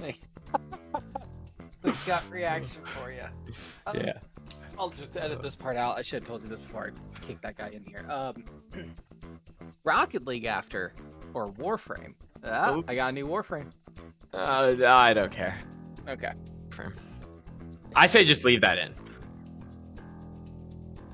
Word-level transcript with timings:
the 0.00 1.94
gut 2.06 2.24
reaction 2.30 2.82
for 2.84 3.10
you. 3.10 3.22
Um, 3.86 3.96
Yeah. 3.96 4.12
I'll 4.78 4.88
just 4.88 5.16
edit 5.18 5.42
this 5.42 5.54
part 5.56 5.76
out. 5.76 5.98
I 5.98 6.02
should 6.02 6.22
have 6.22 6.28
told 6.28 6.42
you 6.42 6.48
this 6.48 6.58
before 6.60 6.92
I 6.94 7.26
kicked 7.26 7.42
that 7.42 7.56
guy 7.58 7.68
in 7.68 7.84
here. 7.84 8.04
Um, 8.08 8.42
Rocket 9.84 10.26
League 10.26 10.46
after 10.46 10.94
or 11.34 11.46
Warframe. 11.54 12.14
Ah, 12.46 12.70
Oh. 12.70 12.84
I 12.88 12.94
got 12.94 13.10
a 13.10 13.12
new 13.12 13.26
Warframe. 13.26 13.70
Uh, 14.32 14.76
I 14.86 15.12
don't 15.12 15.30
care. 15.32 15.58
Okay. 16.08 16.32
I 17.94 18.06
say 18.06 18.24
just 18.24 18.44
leave 18.44 18.60
that 18.62 18.78
in. 18.78 18.94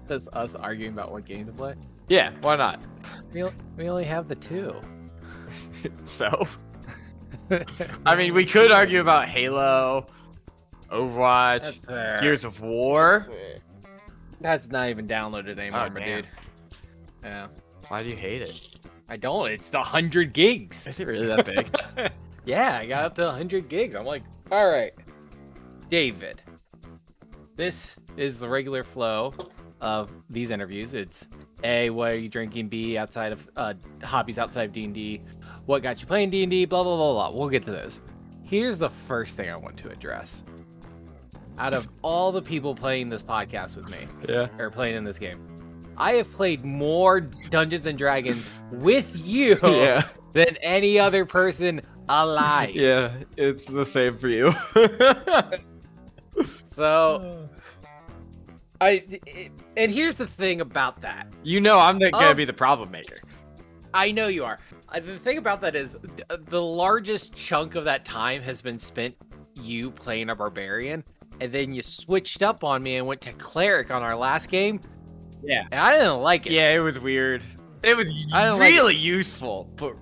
That's 0.06 0.28
us 0.28 0.54
arguing 0.54 0.92
about 0.92 1.10
what 1.10 1.24
game 1.24 1.46
to 1.46 1.52
play. 1.52 1.74
Yeah, 2.08 2.32
why 2.42 2.54
not? 2.56 2.78
We, 3.32 3.42
we 3.76 3.88
only 3.88 4.04
have 4.04 4.28
the 4.28 4.36
two. 4.36 4.74
So, 6.04 6.46
I 8.06 8.14
mean, 8.16 8.34
we 8.34 8.44
could 8.46 8.72
argue 8.72 9.00
about 9.00 9.28
Halo, 9.28 10.06
Overwatch, 10.90 11.62
That's 11.62 11.78
fair. 11.78 12.20
Gears 12.20 12.44
of 12.44 12.60
War. 12.60 13.26
That's 14.40 14.68
not 14.68 14.88
even 14.88 15.06
downloaded 15.06 15.58
anymore, 15.58 15.88
Oh, 15.90 16.04
dude. 16.04 16.26
Yeah. 17.22 17.48
Why 17.88 18.02
do 18.02 18.08
you 18.10 18.16
hate 18.16 18.42
it? 18.42 18.76
I 19.08 19.16
don't. 19.16 19.48
It's 19.50 19.70
the 19.70 19.78
100 19.78 20.32
gigs. 20.32 20.86
Is 20.86 20.98
it 21.00 21.06
really 21.06 21.26
that 21.28 21.44
big? 21.44 22.12
yeah, 22.44 22.78
I 22.80 22.86
got 22.86 23.04
up 23.04 23.14
to 23.16 23.26
100 23.26 23.68
gigs. 23.68 23.94
I'm 23.94 24.04
like, 24.04 24.22
all 24.50 24.68
right, 24.68 24.92
David. 25.90 26.40
This 27.54 27.96
is 28.16 28.38
the 28.38 28.48
regular 28.48 28.82
flow 28.82 29.32
of 29.80 30.10
these 30.28 30.50
interviews. 30.50 30.92
It's 30.94 31.26
A, 31.64 31.90
what 31.90 32.12
are 32.12 32.16
you 32.16 32.28
drinking? 32.28 32.68
B, 32.68 32.98
outside 32.98 33.32
of 33.32 33.48
uh, 33.56 33.74
hobbies 34.02 34.38
outside 34.38 34.64
of 34.68 34.72
D&D. 34.74 35.20
What 35.66 35.82
got 35.82 36.00
you 36.00 36.06
playing 36.06 36.30
D&D? 36.30 36.64
Blah, 36.66 36.82
blah, 36.82 36.96
blah, 36.96 37.30
blah. 37.30 37.38
We'll 37.38 37.48
get 37.48 37.62
to 37.64 37.72
those. 37.72 38.00
Here's 38.44 38.78
the 38.78 38.88
first 38.90 39.36
thing 39.36 39.50
I 39.50 39.56
want 39.56 39.76
to 39.78 39.90
address. 39.90 40.42
Out 41.58 41.74
of 41.74 41.88
all 42.02 42.30
the 42.32 42.42
people 42.42 42.74
playing 42.74 43.08
this 43.08 43.22
podcast 43.22 43.76
with 43.76 43.88
me, 43.90 44.06
yeah. 44.28 44.46
or 44.58 44.70
playing 44.70 44.94
in 44.96 45.04
this 45.04 45.18
game, 45.18 45.38
I 45.96 46.12
have 46.12 46.30
played 46.30 46.64
more 46.64 47.20
Dungeons 47.20 47.86
and 47.86 47.96
Dragons 47.98 48.48
with 48.70 49.10
you 49.16 49.56
Yeah. 49.64 50.06
than 50.32 50.56
any 50.62 50.98
other 50.98 51.24
person 51.24 51.80
alive. 52.08 52.70
Yeah, 52.74 53.14
it's 53.36 53.64
the 53.64 53.84
same 53.86 54.16
for 54.18 54.28
you. 54.28 54.54
So 56.64 57.48
I 58.82 59.02
it- 59.08 59.50
and 59.78 59.90
here's 59.90 60.16
the 60.16 60.26
thing 60.26 60.60
about 60.60 61.00
that. 61.00 61.26
you 61.42 61.60
know 61.60 61.78
I'm 61.78 61.98
the, 61.98 62.10
gonna 62.10 62.26
Oh. 62.28 62.34
be 62.34 62.44
the 62.44 62.52
problem 62.52 62.90
maker. 62.90 63.16
I 63.94 64.12
know 64.12 64.28
you 64.28 64.44
are. 64.44 64.58
The 64.94 65.18
thing 65.18 65.38
about 65.38 65.60
that 65.60 65.74
is 65.74 65.96
uh, 66.30 66.36
the 66.46 66.62
largest 66.62 67.34
chunk 67.36 67.74
of 67.74 67.84
that 67.84 68.04
time 68.04 68.42
has 68.42 68.62
been 68.62 68.78
spent 68.78 69.14
you 69.54 69.90
playing 69.90 70.30
a 70.30 70.36
barbarian 70.36 71.02
and 71.40 71.52
then 71.52 71.72
you 71.72 71.82
switched 71.82 72.42
up 72.42 72.64
on 72.64 72.82
me 72.82 72.96
and 72.96 73.06
went 73.06 73.20
to 73.22 73.32
cleric 73.32 73.90
on 73.90 74.02
our 74.02 74.16
last 74.16 74.48
game. 74.48 74.80
Yeah. 75.42 75.66
And 75.70 75.80
I 75.80 75.92
didn't 75.96 76.20
like 76.22 76.46
it. 76.46 76.52
Yeah, 76.52 76.74
it 76.74 76.78
was 76.78 76.98
weird. 76.98 77.42
It 77.82 77.96
was 77.96 78.10
don't 78.30 78.58
like 78.58 78.72
really 78.72 78.96
useful, 78.96 79.68
but 79.76 79.94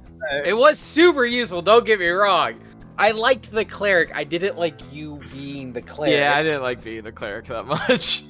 It 0.44 0.56
was 0.56 0.78
super 0.78 1.24
useful, 1.26 1.60
don't 1.62 1.84
get 1.84 1.98
me 1.98 2.08
wrong. 2.08 2.54
I 2.96 3.10
liked 3.10 3.50
the 3.50 3.64
cleric. 3.64 4.14
I 4.14 4.22
didn't 4.22 4.56
like 4.56 4.80
you 4.92 5.20
being 5.32 5.72
the 5.72 5.82
cleric. 5.82 6.14
yeah, 6.14 6.36
I 6.36 6.42
didn't 6.42 6.62
like 6.62 6.82
being 6.84 7.02
the 7.02 7.12
cleric 7.12 7.46
that 7.46 7.66
much. 7.88 8.24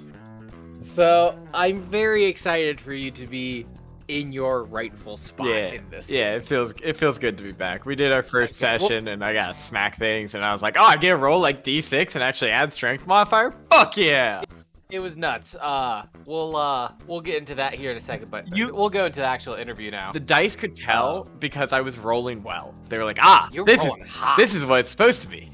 So 0.81 1.37
I'm 1.53 1.83
very 1.83 2.25
excited 2.25 2.81
for 2.81 2.95
you 2.95 3.11
to 3.11 3.27
be 3.27 3.67
in 4.09 4.33
your 4.33 4.65
rightful 4.65 5.17
spot 5.17 5.49
Yeah, 5.49 5.73
in 5.73 5.89
this. 5.91 6.11
Yeah, 6.11 6.35
it 6.35 6.47
feels 6.47 6.73
it 6.83 6.97
feels 6.97 7.19
good 7.19 7.37
to 7.39 7.45
be 7.45 7.53
back. 7.53 7.87
We 7.87 7.95
did 7.97 8.13
our 8.13 8.23
first 8.23 8.63
Okay, 8.63 8.73
well- 8.79 8.79
session, 8.89 9.09
and 9.09 9.25
I 9.25 9.33
got 9.33 9.55
to 9.55 9.61
smack 9.61 9.99
things, 9.99 10.35
and 10.35 10.45
I 10.45 10.53
was 10.53 10.63
like, 10.63 10.77
oh, 10.79 10.85
I 10.85 10.97
get 10.97 11.11
a 11.11 11.17
roll 11.17 11.41
like 11.41 11.65
D6 11.65 12.15
and 12.15 12.23
actually 12.25 12.51
add 12.51 12.73
strength 12.73 13.07
modifier. 13.07 13.51
Fuck 13.51 13.97
yeah! 13.97 14.43
It 14.91 15.01
was 15.01 15.17
nuts. 15.17 15.57
Uh, 15.61 16.03
we'll 16.27 16.55
uh, 16.57 16.93
we'll 17.09 17.21
get 17.23 17.39
into 17.39 17.55
that 17.57 17.75
here 17.75 17.91
in 17.91 17.97
a 17.97 18.01
second, 18.01 18.31
but 18.31 18.55
You- 18.57 18.73
we'll 18.75 18.91
go 18.91 19.07
into 19.07 19.21
the 19.21 19.27
actual 19.27 19.55
interview 19.55 19.91
now. 19.91 20.13
The 20.13 20.21
dice 20.21 20.55
could 20.55 20.77
tell 20.77 21.27
because 21.41 21.73
I 21.73 21.81
was 21.81 21.99
rolling 21.99 22.43
well. 22.43 22.75
They 22.89 22.99
were 22.99 23.05
like, 23.05 23.19
ah, 23.21 23.49
You're 23.53 23.65
this 23.65 23.81
is 23.81 23.87
rolling 23.87 24.05
hot. 24.05 24.37
this 24.37 24.55
is 24.55 24.65
what 24.67 24.81
it's 24.81 24.91
supposed 24.91 25.23
to 25.23 25.29
be. 25.29 25.49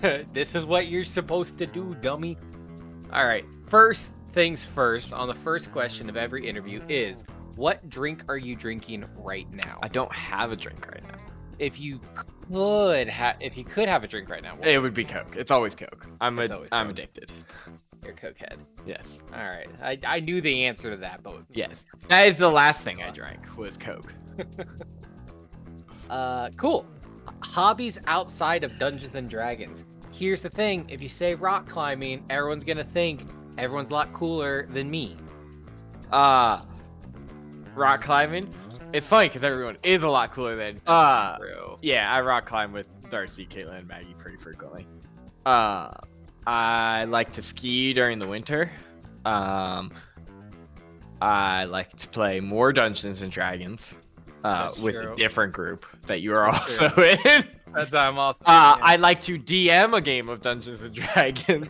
this 0.32 0.54
is 0.54 0.64
what 0.64 0.88
you're 0.88 1.04
supposed 1.04 1.58
to 1.58 1.66
do, 1.66 1.96
dummy. 2.00 2.36
All 3.12 3.24
right. 3.24 3.44
First 3.68 4.12
things 4.32 4.62
first. 4.62 5.12
On 5.12 5.26
the 5.26 5.34
first 5.34 5.72
question 5.72 6.08
of 6.08 6.16
every 6.16 6.46
interview 6.46 6.80
is, 6.88 7.24
what 7.56 7.88
drink 7.88 8.24
are 8.28 8.36
you 8.38 8.54
drinking 8.54 9.04
right 9.16 9.50
now? 9.52 9.78
I 9.82 9.88
don't 9.88 10.12
have 10.12 10.52
a 10.52 10.56
drink 10.56 10.86
right 10.90 11.02
now. 11.04 11.18
If 11.58 11.80
you 11.80 11.98
could 12.52 13.08
have, 13.08 13.36
if 13.40 13.56
you 13.56 13.64
could 13.64 13.88
have 13.88 14.04
a 14.04 14.08
drink 14.08 14.28
right 14.28 14.42
now, 14.42 14.54
what 14.56 14.68
It 14.68 14.78
would 14.80 14.92
be 14.94 15.04
Coke. 15.04 15.36
It's 15.36 15.50
always 15.50 15.74
Coke. 15.74 16.06
I'm 16.20 16.38
It's 16.38 16.52
a, 16.52 16.54
always 16.56 16.68
I'm 16.70 16.88
Coke. 16.88 16.98
addicted. 16.98 17.32
your 18.04 18.12
cokehead. 18.14 18.58
Yes. 18.86 19.08
All 19.32 19.38
right. 19.46 19.66
I, 19.82 19.98
I 20.06 20.20
knew 20.20 20.40
the 20.42 20.64
answer 20.66 20.90
to 20.90 20.96
that, 20.98 21.22
but 21.22 21.36
Yes. 21.50 21.84
That 22.08 22.28
is 22.28 22.36
the 22.36 22.50
last 22.50 22.82
thing 22.82 23.02
I 23.02 23.10
drank 23.10 23.56
was 23.56 23.76
Coke. 23.76 24.12
Uh, 26.08 26.50
cool. 26.56 26.86
Hobbies 27.42 27.98
outside 28.06 28.62
of 28.62 28.78
Dungeons 28.78 29.14
and 29.14 29.28
Dragons. 29.28 29.84
Here's 30.12 30.40
the 30.40 30.48
thing: 30.48 30.86
if 30.88 31.02
you 31.02 31.08
say 31.08 31.34
rock 31.34 31.66
climbing, 31.66 32.24
everyone's 32.30 32.62
gonna 32.64 32.84
think 32.84 33.22
everyone's 33.58 33.90
a 33.90 33.94
lot 33.94 34.12
cooler 34.12 34.66
than 34.66 34.88
me. 34.90 35.16
Uh 36.12 36.60
rock 37.76 38.02
climbing. 38.02 38.48
It's 38.92 39.06
funny 39.06 39.28
because 39.28 39.44
everyone 39.44 39.76
is 39.82 40.02
a 40.02 40.08
lot 40.08 40.32
cooler 40.32 40.54
than 40.54 40.76
uh 40.86 41.38
yeah, 41.82 42.12
I 42.12 42.20
rock 42.22 42.46
climb 42.46 42.72
with 42.72 43.10
Darcy, 43.10 43.46
Caitlin, 43.46 43.78
and 43.78 43.88
Maggie 43.88 44.14
pretty 44.18 44.38
frequently. 44.38 44.86
Uh 45.44 45.90
I 46.46 47.04
like 47.04 47.32
to 47.34 47.42
ski 47.42 47.92
during 47.92 48.18
the 48.18 48.26
winter. 48.26 48.70
Um 49.24 49.90
I 51.20 51.64
like 51.64 51.96
to 51.98 52.08
play 52.08 52.40
more 52.40 52.72
Dungeons 52.72 53.22
and 53.22 53.30
Dragons 53.32 53.94
uh, 54.44 54.70
with 54.80 54.94
true. 54.94 55.12
a 55.12 55.16
different 55.16 55.52
group 55.52 55.84
that 56.02 56.20
you 56.20 56.34
are 56.34 56.50
That's 56.50 56.80
also 56.80 57.02
in. 57.24 57.44
That's 57.74 57.94
I'm 57.94 58.18
also. 58.18 58.44
Uh, 58.44 58.78
I 58.80 58.96
like 58.96 59.20
to 59.22 59.38
DM 59.38 59.96
a 59.96 60.00
game 60.00 60.28
of 60.28 60.40
Dungeons 60.40 60.82
and 60.82 60.94
Dragons, 61.14 61.68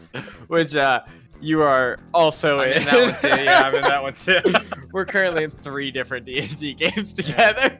which 0.48 0.76
uh, 0.76 1.00
you 1.40 1.62
are 1.62 1.98
also 2.14 2.60
I'm 2.60 2.70
in. 2.70 2.78
in 2.78 2.84
that 2.84 3.00
one 3.02 3.20
too. 3.36 3.42
Yeah, 3.44 3.62
I'm 3.62 3.74
in 3.74 3.82
that 3.82 4.02
one 4.02 4.14
too. 4.14 4.40
We're 4.92 5.04
currently 5.04 5.44
in 5.44 5.50
three 5.50 5.90
different 5.90 6.26
D&D 6.26 6.74
games 6.74 7.12
together. 7.14 7.70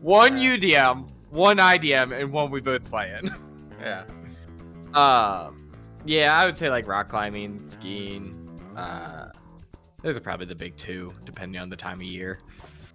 One 0.00 0.38
Yeah. 0.38 0.56
UDM, 0.56 1.10
one 1.30 1.58
IDM, 1.58 2.12
and 2.12 2.32
one 2.32 2.50
we 2.50 2.60
both 2.60 2.88
play 2.88 3.10
in. 3.22 3.30
yeah. 3.80 4.04
Um, 4.94 5.56
yeah, 6.04 6.36
I 6.38 6.44
would 6.46 6.56
say 6.58 6.68
like 6.70 6.86
rock 6.86 7.08
climbing, 7.08 7.58
skiing. 7.58 8.38
Uh, 8.76 9.28
those 10.02 10.16
are 10.16 10.20
probably 10.20 10.46
the 10.46 10.54
big 10.54 10.76
two, 10.76 11.12
depending 11.24 11.60
on 11.60 11.68
the 11.68 11.76
time 11.76 11.98
of 12.00 12.06
year. 12.06 12.40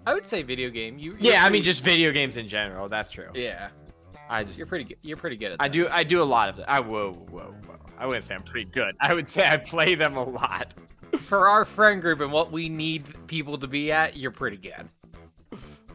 I 0.05 0.13
would 0.13 0.25
say 0.25 0.41
video 0.43 0.69
game. 0.69 0.97
You. 0.99 1.15
Yeah, 1.19 1.43
I 1.45 1.49
mean 1.49 1.63
just 1.63 1.83
video 1.83 2.11
games 2.11 2.37
in 2.37 2.47
general. 2.47 2.87
That's 2.87 3.09
true. 3.09 3.29
Yeah. 3.33 3.69
I 4.29 4.43
just 4.43 4.57
You're 4.57 4.67
pretty 4.67 4.83
good. 4.85 4.97
You're 5.01 5.17
pretty 5.17 5.37
good 5.37 5.51
at. 5.53 5.57
I 5.59 5.67
do. 5.67 5.87
I 5.91 6.03
do 6.03 6.21
a 6.21 6.25
lot 6.25 6.49
of 6.49 6.57
that. 6.57 6.69
I 6.69 6.79
whoa 6.79 7.13
whoa 7.13 7.51
whoa. 7.51 7.75
I 7.97 8.05
wouldn't 8.05 8.25
say 8.25 8.35
I'm 8.35 8.41
pretty 8.43 8.69
good. 8.69 8.95
I 8.99 9.13
would 9.13 9.27
say 9.27 9.47
I 9.47 9.57
play 9.57 9.95
them 9.95 10.15
a 10.17 10.23
lot. 10.23 10.73
For 11.21 11.47
our 11.47 11.65
friend 11.65 12.01
group 12.01 12.19
and 12.19 12.31
what 12.31 12.51
we 12.51 12.69
need 12.69 13.03
people 13.27 13.57
to 13.57 13.67
be 13.67 13.91
at, 13.91 14.17
you're 14.17 14.31
pretty 14.31 14.57
good. 14.57 14.87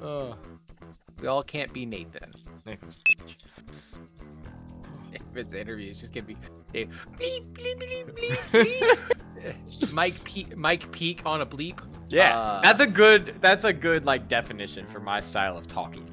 Oh. 0.03 0.37
We 1.21 1.29
all 1.29 1.43
can't 1.43 1.73
be 1.73 1.87
Nathan. 1.87 2.33
If 5.15 5.37
it's 5.37 5.53
an 5.53 5.59
interview, 5.59 5.91
it's 5.91 6.01
just 6.01 6.15
gonna 6.15 6.27
be 6.27 6.37
bleep, 6.73 6.89
bleep, 7.19 7.53
bleep, 7.55 8.15
bleep, 8.51 8.67
bleep. 8.67 9.93
Mike 9.93 10.23
Peak, 10.25 10.57
Mike 10.57 10.91
Peak 10.93 11.23
on 11.27 11.41
a 11.43 11.47
bleep. 11.47 11.79
Yeah, 12.09 12.39
Uh, 12.39 12.61
that's 12.63 12.81
a 12.81 12.87
good 12.87 13.35
that's 13.41 13.65
a 13.65 13.73
good 13.73 14.05
like 14.07 14.29
definition 14.29 14.87
for 14.87 15.01
my 15.01 15.21
style 15.21 15.57
of 15.57 15.67
talking. 15.67 16.07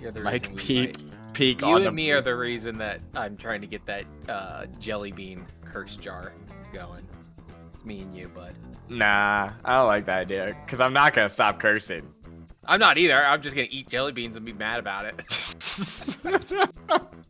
You're 0.00 0.12
the 0.12 0.20
we 0.20 0.38
peak 0.56 0.96
peak 1.32 1.60
You 1.60 1.76
and 1.76 1.94
me 1.94 2.06
the 2.06 2.12
are 2.12 2.20
the 2.20 2.36
reason 2.36 2.78
that 2.78 3.02
I'm 3.14 3.36
trying 3.36 3.60
to 3.60 3.66
get 3.66 3.84
that 3.86 4.04
uh, 4.28 4.66
jelly 4.80 5.12
bean 5.12 5.46
curse 5.64 5.96
jar 5.96 6.32
going. 6.72 7.02
It's 7.72 7.84
me 7.84 8.00
and 8.00 8.16
you, 8.16 8.28
bud. 8.28 8.52
Nah, 8.88 9.50
I 9.64 9.76
don't 9.76 9.86
like 9.86 10.04
that 10.06 10.22
idea 10.22 10.56
because 10.64 10.80
I'm 10.80 10.92
not 10.92 11.14
gonna 11.14 11.28
stop 11.28 11.58
cursing. 11.58 12.06
I'm 12.66 12.80
not 12.80 12.98
either. 12.98 13.24
I'm 13.24 13.42
just 13.42 13.56
gonna 13.56 13.68
eat 13.70 13.88
jelly 13.88 14.12
beans 14.12 14.36
and 14.36 14.44
be 14.44 14.52
mad 14.52 14.78
about 14.78 15.04
it. 15.06 15.14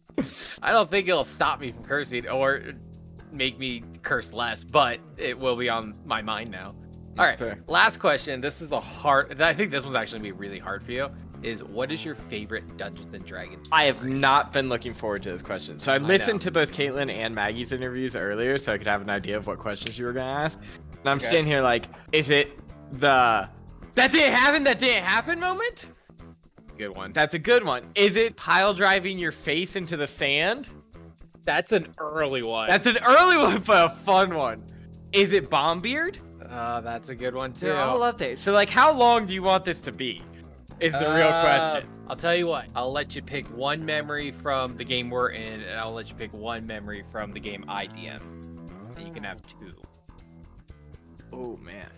I 0.63 0.73
don't 0.73 0.91
think 0.91 1.09
it'll 1.09 1.25
stop 1.25 1.61
me 1.61 1.71
from 1.71 1.85
cursing 1.85 2.29
or 2.29 2.63
make 3.33 3.59
me 3.59 3.83
curse 4.03 4.33
less, 4.33 4.63
but 4.63 4.99
it 5.17 5.39
will 5.39 5.57
be 5.57 5.69
on 5.69 5.95
my 6.05 6.23
mind 6.23 6.51
now. 6.51 6.75
All 7.19 7.27
right, 7.27 7.69
last 7.69 7.99
question. 7.99 8.41
This 8.41 8.63
is 8.63 8.69
the 8.69 8.81
hard. 8.81 9.41
I 9.41 9.53
think 9.55 9.71
this 9.71 9.85
one's 9.85 9.97
actually 9.97 10.21
gonna 10.21 10.33
be 10.35 10.39
really 10.39 10.59
hard 10.59 10.83
for 10.83 10.93
you. 10.93 11.11
Is 11.43 11.65
what 11.65 11.91
is 11.91 12.05
your 12.05 12.15
favorite 12.15 12.77
Dungeons 12.77 13.13
and 13.13 13.27
Dragons? 13.27 13.67
I 13.73 13.85
have 13.85 14.05
not 14.05 14.53
been 14.53 14.69
looking 14.69 14.93
forward 14.95 15.23
to 15.25 15.33
this 15.33 15.43
question. 15.43 15.79
So 15.79 15.93
I 15.93 15.99
listened 15.99 16.41
to 16.43 16.51
both 16.51 16.73
Caitlin 16.73 17.11
and 17.11 17.35
Maggie's 17.35 17.73
interviews 17.73 18.15
earlier, 18.15 18.59
so 18.59 18.73
I 18.73 18.79
could 18.79 18.87
have 18.87 19.03
an 19.03 19.11
idea 19.11 19.37
of 19.37 19.47
what 19.47 19.59
questions 19.59 19.99
you 19.99 20.05
were 20.05 20.13
gonna 20.13 20.31
ask. 20.31 20.59
And 21.01 21.09
I'm 21.11 21.17
Okay. 21.19 21.27
sitting 21.27 21.47
here 21.47 21.63
like, 21.63 21.87
is 22.13 22.31
it 22.31 22.59
the 23.01 23.49
that 23.95 24.13
didn't 24.13 24.35
happen, 24.35 24.65
that 24.65 24.79
didn't 24.79 25.05
happen 25.05 25.41
moment, 25.41 25.85
good 26.79 26.95
one. 26.97 27.13
That's 27.13 27.35
a 27.35 27.39
good 27.39 27.65
one. 27.65 27.83
Is 27.95 28.17
it 28.17 28.37
pile 28.37 28.73
driving 28.73 29.19
your 29.19 29.33
face 29.33 29.75
into 29.77 29.97
the 29.97 30.07
sand? 30.07 30.69
That's 31.45 31.73
an 31.73 31.89
early 31.99 32.43
one. 32.43 32.69
That's 32.69 32.87
an 32.87 32.99
early 33.05 33.37
one, 33.37 33.63
but 33.67 33.87
a 33.87 33.95
fun 33.95 34.35
one. 34.35 34.65
Is 35.13 35.33
it 35.33 35.51
bomb 35.51 35.81
beard? 35.81 36.19
uh, 36.51 36.81
that's 36.81 37.09
a 37.09 37.15
good 37.15 37.35
one 37.35 37.53
too. 37.53 37.67
They're 37.67 37.79
all. 37.79 38.37
So, 38.37 38.53
like, 38.53 38.71
how 38.71 38.93
long 38.93 39.27
do 39.27 39.35
you 39.35 39.43
want 39.43 39.65
this 39.65 39.81
to 39.81 39.93
be? 39.93 40.21
Is 40.83 40.93
the 40.93 40.99
real 41.15 41.29
Uh, 41.29 41.43
question. 41.81 41.91
I'll 42.09 42.17
tell 42.17 42.35
you 42.35 42.47
what. 42.49 42.67
I'll 42.75 42.91
let 42.93 43.15
you 43.15 43.23
pick 43.23 43.47
one 43.57 43.85
memory 43.87 44.33
from 44.33 44.77
the 44.77 44.85
game 44.85 45.09
we're 45.11 45.31
in, 45.31 45.61
and 45.63 45.79
I'll 45.79 45.93
let 45.93 46.09
you 46.09 46.15
pick 46.17 46.33
one 46.33 46.67
memory 46.67 47.05
from 47.13 47.33
the 47.33 47.41
game 47.41 47.65
IDM. 47.69 48.21
And 48.97 49.07
you 49.07 49.13
can 49.15 49.23
have 49.25 49.41
two. 49.43 49.75
Oh 51.33 51.57
man. 51.59 51.89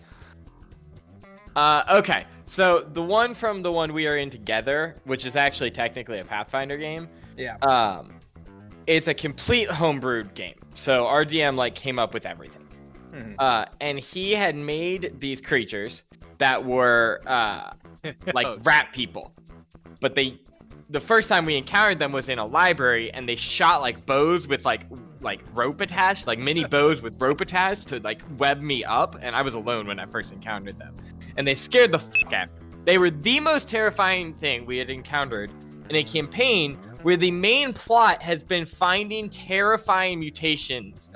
Uh, 1.55 1.83
okay. 1.89 2.25
So 2.45 2.81
the 2.81 3.01
one 3.01 3.33
from 3.33 3.61
the 3.61 3.71
one 3.71 3.91
we 3.93 4.07
are 4.07 4.17
in 4.17 4.29
together, 4.29 4.95
which 5.05 5.25
is 5.25 5.35
actually 5.35 5.71
technically 5.71 6.19
a 6.19 6.23
Pathfinder 6.23 6.77
game. 6.77 7.07
Yeah. 7.35 7.57
Um, 7.57 8.11
it's 8.87 9.07
a 9.07 9.13
complete 9.13 9.67
homebrewed 9.67 10.33
game. 10.35 10.55
So 10.75 11.07
our 11.07 11.25
DM 11.25 11.55
like 11.55 11.75
came 11.75 11.97
up 11.97 12.13
with 12.13 12.25
everything. 12.25 12.61
Mhm. 13.11 13.35
Uh, 13.39 13.65
and 13.81 13.97
he 13.99 14.33
had 14.33 14.55
made 14.55 15.19
these 15.19 15.41
creatures 15.41 16.03
that 16.37 16.63
were 16.63 17.19
uh, 17.25 17.71
like 18.33 18.47
Oh, 18.47 18.57
rat 18.63 18.89
people, 18.93 19.33
but 20.01 20.15
they. 20.15 20.39
The 20.91 20.99
first 20.99 21.29
time 21.29 21.45
we 21.45 21.55
encountered 21.57 21.97
them 21.97 22.11
was 22.11 22.29
in 22.29 22.37
a 22.37 22.45
library, 22.45 23.11
and 23.11 23.27
they 23.27 23.35
shot 23.35 23.81
like 23.81 24.05
bows 24.05 24.47
with 24.47 24.65
like 24.65 24.81
like 25.21 25.41
rope 25.53 25.81
attached, 25.81 26.27
like 26.27 26.37
mini 26.37 26.63
bows 26.75 27.01
with 27.01 27.19
rope 27.19 27.41
attached 27.41 27.87
to 27.87 27.99
like 28.01 28.21
web 28.37 28.61
me 28.61 28.83
up. 28.83 29.15
And 29.21 29.35
I 29.35 29.41
was 29.41 29.55
alone 29.55 29.87
when 29.87 29.99
I 29.99 30.05
first 30.05 30.31
encountered 30.31 30.77
them, 30.77 30.93
and 31.37 31.47
they 31.47 31.55
scared 31.55 31.91
the 31.91 31.99
fuck 31.99 32.33
out. 32.33 32.49
They 32.85 32.99
were 32.99 33.09
the 33.09 33.39
most 33.39 33.67
terrifying 33.67 34.33
thing 34.33 34.65
we 34.67 34.77
had 34.77 34.91
encountered 34.91 35.49
in 35.89 35.95
a 35.95 36.03
campaign 36.03 36.77
where 37.01 37.17
the 37.17 37.31
main 37.31 37.73
plot 37.73 38.21
has 38.23 38.43
been 38.43 38.65
finding 38.65 39.29
terrifying 39.29 40.19
mutations 40.19 41.09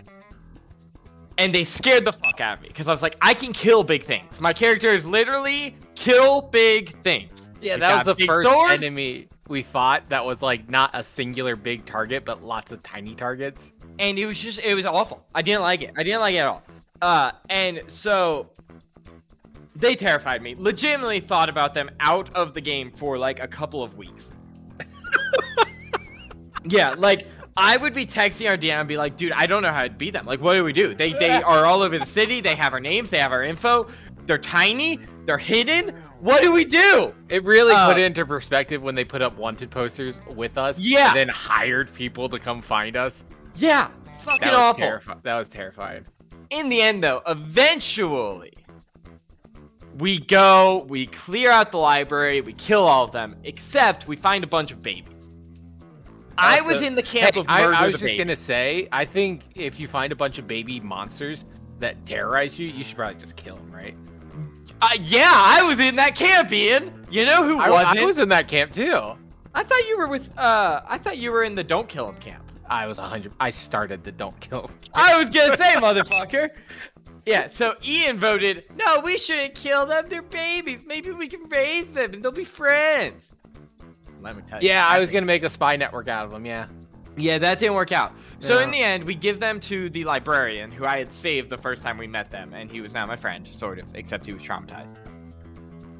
and 1.39 1.55
they 1.55 1.63
scared 1.63 2.05
the 2.05 2.11
fuck 2.11 2.41
out 2.41 2.57
of 2.57 2.61
me 2.61 2.67
because 2.67 2.87
I 2.87 2.91
was 2.91 3.01
like, 3.01 3.15
I 3.21 3.33
can 3.33 3.53
kill 3.53 3.83
big 3.83 4.03
things. 4.03 4.39
My 4.41 4.53
character 4.53 4.89
is 4.89 5.05
literally 5.05 5.75
kill 5.95 6.41
big 6.41 6.95
things. 6.97 7.31
Yeah, 7.61 7.75
We 7.75 7.79
that 7.79 8.05
was 8.05 8.17
the 8.17 8.25
first 8.25 8.47
sword. 8.47 8.71
enemy 8.71 9.27
we 9.47 9.63
fought 9.63 10.05
that 10.05 10.23
was 10.23 10.41
like 10.41 10.69
not 10.69 10.91
a 10.93 11.01
singular 11.01 11.55
big 11.55 11.85
target, 11.85 12.25
but 12.25 12.43
lots 12.43 12.71
of 12.71 12.83
tiny 12.83 13.15
targets. 13.15 13.71
And 13.97 14.19
it 14.19 14.25
was 14.25 14.37
just, 14.37 14.59
it 14.59 14.75
was 14.75 14.85
awful. 14.85 15.25
I 15.33 15.41
didn't 15.41 15.61
like 15.61 15.81
it. 15.81 15.93
I 15.97 16.03
didn't 16.03 16.21
like 16.21 16.35
it 16.35 16.39
at 16.39 16.45
all. 16.47 16.63
Uh, 17.01 17.31
and 17.49 17.81
so 17.87 18.49
they 19.75 19.95
terrified 19.95 20.41
me. 20.41 20.55
Legitimately 20.57 21.21
thought 21.21 21.49
about 21.49 21.73
them 21.73 21.89
out 22.01 22.33
of 22.35 22.53
the 22.53 22.61
game 22.61 22.91
for 22.91 23.17
like 23.17 23.41
a 23.41 23.47
couple 23.47 23.81
of 23.81 23.97
weeks. 23.97 24.29
yeah, 26.65 26.93
like 26.97 27.27
I 27.59 27.77
would 27.77 27.93
be 27.93 28.05
texting 28.05 28.49
our 28.49 28.57
DM 28.57 28.71
and 28.79 28.87
be 28.87 28.97
like, 28.97 29.17
dude, 29.17 29.33
I 29.33 29.45
don't 29.45 29.61
know 29.63 29.71
how 29.71 29.83
to 29.83 29.89
beat 29.89 30.11
them. 30.11 30.25
Like, 30.25 30.41
what 30.41 30.53
do 30.53 30.63
we 30.63 30.73
do? 30.73 30.93
They 30.93 31.13
they 31.13 31.41
are 31.41 31.65
all 31.65 31.81
over 31.81 31.99
the 31.99 32.05
city. 32.05 32.39
They 32.41 32.55
have 32.55 32.73
our 32.73 32.79
names. 32.79 33.09
They 33.09 33.17
have 33.19 33.31
our 33.31 33.43
info. 33.43 33.87
They're 34.25 34.37
tiny. 34.37 34.99
They're 35.25 35.37
hidden. 35.37 35.89
What 36.19 36.41
do 36.43 36.51
we 36.51 36.63
do? 36.63 37.13
It 37.29 37.43
really 37.43 37.73
Uh, 37.73 37.87
put 37.87 37.97
it 37.97 38.03
into 38.03 38.25
perspective 38.25 38.81
when 38.83 38.93
they 38.95 39.03
put 39.03 39.21
up 39.21 39.37
wanted 39.37 39.71
posters 39.71 40.19
with 40.35 40.57
us. 40.57 40.79
Yeah. 40.79 41.07
And 41.07 41.15
then 41.17 41.27
hired 41.29 41.91
people 41.93 42.29
to 42.29 42.37
come 42.39 42.61
find 42.61 42.95
us. 42.95 43.23
Yeah, 43.55 43.87
fucking 44.21 44.41
That 44.41 44.51
was 44.51 44.59
awful. 44.59 44.81
terrifying. 44.81 45.19
That 45.23 45.35
was 45.35 45.47
terrifying. 45.49 46.05
in 46.51 46.69
the 46.69 46.81
end 46.81 47.03
though 47.03 47.21
eventually 47.27 48.53
we 49.97 50.17
go 50.19 50.85
we 50.89 51.05
clear 51.07 51.51
out 51.51 51.71
the 51.71 51.77
library 51.77 52.41
we 52.41 52.53
kill 52.53 52.83
all 52.83 53.03
of 53.03 53.11
them 53.11 53.35
except 53.43 54.07
we 54.07 54.15
find 54.15 54.43
a 54.43 54.47
bunch 54.47 54.71
of 54.71 54.81
babies 54.81 55.18
i 56.39 56.61
was 56.61 56.81
in 56.81 56.95
the 56.95 57.03
camp 57.03 57.33
Hey, 57.35 57.39
of 57.41 57.45
I, 57.49 57.61
murder 57.61 57.73
I 57.75 57.85
was 57.87 57.95
the 57.95 57.99
just 57.99 58.03
baby. 58.13 58.17
gonna 58.23 58.35
say, 58.35 58.87
I 58.91 59.05
think 59.05 59.41
if 59.55 59.79
you 59.79 59.87
find 59.87 60.11
a 60.11 60.15
bunch 60.15 60.37
of 60.37 60.47
baby 60.47 60.79
monsters 60.79 61.45
that 61.79 62.03
terrorize 62.05 62.57
you, 62.59 62.67
you 62.67 62.83
should 62.83 62.97
probably 62.97 63.19
just 63.19 63.35
kill 63.37 63.55
them, 63.55 63.71
right? 63.71 63.95
uh, 64.81 64.89
yeah 65.01 65.31
i 65.33 65.61
was 65.61 65.79
in 65.79 65.95
that 65.97 66.15
camp 66.15 66.51
ian 66.53 66.91
you 67.11 67.25
know 67.25 67.43
who 67.43 67.59
I, 67.59 67.69
wasn't 67.69 67.97
I 67.99 68.05
was 68.05 68.17
in 68.19 68.29
that 68.29 68.47
camp 68.47 68.71
too. 68.71 69.01
I 69.53 69.63
thought 69.63 69.87
you 69.87 69.97
were 69.97 70.07
with 70.07 70.37
uh 70.37 70.81
i 70.87 70.97
thought 70.97 71.17
you 71.17 71.31
were 71.31 71.43
in 71.43 71.53
the 71.55 71.63
don't 71.63 71.87
kill 71.89 72.07
him 72.09 72.15
camp 72.17 72.43
I 72.71 72.85
was 72.85 72.99
a 72.99 73.01
hundred. 73.01 73.33
I 73.39 73.49
started 73.49 74.03
the 74.03 74.11
don't 74.11 74.39
kill 74.39 74.69
'em 74.69 74.75
i 74.93 75.17
was 75.17 75.29
gonna 75.29 75.57
say 75.57 75.73
motherfucker 75.75 76.49
yeah 77.25 77.49
so 77.49 77.75
ian 77.83 78.17
voted 78.19 78.63
no 78.77 78.99
we 79.01 79.17
shouldn't 79.17 79.53
kill 79.55 79.85
them 79.85 80.05
they're 80.07 80.21
babies 80.21 80.85
maybe 80.87 81.11
we 81.11 81.27
can 81.27 81.43
raise 81.49 81.87
them 81.87 82.13
and 82.13 82.21
they'll 82.23 82.31
be 82.31 82.45
friends 82.45 83.28
let 84.21 84.35
me 84.35 84.43
tell 84.47 84.61
you 84.61 84.69
Yeah, 84.69 84.87
I 84.87 84.93
that 84.93 84.99
was 84.99 85.11
gonna 85.11 85.25
make 85.25 85.43
a 85.43 85.49
spy 85.49 85.75
network 85.75 86.07
out 86.07 86.25
of 86.25 86.31
them. 86.31 86.45
Yeah. 86.45 86.67
Yeah, 87.17 87.37
that 87.39 87.59
didn't 87.59 87.75
work 87.75 87.91
out. 87.91 88.11
So 88.39 88.57
Yeah. 88.59 88.65
in 88.65 88.71
the 88.71 88.79
end, 88.81 89.03
we 89.03 89.15
give 89.15 89.39
them 89.39 89.59
to 89.61 89.89
the 89.89 90.05
librarian 90.05 90.71
who 90.71 90.85
I 90.85 90.99
had 90.99 91.13
saved 91.13 91.49
the 91.49 91.57
first 91.57 91.83
time 91.83 91.97
we 91.97 92.07
met 92.07 92.29
them, 92.29 92.53
and 92.53 92.71
he 92.71 92.79
was 92.81 92.93
now 92.93 93.05
my 93.05 93.15
friend, 93.17 93.47
sort 93.53 93.79
of, 93.79 93.85
except 93.95 94.25
he 94.25 94.33
was 94.33 94.41
traumatized. 94.41 94.95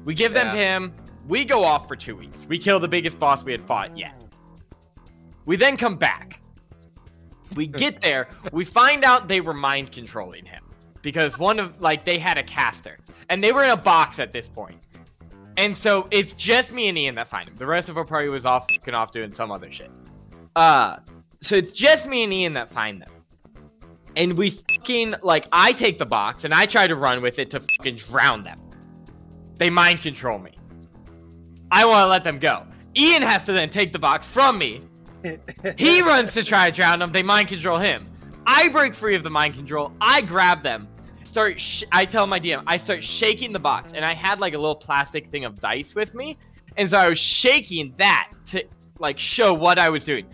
We 0.04 0.14
give 0.14 0.32
them 0.32 0.50
to 0.50 0.56
him. 0.56 0.92
We 1.28 1.44
go 1.44 1.62
off 1.62 1.86
for 1.86 1.96
two 1.96 2.16
weeks. 2.16 2.46
We 2.48 2.58
kill 2.58 2.80
the 2.80 2.88
biggest 2.88 3.18
boss 3.18 3.44
we 3.44 3.52
had 3.52 3.60
fought 3.60 3.96
yet. 3.98 4.14
We 5.44 5.56
then 5.56 5.76
come 5.76 5.96
back. 5.96 6.40
We 7.54 7.66
get 7.84 8.00
there. 8.00 8.28
We 8.52 8.64
find 8.64 9.04
out 9.04 9.28
they 9.28 9.40
were 9.42 9.52
mind 9.54 9.92
controlling 9.92 10.46
him 10.46 10.62
because 11.02 11.38
one 11.38 11.58
of 11.60 11.80
like 11.82 12.04
they 12.06 12.18
had 12.18 12.38
a 12.38 12.42
caster, 12.42 12.96
and 13.28 13.44
they 13.44 13.52
were 13.52 13.64
in 13.64 13.70
a 13.70 13.76
box 13.76 14.18
at 14.18 14.32
this 14.32 14.48
point. 14.48 14.78
And 15.60 15.76
so 15.76 16.08
it's 16.10 16.32
just 16.32 16.72
me 16.72 16.88
and 16.88 16.96
Ian 16.96 17.16
that 17.16 17.28
find 17.28 17.46
him. 17.46 17.54
The 17.54 17.66
rest 17.66 17.90
of 17.90 17.98
our 17.98 18.04
party 18.06 18.30
was 18.30 18.46
off 18.46 18.66
fucking 18.72 18.94
off 18.94 19.12
doing 19.12 19.30
some 19.30 19.52
other 19.52 19.70
shit. 19.70 19.90
Uh, 20.56 20.96
so 21.42 21.54
it's 21.54 21.70
just 21.70 22.06
me 22.06 22.24
and 22.24 22.32
Ian 22.32 22.54
that 22.54 22.72
find 22.72 22.98
them. 22.98 23.10
And 24.16 24.38
we 24.38 24.52
fucking 24.52 25.16
like 25.22 25.46
I 25.52 25.72
take 25.72 25.98
the 25.98 26.06
box 26.06 26.44
and 26.44 26.54
I 26.54 26.64
try 26.64 26.86
to 26.86 26.96
run 26.96 27.20
with 27.20 27.38
it 27.38 27.50
to 27.50 27.60
fucking 27.60 27.96
drown 27.96 28.42
them. 28.42 28.58
They 29.56 29.68
mind 29.68 30.00
control 30.00 30.38
me. 30.38 30.52
I 31.70 31.84
want 31.84 32.06
to 32.06 32.08
let 32.08 32.24
them 32.24 32.38
go. 32.38 32.66
Ian 32.96 33.20
has 33.20 33.44
to 33.44 33.52
then 33.52 33.68
take 33.68 33.92
the 33.92 33.98
box 33.98 34.26
from 34.26 34.56
me. 34.56 34.80
He 35.76 36.00
runs 36.00 36.32
to 36.32 36.42
try 36.42 36.70
to 36.70 36.74
drown 36.74 37.00
them. 37.00 37.12
They 37.12 37.22
mind 37.22 37.48
control 37.48 37.76
him. 37.76 38.06
I 38.46 38.70
break 38.70 38.94
free 38.94 39.14
of 39.14 39.22
the 39.22 39.28
mind 39.28 39.56
control. 39.56 39.92
I 40.00 40.22
grab 40.22 40.62
them. 40.62 40.88
Start. 41.30 41.60
Sh- 41.60 41.84
I 41.92 42.06
tell 42.06 42.26
my 42.26 42.40
DM. 42.40 42.64
I 42.66 42.76
start 42.76 43.04
shaking 43.04 43.52
the 43.52 43.60
box, 43.60 43.92
and 43.92 44.04
I 44.04 44.14
had 44.14 44.40
like 44.40 44.52
a 44.52 44.58
little 44.58 44.74
plastic 44.74 45.30
thing 45.30 45.44
of 45.44 45.60
dice 45.60 45.94
with 45.94 46.12
me, 46.12 46.36
and 46.76 46.90
so 46.90 46.98
I 46.98 47.08
was 47.08 47.20
shaking 47.20 47.94
that 47.98 48.32
to 48.46 48.64
like 48.98 49.16
show 49.16 49.54
what 49.54 49.78
I 49.78 49.90
was 49.90 50.02
doing. 50.02 50.26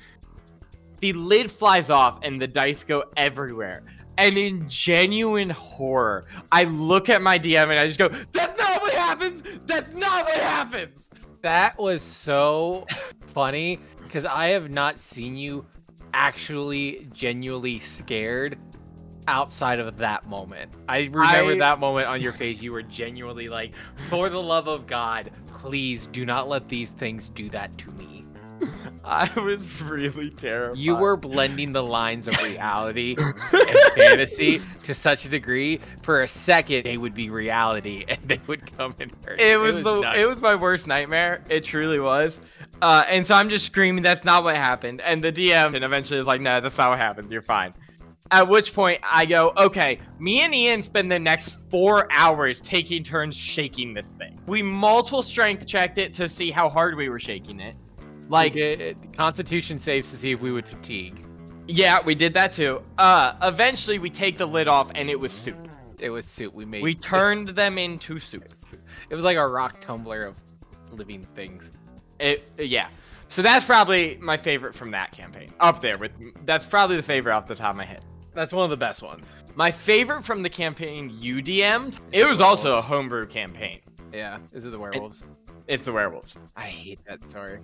The 1.01 1.13
lid 1.13 1.51
flies 1.51 1.91
off, 1.91 2.21
and 2.23 2.41
the 2.41 2.47
dice 2.47 2.83
go 2.83 3.05
everywhere. 3.19 3.83
And 4.17 4.39
in 4.39 4.71
genuine 4.71 5.51
horror, 5.51 6.25
I 6.51 6.65
look 6.65 7.11
at 7.11 7.21
my 7.21 7.39
DM 7.39 7.65
and 7.65 7.79
I 7.79 7.87
just 7.87 7.99
go, 7.99 8.09
"That's 8.09 8.59
not 8.59 8.81
what 8.81 8.95
happens. 8.95 9.43
That's 9.67 9.93
not 9.93 10.25
what 10.25 10.41
happens." 10.41 10.95
That 11.43 11.79
was 11.79 12.01
so 12.01 12.87
funny 13.21 13.81
because 14.03 14.25
I 14.25 14.47
have 14.47 14.71
not 14.71 14.99
seen 14.99 15.37
you 15.37 15.67
actually 16.15 17.07
genuinely 17.13 17.81
scared 17.81 18.57
outside 19.29 19.79
of 19.79 19.97
that 19.99 20.27
moment. 20.27 20.77
I 20.89 21.09
remember 21.13 21.53
I- 21.53 21.59
that 21.59 21.79
moment 21.81 22.07
on 22.09 22.21
your 22.21 22.33
face. 22.33 22.61
You 22.61 22.73
were 22.73 22.83
genuinely 22.83 23.49
like, 23.49 23.75
for 24.09 24.29
the 24.29 24.43
love 24.43 24.69
of 24.69 24.87
God, 24.87 25.31
please 25.49 26.07
do 26.07 26.25
not 26.25 26.49
let 26.49 26.69
these 26.69 26.91
things 26.91 27.29
do 27.31 27.49
that 27.51 27.77
to 27.79 27.91
me. 27.93 28.17
I 29.05 29.31
was 29.39 29.83
really 29.83 30.31
terrified. 30.31 30.79
You 30.79 30.97
were 30.97 31.17
blending 31.17 31.73
the 31.73 31.83
lines 31.83 32.27
of 32.27 32.43
reality 32.43 33.17
and 33.19 33.93
fantasy 33.95 34.63
to 34.85 34.95
such 34.95 35.25
a 35.25 35.29
degree. 35.29 35.81
For 36.03 36.23
a 36.23 36.29
second, 36.29 36.85
they 36.85 36.97
would 36.97 37.15
be 37.15 37.31
reality 37.31 38.05
and 38.09 38.21
they 38.23 38.41
would 38.47 38.71
come 38.77 38.95
and 38.99 39.13
hurt. 39.25 39.41
It 39.41 39.59
was, 39.59 39.83
the 39.83 40.01
nuts. 40.01 40.19
it 40.19 40.27
was 40.27 40.41
my 40.41 40.55
worst 40.55 40.87
nightmare. 40.87 41.45
It 41.49 41.65
truly 41.65 42.01
was. 42.01 42.39
Uh, 42.83 43.05
and 43.09 43.27
so 43.27 43.35
I'm 43.35 43.49
just 43.49 43.65
screaming, 43.65 44.03
"That's 44.03 44.25
not 44.25 44.45
what 44.45 44.55
happened." 44.57 45.01
And 45.01 45.25
the 45.25 45.33
DM 45.33 45.75
and 45.75 45.83
eventually 45.85 46.21
is 46.21 46.27
like, 46.27 46.43
"No, 46.43 46.61
that's 46.61 46.77
not 46.77 46.91
what 46.91 46.99
happened. 46.99 47.31
You're 47.31 47.41
fine." 47.41 47.73
At 48.31 48.49
which 48.49 48.73
point 48.75 49.01
I 49.05 49.25
go, 49.27 49.53
"Okay." 49.57 49.99
Me 50.19 50.43
and 50.43 50.55
Ian 50.55 50.83
spend 50.83 51.11
the 51.13 51.19
next 51.19 51.57
four 51.71 52.09
hours 52.13 52.61
taking 52.61 53.05
turns 53.05 53.37
shaking 53.37 53.95
this 53.95 54.07
thing. 54.07 54.39
We 54.47 54.63
multiple 54.63 55.23
strength 55.23 55.67
checked 55.67 55.99
it 55.99 56.13
to 56.15 56.29
see 56.29 56.51
how 56.51 56.69
hard 56.69 56.97
we 56.97 57.09
were 57.09 57.21
shaking 57.21 57.61
it. 57.61 57.77
like 58.29 58.57
it, 58.57 58.97
Constitution 59.13 59.79
saves 59.79 60.11
to 60.11 60.17
see 60.17 60.33
if 60.33 60.41
we 60.43 60.51
would 60.51 60.67
fatigue. 60.67 61.25
yeah, 61.69 62.01
we 62.05 62.15
did 62.15 62.35
that 62.35 62.53
too. 62.53 62.83
Uh, 62.99 63.35
eventually 63.43 63.99
we 64.01 64.11
take 64.11 64.37
the 64.39 64.47
lid 64.47 64.67
off 64.67 64.91
and 64.97 65.09
it 65.09 65.19
was 65.19 65.33
soup. 65.33 65.57
It 66.01 66.11
was 66.11 66.27
soup 66.27 66.53
we 66.53 66.65
made. 66.65 66.83
We 66.83 66.95
turned 66.95 67.51
them 67.51 67.79
into 67.79 68.19
soup. 68.19 68.45
It 69.09 69.15
was 69.15 69.25
like 69.25 69.37
a 69.37 69.47
rock 69.47 69.81
tumbler 69.81 70.23
of 70.23 70.37
living 70.93 71.23
things. 71.23 71.71
It 72.19 72.51
yeah. 72.59 72.89
So 73.29 73.43
that's 73.43 73.65
probably 73.65 74.19
my 74.21 74.37
favorite 74.37 74.75
from 74.75 74.91
that 74.93 75.13
campaign. 75.13 75.49
Up 75.61 75.81
there 75.81 75.97
with 75.99 76.13
that's 76.45 76.65
probably 76.67 76.97
the 76.97 77.03
favorite 77.05 77.33
off 77.33 77.47
the 77.47 77.55
top 77.55 77.71
of 77.71 77.77
my 77.77 77.85
head. 77.85 78.03
That's 78.37 78.53
one 78.53 78.65
of 78.65 78.71
the 78.71 78.77
best 78.77 79.03
ones. 79.03 79.37
My 79.57 79.71
favorite 79.71 80.23
from 80.23 80.43
the 80.43 80.51
campaign 80.51 81.11
you 81.19 81.37
DM'd, 81.43 81.99
it 82.13 82.27
was 82.27 82.41
also 82.41 82.73
a 82.75 82.83
homebrew 82.83 83.27
campaign. 83.27 83.81
Yeah. 84.13 84.39
Is 84.53 84.67
it 84.67 84.71
the 84.71 84.79
werewolves? 84.79 85.25
It's 85.67 85.85
the 85.87 85.93
werewolves. 85.93 86.37
I 86.55 86.67
hate 86.67 87.01
that 87.09 87.25
story. 87.25 87.59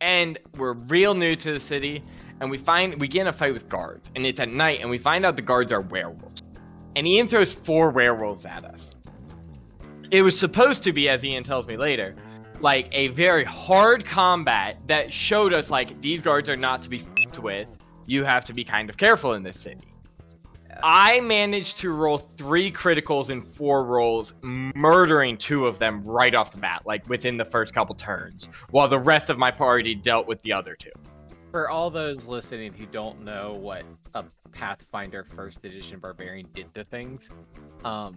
and 0.00 0.38
we're 0.58 0.74
real 0.74 1.14
new 1.14 1.34
to 1.36 1.52
the 1.52 1.60
city 1.60 2.02
and 2.40 2.50
we 2.50 2.58
find 2.58 3.00
we 3.00 3.08
get 3.08 3.22
in 3.22 3.26
a 3.28 3.32
fight 3.32 3.52
with 3.52 3.68
guards 3.68 4.10
and 4.14 4.26
it's 4.26 4.38
at 4.38 4.48
night 4.48 4.80
and 4.80 4.90
we 4.90 4.98
find 4.98 5.24
out 5.24 5.34
the 5.36 5.42
guards 5.42 5.72
are 5.72 5.80
werewolves 5.80 6.42
and 6.94 7.04
ian 7.06 7.26
throws 7.26 7.52
four 7.52 7.90
werewolves 7.90 8.44
at 8.44 8.64
us 8.64 8.92
it 10.12 10.22
was 10.22 10.38
supposed 10.38 10.84
to 10.84 10.92
be 10.92 11.08
as 11.08 11.24
ian 11.24 11.42
tells 11.42 11.66
me 11.66 11.76
later 11.76 12.14
like 12.60 12.88
a 12.92 13.08
very 13.08 13.42
hard 13.44 14.04
combat 14.04 14.78
that 14.86 15.12
showed 15.12 15.52
us 15.52 15.68
like 15.68 16.00
these 16.00 16.20
guards 16.20 16.48
are 16.48 16.54
not 16.56 16.80
to 16.82 16.88
be 16.88 17.00
f***ed 17.00 17.38
with 17.38 17.76
you 18.06 18.22
have 18.24 18.44
to 18.44 18.52
be 18.54 18.62
kind 18.62 18.88
of 18.88 18.96
careful 18.96 19.32
in 19.32 19.42
this 19.42 19.58
city 19.58 19.87
I 20.82 21.20
managed 21.20 21.78
to 21.78 21.92
roll 21.92 22.18
three 22.18 22.70
criticals 22.70 23.30
in 23.30 23.42
four 23.42 23.84
rolls, 23.84 24.34
murdering 24.42 25.36
two 25.36 25.66
of 25.66 25.78
them 25.78 26.02
right 26.04 26.34
off 26.34 26.52
the 26.52 26.60
bat, 26.60 26.82
like 26.86 27.08
within 27.08 27.36
the 27.36 27.44
first 27.44 27.74
couple 27.74 27.94
turns, 27.94 28.48
while 28.70 28.88
the 28.88 28.98
rest 28.98 29.30
of 29.30 29.38
my 29.38 29.50
party 29.50 29.94
dealt 29.94 30.26
with 30.26 30.40
the 30.42 30.52
other 30.52 30.76
two. 30.76 30.92
For 31.50 31.70
all 31.70 31.88
those 31.88 32.26
listening 32.26 32.74
who 32.74 32.86
don't 32.86 33.24
know 33.24 33.54
what 33.54 33.82
a 34.14 34.24
Pathfinder 34.52 35.24
First 35.24 35.64
Edition 35.64 35.98
Barbarian 35.98 36.46
did 36.52 36.72
to 36.74 36.84
things, 36.84 37.30
um, 37.84 38.16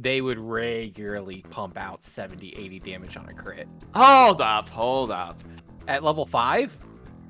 they 0.00 0.20
would 0.20 0.38
regularly 0.38 1.44
pump 1.50 1.78
out 1.78 2.02
70, 2.02 2.54
80 2.56 2.78
damage 2.80 3.16
on 3.16 3.28
a 3.28 3.32
crit. 3.32 3.68
Hold 3.94 4.40
up, 4.40 4.68
hold 4.68 5.10
up. 5.10 5.36
At 5.86 6.02
level 6.02 6.26
five, 6.26 6.76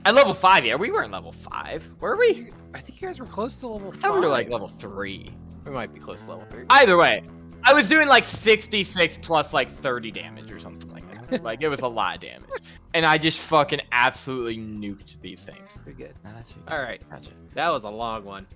At 0.06 0.14
level 0.14 0.34
five, 0.34 0.64
yeah, 0.66 0.74
we 0.76 0.90
weren't 0.90 1.10
level 1.12 1.32
five, 1.32 1.82
Where 2.00 2.12
were 2.12 2.18
we? 2.18 2.50
I 2.74 2.80
think 2.80 3.00
you 3.00 3.08
guys 3.08 3.18
were 3.18 3.24
close 3.26 3.56
to 3.60 3.68
level 3.68 3.92
I 3.92 3.96
five. 3.96 4.14
we 4.14 4.20
were 4.20 4.28
like 4.28 4.50
level 4.50 4.68
three. 4.68 5.30
we 5.64 5.70
might 5.70 5.92
be 5.94 6.00
close 6.00 6.24
to 6.24 6.30
level 6.30 6.44
three. 6.50 6.64
Either 6.70 6.96
way, 6.98 7.22
I 7.64 7.72
was 7.72 7.88
doing 7.88 8.08
like 8.08 8.26
66 8.26 9.18
plus 9.22 9.54
like 9.54 9.70
30 9.70 10.10
damage 10.10 10.52
or 10.52 10.60
something 10.60 10.90
like 10.92 11.28
that. 11.30 11.42
like 11.42 11.62
it 11.62 11.68
was 11.68 11.80
a 11.80 11.88
lot 11.88 12.16
of 12.16 12.20
damage, 12.20 12.50
and 12.92 13.06
I 13.06 13.16
just 13.16 13.38
fucking 13.38 13.80
absolutely 13.92 14.58
nuked 14.58 15.20
these 15.22 15.40
things. 15.40 15.66
Pretty 15.82 16.02
good. 16.02 16.12
Gotcha. 16.22 16.54
All 16.68 16.82
right, 16.82 17.02
Gotcha. 17.10 17.30
that 17.54 17.70
was 17.72 17.84
a 17.84 17.90
long 17.90 18.24
one. 18.24 18.46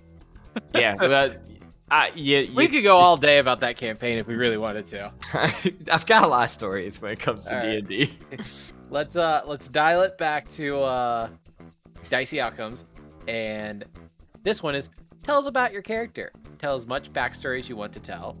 Yeah, 0.75 0.93
uh, 1.91 2.07
yeah, 2.13 2.43
We 2.53 2.67
could 2.67 2.83
go 2.83 2.97
all 2.97 3.17
day 3.17 3.39
about 3.39 3.61
that 3.61 3.75
campaign 3.77 4.19
if 4.19 4.27
we 4.27 4.35
really 4.35 4.57
wanted 4.57 4.85
to. 4.87 5.11
I've 5.91 6.05
got 6.05 6.23
a 6.23 6.27
lot 6.27 6.43
of 6.43 6.51
stories 6.51 7.01
when 7.01 7.11
it 7.13 7.19
comes 7.19 7.45
to 7.45 7.59
D 7.61 7.77
and 7.77 7.87
D. 7.87 8.11
Let's 8.89 9.15
uh 9.15 9.41
let's 9.45 9.67
dial 9.67 10.01
it 10.01 10.17
back 10.17 10.47
to 10.49 10.79
uh 10.79 11.29
dicey 12.09 12.41
outcomes 12.41 12.85
and 13.27 13.83
this 14.43 14.63
one 14.63 14.75
is 14.75 14.89
tell 15.23 15.37
us 15.37 15.45
about 15.45 15.71
your 15.71 15.81
character. 15.81 16.31
Tell 16.57 16.75
as 16.75 16.85
much 16.85 17.11
backstory 17.11 17.59
as 17.59 17.69
you 17.69 17.75
want 17.75 17.93
to 17.93 17.99
tell. 17.99 18.35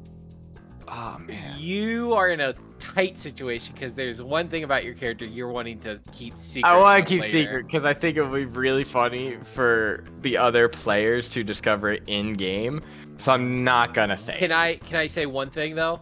Oh 0.87 1.17
man. 1.19 1.55
You 1.57 2.13
are 2.13 2.29
in 2.29 2.39
a 2.39 2.53
tight 2.79 3.17
situation 3.17 3.73
because 3.75 3.93
there's 3.93 4.21
one 4.21 4.47
thing 4.47 4.63
about 4.63 4.83
your 4.83 4.95
character 4.95 5.25
you're 5.25 5.51
wanting 5.51 5.79
to 5.79 5.99
keep 6.11 6.37
secret. 6.37 6.67
I 6.67 6.77
want 6.77 7.05
to 7.05 7.09
keep 7.09 7.21
later. 7.21 7.45
secret 7.45 7.67
because 7.67 7.85
I 7.85 7.93
think 7.93 8.17
it 8.17 8.23
would 8.23 8.33
be 8.33 8.45
really 8.45 8.83
funny 8.83 9.37
for 9.53 10.03
the 10.21 10.37
other 10.37 10.67
players 10.67 11.29
to 11.29 11.43
discover 11.43 11.93
it 11.93 12.03
in 12.07 12.33
game. 12.33 12.81
So 13.17 13.31
I'm 13.31 13.63
not 13.63 13.93
gonna 13.93 14.17
say. 14.17 14.39
Can. 14.39 14.51
I 14.51 14.75
can 14.77 14.97
I 14.97 15.07
say 15.07 15.25
one 15.25 15.49
thing 15.49 15.75
though? 15.75 16.01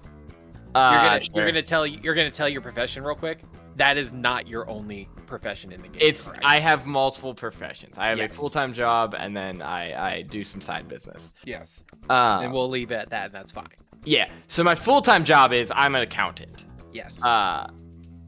Uh, 0.74 0.92
You're 0.92 1.02
gonna 1.02 1.22
sure. 1.22 1.32
you're 1.36 1.48
gonna 1.48 1.62
tell 1.62 1.88
you're 1.88 2.16
gonna 2.16 2.32
tell 2.32 2.48
your 2.48 2.62
profession 2.62 3.04
real 3.04 3.16
quick. 3.16 3.40
That 3.78 3.98
is 3.98 4.12
not 4.12 4.48
your 4.48 4.70
only 4.70 5.08
profession 5.28 5.72
in 5.72 5.82
the 5.82 5.88
game. 5.88 6.02
It's 6.02 6.22
correct? 6.24 6.44
I 6.44 6.60
have 6.60 6.86
multiple 6.86 7.34
professions. 7.34 7.96
I 7.98 8.08
have 8.10 8.18
Yes. 8.18 8.32
a 8.32 8.36
full 8.36 8.50
time 8.50 8.74
job 8.74 9.16
and 9.18 9.36
then 9.36 9.62
I 9.62 10.14
I 10.16 10.22
do 10.24 10.44
some 10.44 10.62
side 10.62 10.88
business. 10.88 11.22
yes, 11.46 11.84
Uh, 12.10 12.40
and 12.44 12.52
we'll 12.52 12.70
leave 12.70 12.92
it 12.92 12.96
at 12.96 13.10
that. 13.12 13.26
And 13.26 13.34
that's 13.34 13.52
fine. 13.52 13.70
yeah. 14.04 14.28
So 14.48 14.64
my 14.64 14.76
full 14.76 15.02
time 15.02 15.24
job 15.24 15.54
is 15.54 15.72
I'm 15.76 15.96
an 15.96 16.02
accountant. 16.02 16.58
Yes. 16.92 17.24
Uh, 17.24 17.68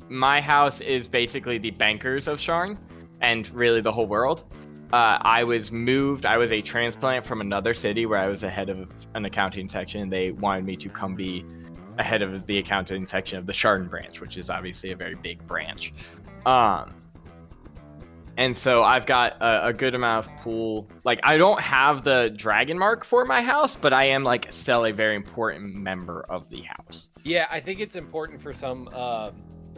my 0.07 0.39
house 0.41 0.81
is 0.81 1.07
basically 1.07 1.57
the 1.57 1.71
bankers 1.71 2.27
of 2.27 2.39
Sharn, 2.39 2.77
and 3.21 3.51
really 3.53 3.81
the 3.81 3.91
whole 3.91 4.07
world. 4.07 4.43
Uh, 4.91 5.17
I 5.21 5.43
was 5.43 5.71
moved. 5.71 6.25
I 6.25 6.37
was 6.37 6.51
a 6.51 6.61
transplant 6.63 7.23
from 7.25 7.41
another 7.41 7.73
city 7.75 8.05
where 8.07 8.17
I 8.19 8.27
was 8.29 8.41
a 8.43 8.49
head 8.49 8.69
of 8.69 8.91
an 9.13 9.23
accounting 9.25 9.69
section. 9.69 10.09
They 10.09 10.31
wanted 10.31 10.65
me 10.65 10.75
to 10.77 10.89
come 10.89 11.13
be 11.13 11.45
a 11.99 12.03
head 12.03 12.21
of 12.21 12.45
the 12.47 12.57
accounting 12.57 13.05
section 13.05 13.37
of 13.37 13.45
the 13.45 13.53
Chardon 13.53 13.87
branch, 13.87 14.21
which 14.21 14.37
is 14.37 14.49
obviously 14.49 14.91
a 14.91 14.95
very 14.95 15.15
big 15.15 15.45
branch. 15.45 15.93
Um, 16.45 16.95
and 18.37 18.55
so 18.55 18.83
I've 18.83 19.05
got 19.05 19.33
a, 19.41 19.67
a 19.67 19.73
good 19.73 19.93
amount 19.93 20.25
of 20.25 20.31
pool. 20.37 20.87
Like 21.03 21.19
I 21.23 21.37
don't 21.37 21.59
have 21.59 22.05
the 22.05 22.33
dragon 22.37 22.79
mark 22.79 23.03
for 23.03 23.25
my 23.25 23.41
house, 23.41 23.75
but 23.75 23.91
I 23.91 24.05
am 24.05 24.23
like 24.23 24.49
still 24.51 24.85
a 24.85 24.93
very 24.93 25.17
important 25.17 25.75
member 25.75 26.23
of 26.29 26.49
the 26.49 26.61
house. 26.61 27.09
Yeah, 27.25 27.47
I 27.51 27.59
think 27.59 27.81
it's 27.81 27.97
important 27.97 28.41
for 28.41 28.53
some 28.53 28.89
uh, 28.93 29.31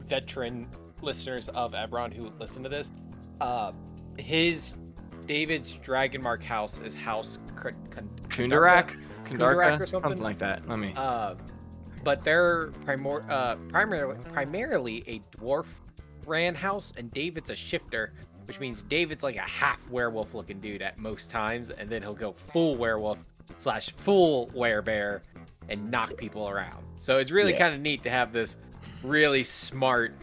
veteran 0.08 0.70
listeners 1.01 1.50
of 1.50 1.74
Eberron 1.74 2.13
who 2.13 2.30
listen 2.38 2.62
to 2.62 2.70
this. 2.70 2.92
Uh, 3.42 3.72
his 4.20 4.74
David's 5.25 5.74
dragon 5.78 6.22
mark 6.22 6.44
house 6.44 6.80
is 6.80 6.94
House 6.94 7.40
Kundarak, 7.56 8.96
Kundarak 9.25 9.80
or 9.80 9.88
something? 9.88 10.22
like 10.22 10.38
that. 10.38 10.68
Let 10.70 10.78
me. 10.78 10.94
Uh, 10.96 11.34
but 12.03 12.24
they're 12.24 12.67
primor- 12.86 13.27
uh, 13.29 13.55
primarily 13.70 14.17
primarily 14.34 15.03
a 15.08 15.20
dwarf 15.38 15.65
ran 16.27 16.53
house, 16.55 16.93
and 16.98 17.12
David's 17.12 17.50
a 17.50 17.55
shifter, 17.55 18.13
which 18.46 18.60
means 18.60 18.84
David's 18.84 19.24
like 19.24 19.36
a 19.38 19.41
half 19.41 19.79
werewolf 19.89 20.34
looking 20.34 20.60
dude 20.60 20.81
at 20.81 21.00
most 21.00 21.29
times, 21.29 21.70
and 21.72 21.89
then 21.89 22.01
he'll 22.01 22.13
go 22.13 22.31
full 22.31 22.75
werewolf 22.75 23.20
slash 23.58 23.91
full 23.91 24.48
werebear 24.48 25.22
and 25.70 25.89
knock 25.89 26.15
people 26.17 26.50
around. 26.50 26.84
So 26.96 27.17
it's 27.17 27.31
really 27.31 27.51
Yeah. 27.53 27.60
kind 27.60 27.75
of 27.75 27.81
neat 27.81 28.03
to 28.03 28.10
have 28.10 28.31
this 28.34 28.58
really 29.03 29.43
smart, 29.43 30.13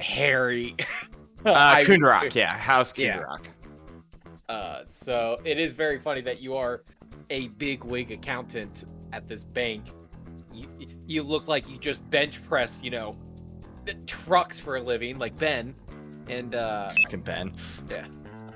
hairy. 0.00 0.74
Uh, 1.44 1.76
Kundarak, 1.76 2.34
yeah, 2.34 2.56
House 2.58 2.92
Yeah. 2.96 3.22
Uh, 4.48 4.80
so 4.90 5.36
it 5.44 5.60
is 5.60 5.74
very 5.74 5.96
funny 6.00 6.20
that 6.22 6.42
you 6.42 6.56
are 6.56 6.82
a 7.30 7.46
big 7.58 7.84
wig 7.84 8.10
accountant 8.10 8.84
at 9.12 9.28
this 9.28 9.44
bank. 9.44 9.82
You, 11.06 11.16
you 11.16 11.22
look 11.22 11.48
like 11.48 11.68
you 11.68 11.78
just 11.78 12.08
bench 12.10 12.42
press, 12.48 12.80
you 12.82 12.90
know, 12.90 13.12
the 13.84 13.94
trucks 14.06 14.58
for 14.58 14.76
a 14.76 14.80
living, 14.80 15.18
like 15.18 15.36
Ben. 15.38 15.74
And 16.28 16.54
uh, 16.54 16.88
Fucking 17.02 17.20
Ben. 17.20 17.52
Yeah. 17.88 18.06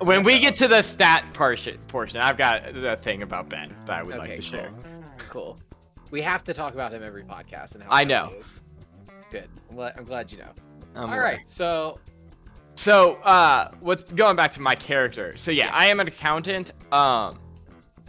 When 0.00 0.22
we 0.24 0.38
get 0.38 0.56
to 0.56 0.66
the 0.68 0.82
stat 0.82 1.24
portion, 1.34 1.76
portion, 1.88 2.20
I've 2.20 2.38
got 2.38 2.72
the 2.74 2.96
thing 2.96 3.22
about 3.22 3.48
Ben 3.48 3.68
that 3.86 3.90
I 3.90 4.02
would 4.02 4.16
like 4.16 4.30
to 4.30 4.36
cool. 4.36 4.42
share. 4.44 4.70
Cool. 5.28 5.58
We 6.10 6.20
have 6.22 6.42
to 6.44 6.54
talk 6.54 6.74
about 6.74 6.92
him 6.92 7.04
every 7.04 7.22
podcast 7.22 7.74
and 7.74 7.84
how 7.84 7.90
I 7.92 8.02
know. 8.04 8.28
he 8.32 8.36
is. 8.38 8.54
Good. 9.30 9.48
I'm 9.68 9.76
glad, 9.76 9.94
I'm 9.98 10.04
glad 10.04 10.32
you 10.32 10.38
know. 10.38 10.52
I'm 10.96 11.02
All 11.02 11.08
aware. 11.08 11.22
right. 11.22 11.40
So 11.48 12.00
So, 12.74 13.16
uh, 13.22 13.70
what's 13.80 14.10
going 14.10 14.34
back 14.34 14.52
to 14.54 14.60
my 14.60 14.74
character? 14.74 15.36
So 15.36 15.50
yeah, 15.52 15.66
Yeah. 15.66 15.72
I 15.74 15.86
am 15.86 16.00
an 16.00 16.08
accountant. 16.08 16.72
Um, 16.92 17.38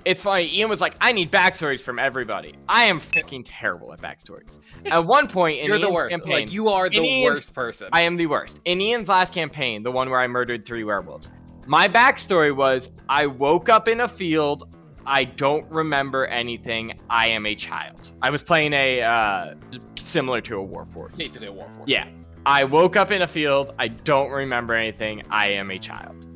it's 0.05 0.22
funny. 0.22 0.48
Ian 0.58 0.70
was 0.70 0.81
like, 0.81 0.96
"I 1.01 1.12
need 1.12 1.31
backstories 1.31 1.81
from 1.81 2.00
everybody." 2.00 2.53
I 2.67 2.86
am 2.86 3.00
fucking 3.00 3.43
terrible 3.43 3.93
at 3.93 4.00
backstories. 4.00 4.60
At 4.86 5.05
one 5.05 5.27
point 5.27 5.60
in 5.60 5.67
you're 5.67 5.77
the 5.77 5.84
Ian's 5.86 5.93
worst. 5.93 6.12
campaign, 6.12 6.31
Like 6.34 6.51
you 6.53 6.70
are 6.70 6.89
the 6.89 6.98
Ian's- 7.01 7.36
worst 7.36 7.53
person. 7.55 7.88
I 7.91 8.01
am 8.01 8.17
the 8.17 8.25
worst. 8.27 8.60
In 8.65 8.81
Ian's 8.81 9.08
last 9.08 9.34
campaign, 9.34 9.84
the 9.84 9.91
one 9.91 10.10
where 10.10 10.20
I 10.20 10.27
murdered 10.27 10.65
three 10.65 10.84
werewolves, 10.84 11.29
my 11.67 11.88
backstory 11.88 12.55
was 12.55 12.89
I 13.10 13.27
woke 13.27 13.70
up 13.70 13.88
in 13.88 14.01
a 14.01 14.08
field. 14.08 14.75
I 15.05 15.24
don't 15.24 15.70
remember 15.72 16.25
anything. 16.27 16.93
I 17.10 17.27
am 17.27 17.46
a 17.46 17.55
child. 17.55 18.12
I 18.22 18.29
was 18.29 18.43
playing 18.43 18.74
a 18.74 19.01
uh, 19.01 19.55
similar 19.98 20.41
to 20.41 20.60
a 20.62 20.67
Warforged. 20.67 21.17
Basically 21.17 21.48
a 21.48 21.51
war 21.51 21.67
for. 21.75 21.84
Yeah. 21.88 22.08
I 22.46 22.63
woke 22.63 22.96
up 22.96 23.12
in 23.12 23.22
a 23.24 23.27
field. 23.27 23.75
I 23.79 23.88
don't 23.88 24.29
remember 24.31 24.74
anything. 24.74 25.22
I 25.29 25.50
am 25.50 25.70
a 25.72 25.77
child. 25.79 26.27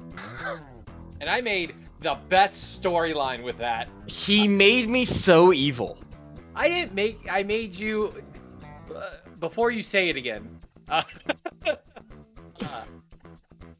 And 1.21 1.29
I 1.29 1.41
made 1.41 1.73
the 2.05 2.17
best 2.29 2.79
storyline 2.79 3.41
with 3.41 3.57
that. 3.57 3.89
He 4.05 4.47
made 4.47 4.87
me 4.87 5.05
so 5.05 5.51
evil. 5.51 5.97
I 6.55 6.69
didn't 6.69 6.93
make. 6.93 7.17
I 7.29 7.41
made 7.41 7.73
you. 7.75 8.11
Uh, 8.95 9.09
before 9.39 9.71
you 9.71 9.81
say 9.81 10.09
it 10.09 10.15
again. 10.15 10.47
Uh, 10.87 11.01
uh, 11.67 12.85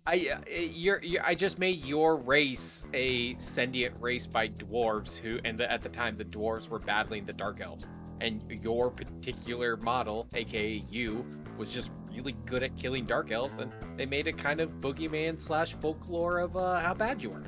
I 0.07 0.29
uh, 0.33 0.49
you're, 0.59 1.03
you're 1.03 1.23
I 1.23 1.35
just 1.35 1.59
made 1.59 1.85
your 1.85 2.15
race 2.15 2.87
a 2.95 3.33
sentient 3.33 3.93
race 3.99 4.25
by 4.25 4.47
dwarves 4.47 5.15
who, 5.15 5.39
and 5.45 5.55
the, 5.55 5.71
at 5.71 5.81
the 5.81 5.89
time 5.89 6.17
the 6.17 6.25
dwarves 6.25 6.67
were 6.67 6.79
battling 6.79 7.25
the 7.25 7.33
dark 7.33 7.61
elves, 7.61 7.85
and 8.21 8.41
your 8.63 8.89
particular 8.89 9.77
model, 9.77 10.27
aka 10.33 10.81
you, 10.89 11.23
was 11.59 11.71
just 11.71 11.91
really 12.11 12.33
good 12.47 12.63
at 12.63 12.75
killing 12.75 13.05
dark 13.05 13.31
elves, 13.31 13.59
and 13.59 13.71
they 13.95 14.07
made 14.07 14.25
a 14.25 14.33
kind 14.33 14.61
of 14.61 14.71
boogeyman 14.79 15.39
slash 15.39 15.73
folklore 15.73 16.39
of 16.39 16.57
uh, 16.57 16.79
how 16.79 16.95
bad 16.95 17.21
you 17.21 17.29
were. 17.29 17.43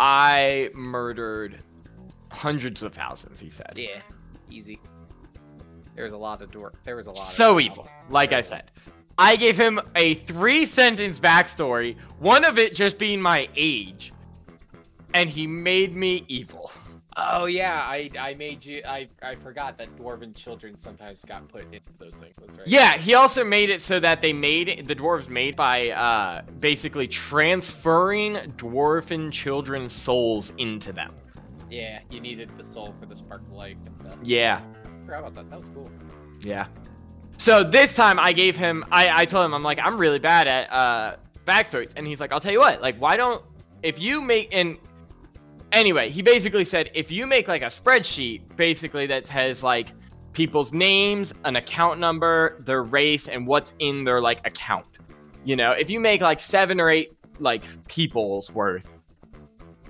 I 0.00 0.70
murdered 0.74 1.58
hundreds 2.30 2.82
of 2.82 2.94
thousands, 2.94 3.40
he 3.40 3.50
said. 3.50 3.72
Yeah, 3.76 4.00
easy. 4.50 4.78
There 5.94 6.04
was 6.04 6.12
a 6.12 6.18
lot 6.18 6.40
of 6.42 6.50
dwarf. 6.50 6.74
There 6.84 6.96
was 6.96 7.06
a 7.06 7.10
lot. 7.10 7.18
So 7.18 7.58
evil. 7.58 7.88
Like 8.08 8.32
I 8.32 8.42
said. 8.42 8.70
I 9.18 9.34
gave 9.34 9.56
him 9.56 9.80
a 9.96 10.14
three 10.14 10.64
sentence 10.64 11.18
backstory, 11.18 11.98
one 12.20 12.44
of 12.44 12.56
it 12.56 12.72
just 12.74 12.98
being 12.98 13.20
my 13.20 13.48
age, 13.56 14.12
and 15.12 15.28
he 15.28 15.48
made 15.48 15.96
me 15.96 16.24
evil. 16.28 16.70
Oh 17.20 17.46
yeah, 17.46 17.82
I 17.84 18.08
I 18.18 18.34
made 18.34 18.64
you. 18.64 18.80
I 18.86 19.08
I 19.22 19.34
forgot 19.34 19.76
that 19.78 19.88
dwarven 19.96 20.36
children 20.36 20.76
sometimes 20.76 21.24
got 21.24 21.46
put 21.48 21.64
into 21.74 21.92
those 21.98 22.14
things. 22.14 22.36
That's 22.36 22.58
right. 22.58 22.66
Yeah, 22.68 22.96
he 22.96 23.14
also 23.14 23.42
made 23.42 23.70
it 23.70 23.82
so 23.82 23.98
that 23.98 24.22
they 24.22 24.32
made 24.32 24.86
the 24.86 24.94
dwarves 24.94 25.28
made 25.28 25.56
by 25.56 25.90
uh, 25.90 26.42
basically 26.60 27.08
transferring 27.08 28.34
dwarven 28.56 29.32
children's 29.32 29.92
souls 29.92 30.52
into 30.58 30.92
them. 30.92 31.10
Yeah, 31.70 32.00
you 32.10 32.20
needed 32.20 32.50
the 32.50 32.64
soul 32.64 32.94
for 33.00 33.06
the 33.06 33.16
spark 33.16 33.40
of 33.40 33.52
life. 33.52 33.76
And 33.84 34.00
stuff. 34.00 34.18
Yeah, 34.22 34.62
I 34.84 35.00
forgot 35.04 35.18
about 35.20 35.34
that. 35.34 35.50
That 35.50 35.58
was 35.58 35.68
cool. 35.70 35.90
yeah. 36.40 36.66
So 37.38 37.62
this 37.62 37.94
time 37.94 38.18
I 38.18 38.32
gave 38.32 38.56
him, 38.56 38.84
I, 38.90 39.22
I 39.22 39.24
told 39.24 39.44
him, 39.44 39.54
I'm 39.54 39.62
like, 39.62 39.78
I'm 39.78 39.96
really 39.96 40.18
bad 40.18 40.48
at 40.48 40.72
uh, 40.72 41.16
backstories. 41.46 41.92
And 41.94 42.04
he's 42.06 42.20
like, 42.20 42.32
I'll 42.32 42.40
tell 42.40 42.50
you 42.52 42.58
what, 42.58 42.82
like, 42.82 42.96
why 43.00 43.16
don't, 43.16 43.40
if 43.84 44.00
you 44.00 44.20
make, 44.20 44.48
and 44.52 44.76
anyway, 45.72 46.10
he 46.10 46.22
basically 46.22 46.64
said, 46.64 46.90
if 46.94 47.10
you 47.10 47.26
make 47.26 47.48
like 47.48 47.62
a 47.62 47.66
spreadsheet, 47.66 48.56
basically 48.56 49.06
that 49.06 49.26
has 49.28 49.62
like 49.62 49.88
people's 50.32 50.72
names, 50.72 51.32
an 51.44 51.56
account 51.56 51.98
number, 51.98 52.56
their 52.60 52.82
race, 52.82 53.28
and 53.28 53.46
what's 53.46 53.72
in 53.78 54.04
their 54.04 54.20
like 54.20 54.46
account. 54.46 54.88
You 55.44 55.56
know, 55.56 55.72
if 55.72 55.90
you 55.90 56.00
make 56.00 56.20
like 56.20 56.40
seven 56.40 56.80
or 56.80 56.90
eight 56.90 57.14
like 57.40 57.62
people's 57.88 58.50
worth, 58.52 58.88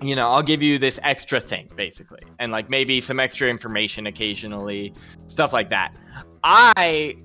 you 0.01 0.15
know, 0.15 0.29
I'll 0.31 0.43
give 0.43 0.63
you 0.63 0.79
this 0.79 1.01
extra 1.03 1.41
thing 1.41 1.69
basically, 1.75 2.21
and 2.39 2.53
like 2.53 2.71
maybe 2.71 3.01
some 3.01 3.19
extra 3.19 3.49
information 3.49 4.07
occasionally, 4.07 4.93
stuff 5.27 5.53
like 5.53 5.69
that. 5.71 5.99
I 6.45 7.17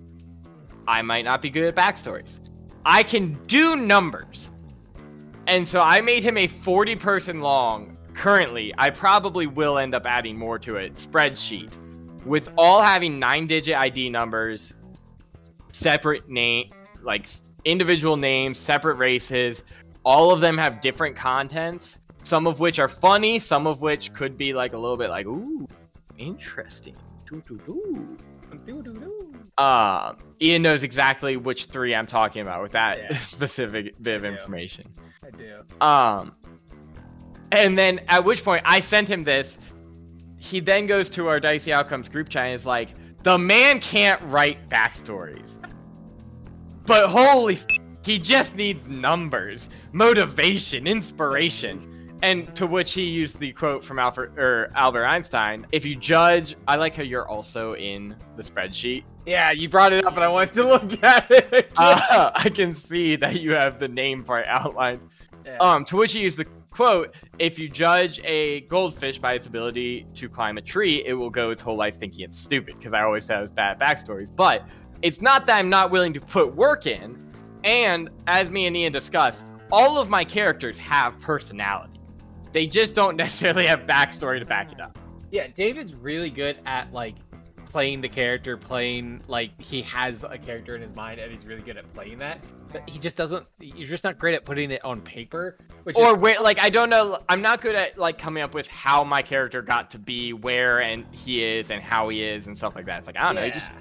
I 0.88 1.02
might 1.02 1.26
not 1.26 1.42
be 1.42 1.50
good 1.50 1.66
at 1.66 1.76
backstories. 1.76 2.40
I 2.86 3.04
can 3.04 3.34
do 3.48 3.76
numbers. 3.76 4.50
And 5.48 5.68
so 5.68 5.82
I 5.82 6.02
made 6.02 6.24
him 6.24 6.38
a 6.38 6.48
40 6.48 6.96
person 6.96 7.42
long, 7.42 7.98
currently, 8.14 8.74
I 8.78 8.90
probably 8.90 9.48
will 9.48 9.78
end 9.78 9.94
up 9.96 10.06
adding 10.06 10.38
more 10.38 10.60
to 10.60 10.78
it, 10.78 10.94
spreadsheet 10.94 11.74
with 12.26 12.50
all 12.58 12.82
having 12.82 13.20
nine 13.20 13.48
digit 13.48 13.76
ID 13.76 14.10
numbers, 14.10 14.74
separate 15.68 16.30
name, 16.30 16.68
like 17.02 17.26
individual 17.66 18.16
names, 18.18 18.58
separate 18.60 18.98
races. 18.98 19.64
All 20.06 20.32
of 20.32 20.40
them 20.42 20.58
have 20.58 20.82
different 20.82 21.16
contents, 21.16 21.98
some 22.24 22.48
of 22.48 22.60
which 22.60 22.80
are 22.80 22.88
funny, 22.88 23.40
some 23.40 23.68
of 23.68 23.82
which 23.82 24.14
could 24.14 24.38
be 24.38 24.54
like 24.54 24.74
a 24.74 24.78
little 24.78 24.98
bit 24.98 25.10
like, 25.10 25.26
ooh, 25.26 25.68
interesting. 26.18 26.96
Doo-doo-doo. 27.30 28.18
Uh, 29.58 30.14
Ian 30.42 30.62
knows 30.62 30.84
exactly 30.84 31.38
which 31.38 31.66
three 31.66 31.96
I'm 31.96 32.06
talking 32.08 32.42
about 32.42 32.62
with 32.62 32.72
that 32.74 32.98
Yeah. 33.00 33.18
specific 33.22 33.94
bit 34.02 34.16
of 34.18 34.22
do. 34.22 34.28
information. 34.30 34.86
I 35.26 35.30
do. 35.32 35.58
Um, 35.82 36.36
and 37.54 37.78
then 37.78 38.02
at 38.08 38.24
which 38.24 38.44
point 38.44 38.64
I 38.66 38.80
sent 38.80 39.10
him 39.10 39.24
this. 39.24 39.58
He 40.38 40.60
then 40.60 40.88
goes 40.88 41.10
to 41.12 41.28
our 41.28 41.40
Dicey 41.40 41.72
Outcomes 41.72 42.10
group 42.10 42.30
chat 42.30 42.46
and 42.46 42.54
is 42.54 42.66
like, 42.66 42.90
the 43.24 43.38
man 43.38 43.80
can't 43.80 44.22
write 44.24 44.68
backstories. 44.70 45.48
But 46.86 47.10
holy 47.10 47.56
f- 47.56 47.66
he 48.04 48.20
just 48.20 48.56
needs 48.58 48.88
numbers, 48.90 49.70
motivation, 49.94 50.86
inspiration. 50.88 51.90
And 52.22 52.54
to 52.56 52.68
which 52.68 52.94
he 52.94 53.04
used 53.04 53.40
the 53.40 53.52
quote 53.54 53.84
from 53.84 54.00
Alfred 54.00 54.38
or 54.38 54.70
Albert 54.76 55.06
Einstein: 55.06 55.66
"If 55.74 55.86
you 55.86 55.96
judge, 55.96 56.56
I 56.70 56.78
like 56.78 56.96
how 56.96 57.04
you're 57.04 57.28
also 57.28 57.76
in 57.76 58.16
the 58.38 58.44
spreadsheet. 58.44 59.04
Yeah, 59.26 59.52
you 59.52 59.68
brought 59.68 59.92
it 59.92 60.06
up, 60.06 60.16
and 60.16 60.24
I 60.24 60.30
wanted 60.30 60.54
to 60.54 60.64
look 60.64 61.04
at 61.04 61.30
it. 61.30 61.74
Uh, 61.76 62.32
I 62.36 62.48
can 62.48 62.74
see 62.74 63.18
that 63.18 63.42
you 63.42 63.52
have 63.52 63.78
the 63.78 63.90
name 63.90 64.24
part 64.24 64.46
outlined." 64.48 65.02
Yeah. 65.46 65.58
Um, 65.58 65.84
to 65.86 65.98
which 65.98 66.14
he 66.14 66.22
used 66.22 66.38
the 66.38 66.46
quote, 66.74 67.14
if 67.38 67.60
you 67.60 67.70
judge 67.70 68.20
a 68.24 68.62
goldfish 68.62 69.20
by 69.20 69.34
its 69.34 69.46
ability 69.46 70.08
to 70.16 70.28
climb 70.28 70.58
a 70.58 70.62
tree, 70.62 71.04
it 71.06 71.14
will 71.14 71.30
go 71.30 71.52
its 71.52 71.62
whole 71.62 71.78
life 71.78 71.98
thinking 71.98 72.22
it's 72.22 72.38
stupid, 72.38 72.76
because 72.78 72.94
I 72.94 73.04
always 73.04 73.26
said 73.26 73.38
it 73.38 73.42
was 73.42 73.52
bad 73.52 73.80
backstories. 73.80 74.36
But 74.36 74.68
it's 75.04 75.22
not 75.22 75.46
that 75.46 75.60
I'm 75.60 75.70
not 75.70 75.92
willing 75.92 76.14
to 76.14 76.20
put 76.20 76.56
work 76.56 76.88
in, 76.88 77.18
and 77.64 78.10
as 78.26 78.50
me 78.50 78.66
and 78.66 78.76
Ian 78.76 78.92
discussed, 78.92 79.46
all 79.72 80.00
of 80.00 80.10
my 80.10 80.26
characters 80.26 80.78
have 80.80 81.18
personality. 81.20 82.00
They 82.54 82.66
just 82.66 82.96
don't 82.96 83.16
necessarily 83.24 83.68
have 83.68 83.82
backstory 83.82 84.40
to 84.40 84.46
back 84.46 84.72
it 84.72 84.82
up. 84.82 84.98
Yeah, 85.32 85.48
David's 85.48 85.94
really 85.94 86.32
good 86.32 86.58
at 86.66 86.92
like 86.92 87.16
playing 87.74 88.02
the 88.02 88.08
character, 88.08 88.56
playing 88.56 89.20
like 89.28 89.60
he 89.60 89.82
has 89.82 90.24
a 90.24 90.38
character 90.38 90.76
in 90.76 90.82
his 90.84 90.96
mind, 90.96 91.20
and 91.20 91.34
he's 91.34 91.44
really 91.46 91.64
good 91.64 91.76
at 91.76 91.92
playing 91.94 92.20
that. 92.20 92.40
But 92.72 92.88
he 92.88 93.00
just 93.00 93.18
doesn't. 93.18 93.50
You're 93.60 93.88
just 93.88 94.04
not 94.04 94.20
great 94.20 94.36
at 94.36 94.44
putting 94.46 94.70
it 94.70 94.86
on 94.86 95.02
paper. 95.02 95.58
Which 95.84 95.98
Or 95.98 96.16
is, 96.16 96.22
where, 96.22 96.40
like, 96.40 96.60
I 96.60 96.70
don't 96.70 96.90
know. 96.92 97.18
I'm 97.28 97.42
not 97.42 97.62
good 97.62 97.74
at 97.76 97.98
like 97.98 98.20
coming 98.20 98.44
up 98.44 98.54
with 98.54 98.68
how 98.68 99.04
my 99.04 99.24
character 99.24 99.64
got 99.64 99.90
to 99.92 99.98
be 100.00 100.34
where 100.34 100.82
and 100.82 101.04
he 101.12 101.44
is 101.44 101.72
and 101.72 101.82
how 101.82 102.10
he 102.10 102.24
is 102.24 102.46
and 102.46 102.56
stuff 102.56 102.76
like 102.76 102.86
that. 102.86 103.00
It's 103.00 103.08
like 103.08 103.18
I 103.18 103.24
don't 103.24 103.36
know. 103.36 103.42
He 103.44 103.52
just 103.52 103.72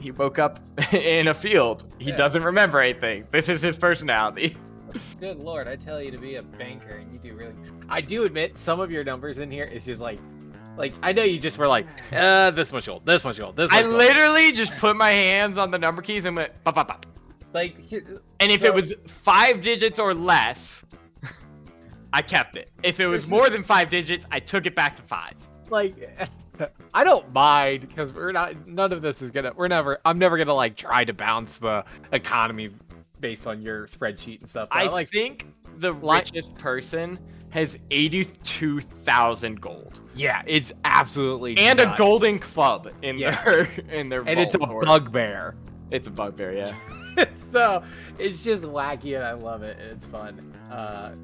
he 0.00 0.10
woke 0.12 0.38
up 0.38 0.60
in 0.92 1.26
a 1.28 1.34
field. 1.34 1.92
He 1.98 2.10
Yeah. 2.10 2.16
doesn't 2.16 2.44
remember 2.44 2.78
anything. 2.78 3.26
This 3.30 3.48
is 3.48 3.60
his 3.60 3.76
personality. 3.76 4.56
Good 5.18 5.40
lord, 5.42 5.66
I 5.66 5.74
tell 5.74 6.00
you 6.00 6.12
to 6.12 6.18
be 6.18 6.36
a 6.36 6.42
banker, 6.42 6.94
and 6.94 7.12
you 7.12 7.18
do 7.30 7.36
really. 7.36 7.54
I 7.88 8.00
do 8.00 8.22
admit 8.22 8.56
some 8.56 8.78
of 8.78 8.92
your 8.92 9.02
numbers 9.02 9.38
in 9.38 9.50
here 9.50 9.64
is 9.64 9.84
just 9.84 10.00
like, 10.00 10.20
like 10.76 10.92
I 11.02 11.12
know 11.12 11.22
you 11.22 11.38
just 11.38 11.58
were 11.58 11.68
like, 11.68 11.86
uh, 12.12 12.50
this 12.50 12.72
much 12.72 12.86
gold, 12.86 13.04
this 13.06 13.24
much 13.24 13.38
gold, 13.38 13.56
this. 13.56 13.70
I 13.72 13.76
much 13.82 13.84
gold. 13.90 13.94
literally 13.96 14.52
just 14.52 14.76
put 14.76 14.96
my 14.96 15.10
hands 15.10 15.58
on 15.58 15.70
the 15.70 15.78
number 15.78 16.02
keys 16.02 16.24
and 16.24 16.36
went 16.36 16.52
pop 16.64 16.74
pop 16.74 16.88
pop. 16.88 17.06
like 17.52 17.76
And 18.40 18.50
if 18.52 18.60
So- 18.62 18.66
it 18.66 18.74
was 18.74 18.94
five 19.06 19.62
digits 19.62 19.98
or 19.98 20.14
less, 20.14 20.82
I 22.12 22.22
kept 22.22 22.56
it. 22.56 22.70
If 22.82 23.00
it 23.00 23.06
was 23.06 23.26
more 23.26 23.50
than 23.50 23.62
five 23.62 23.88
digits, 23.88 24.24
I 24.30 24.38
took 24.38 24.66
it 24.66 24.74
back 24.74 24.96
to 24.96 25.02
five. 25.02 25.34
like 25.70 25.94
I 26.94 27.02
don't 27.02 27.32
mind 27.32 27.80
because 27.88 28.12
we're 28.12 28.30
not. 28.30 28.68
None 28.68 28.92
of 28.92 29.02
this 29.02 29.20
is 29.22 29.30
gonna. 29.32 29.52
We're 29.56 29.66
never. 29.68 29.98
I'm 30.04 30.18
never 30.18 30.38
gonna 30.38 30.54
like 30.54 30.76
try 30.76 31.04
to 31.04 31.12
bounce 31.12 31.56
the 31.56 31.84
economy 32.12 32.70
based 33.20 33.46
on 33.48 33.60
your 33.62 33.88
spreadsheet 33.88 34.40
and 34.42 34.48
stuff. 34.50 34.68
but 34.70 34.78
I 34.78 34.84
like. 34.88 35.10
think 35.10 35.46
the 35.78 35.92
richest 35.92 36.54
person 36.54 37.18
has 37.54 37.78
eighty-two 37.92 38.80
thousand 38.80 39.60
gold. 39.60 40.00
Yeah, 40.16 40.42
it's 40.44 40.72
absolutely 40.84 41.56
and 41.56 41.78
a 41.78 41.94
golden 41.96 42.40
club 42.40 42.90
in 43.02 43.16
Yeah. 43.16 43.42
their 43.44 43.60
in 43.92 44.08
their 44.08 44.22
and 44.28 44.40
it's 44.40 44.54
a 44.56 44.58
vault 44.58 44.70
for 44.70 44.82
it. 44.82 44.86
bugbear. 44.86 45.54
It's 45.92 46.08
a 46.08 46.10
bugbear, 46.10 46.52
yeah. 46.52 47.24
so 47.52 47.84
it's 48.18 48.42
just 48.42 48.64
wacky 48.64 49.14
and 49.14 49.24
I 49.24 49.32
love 49.34 49.62
it. 49.62 49.78
and 49.80 49.92
It's 49.92 50.04
fun. 50.06 50.38
Uh, 50.68 51.14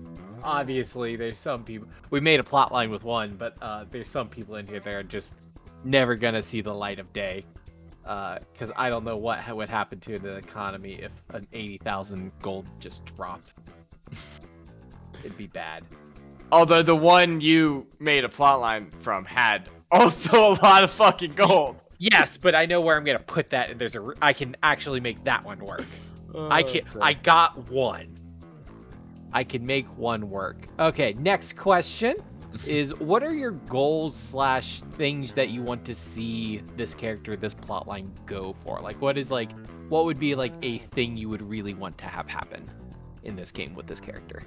obviously, 0.45 1.17
there's 1.17 1.37
some 1.37 1.65
people. 1.65 1.89
We 2.11 2.21
made 2.21 2.39
a 2.39 2.45
plot 2.45 2.71
line 2.71 2.91
with 2.91 3.03
one, 3.03 3.35
but 3.35 3.57
uh, 3.61 3.85
there's 3.91 4.09
some 4.09 4.29
people 4.29 4.55
in 4.55 4.67
here 4.67 4.79
that 4.79 4.95
are 4.95 5.03
just 5.03 5.35
never 5.85 6.15
gonna 6.15 6.43
see 6.43 6.61
the 6.61 6.73
light 6.73 7.01
of 7.01 7.13
day. 7.13 7.43
Because 8.05 8.71
I 8.77 8.89
don't 8.89 9.05
know 9.05 9.17
what 9.17 9.41
ha- 9.41 9.55
would 9.55 9.69
happen 9.69 9.99
to 10.01 10.19
the 10.19 10.37
economy 10.37 10.93
if 11.03 11.11
an 11.31 11.45
eighty 11.53 11.79
thousand 11.79 12.31
gold 12.41 12.69
just 12.79 13.05
dropped. 13.17 13.55
It'd 15.25 15.37
be 15.37 15.49
bad. 15.49 15.85
Although 16.53 16.83
the 16.83 16.97
one 16.97 17.41
you 17.41 17.87
made 18.01 18.25
a 18.25 18.29
plotline 18.29 18.93
from 19.03 19.25
had 19.25 19.69
also 19.91 20.53
a 20.53 20.55
lot 20.63 20.85
of 20.85 20.91
fucking 20.91 21.35
gold. 21.35 21.81
Yes, 21.99 22.37
but 22.37 22.55
I 22.55 22.65
know 22.65 22.81
where 22.81 22.97
I'm 22.97 23.05
gonna 23.05 23.19
put 23.19 23.51
that. 23.51 23.71
And 23.71 23.79
there's 23.79 23.95
a. 23.95 24.03
r- 24.03 24.15
I 24.23 24.33
can 24.33 24.57
actually 24.63 25.01
make 25.01 25.23
that 25.25 25.45
one 25.45 25.59
work. 25.59 25.85
I 26.35 26.63
oh, 26.63 26.73
can. 26.73 26.83
I 27.01 27.13
got 27.13 27.71
one. 27.71 28.07
I 29.33 29.45
can 29.45 29.65
make 29.65 29.87
one 29.99 30.29
work. 30.29 30.57
Okay. 30.79 31.15
Next 31.19 31.57
question 31.57 32.15
is: 32.67 32.99
What 32.99 33.23
are 33.23 33.35
your 33.35 33.53
goals 33.53 34.17
slash 34.17 34.81
things 34.81 35.35
that 35.35 35.51
you 35.51 35.63
want 35.63 35.85
to 35.85 35.95
see 35.95 36.63
this 36.77 36.95
character, 36.95 37.37
this 37.37 37.55
plotline 37.55 38.09
go 38.27 38.57
for? 38.65 38.81
Like, 38.81 39.01
what 39.01 39.19
is 39.19 39.31
like, 39.31 39.53
what 39.89 40.05
would 40.07 40.19
be 40.19 40.35
like 40.35 40.55
a 40.63 40.79
thing 40.79 41.17
you 41.17 41.29
would 41.29 41.45
really 41.45 41.75
want 41.75 41.99
to 41.99 42.07
have 42.07 42.27
happen 42.27 42.65
in 43.25 43.37
this 43.37 43.53
game 43.53 43.75
with 43.75 43.87
this 43.87 44.01
character? 44.01 44.43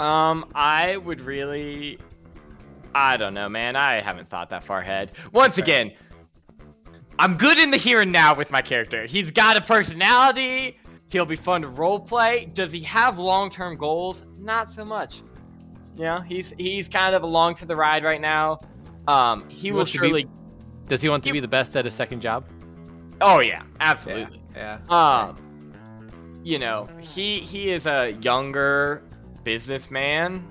Um, 0.00 0.46
I 0.54 0.96
would 0.96 1.20
really. 1.20 1.98
I 2.94 3.16
don't 3.16 3.34
know, 3.34 3.48
man. 3.48 3.74
I 3.76 4.00
haven't 4.00 4.28
thought 4.28 4.50
that 4.50 4.62
far 4.62 4.80
ahead. 4.80 5.12
Once 5.32 5.58
Okay. 5.58 5.62
again, 5.62 5.96
I'm 7.18 7.36
good 7.36 7.58
in 7.58 7.70
the 7.70 7.76
here 7.76 8.00
and 8.00 8.12
now 8.12 8.34
with 8.34 8.50
my 8.50 8.62
character. 8.62 9.04
He's 9.06 9.30
got 9.30 9.56
a 9.56 9.60
personality. 9.60 10.78
He'll 11.10 11.24
be 11.26 11.36
fun 11.36 11.62
to 11.62 11.68
roleplay. 11.68 12.52
Does 12.54 12.72
he 12.72 12.80
have 12.80 13.18
long-term 13.18 13.76
goals? 13.76 14.22
Not 14.40 14.70
so 14.70 14.84
much. 14.84 15.22
You 15.96 16.04
know, 16.06 16.20
he's 16.20 16.52
he's 16.58 16.88
kind 16.88 17.14
of 17.14 17.22
along 17.22 17.54
for 17.56 17.66
the 17.66 17.76
ride 17.76 18.02
right 18.04 18.20
now. 18.20 18.58
Um, 19.06 19.48
he, 19.48 19.56
He 19.68 19.72
will 19.72 19.86
to 19.86 20.00
be- 20.00 20.26
Does 20.88 21.00
he 21.02 21.08
want 21.08 21.22
to 21.24 21.28
You- 21.28 21.34
be 21.34 21.40
the 21.40 21.48
best 21.48 21.76
at 21.76 21.84
his 21.84 21.94
second 21.94 22.20
job? 22.20 22.44
Oh 23.20 23.38
yeah, 23.40 23.60
absolutely. 23.80 24.40
Yeah. 24.56 24.78
Um, 24.88 25.36
you 26.42 26.58
know, 26.58 26.88
he 27.00 27.38
he 27.38 27.70
is 27.72 27.86
a 27.86 28.10
younger 28.20 29.02
businessman, 29.44 30.42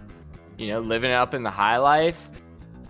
you 0.58 0.68
know, 0.70 0.80
living 0.80 1.12
up 1.12 1.34
in 1.34 1.44
the 1.44 1.50
high 1.52 1.78
life 1.78 2.30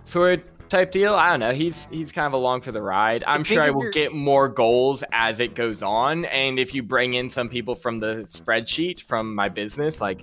sort 0.04 0.40
of 0.40 0.68
type 0.68 0.92
deal. 0.92 1.14
I 1.14 1.30
don't 1.30 1.40
know. 1.40 1.52
He's 1.52 1.86
he's 1.90 2.12
kind 2.12 2.26
of 2.26 2.32
along 2.34 2.60
for 2.60 2.72
the 2.72 2.82
ride. 2.82 3.24
I'm 3.26 3.42
think 3.44 3.54
sure 3.56 3.62
I 3.62 3.70
will 3.70 3.82
you're- 3.82 3.92
get 3.92 4.12
more 4.12 4.48
goals 4.48 5.02
as 5.12 5.40
it 5.40 5.54
goes 5.54 5.82
on, 5.82 6.24
and 6.26 6.58
if 6.58 6.74
you 6.74 6.82
bring 6.82 7.14
in 7.14 7.28
some 7.30 7.48
people 7.48 7.74
from 7.74 7.96
the 7.98 8.16
spreadsheet 8.26 9.00
from 9.00 9.34
my 9.34 9.48
business, 9.48 10.00
like 10.00 10.20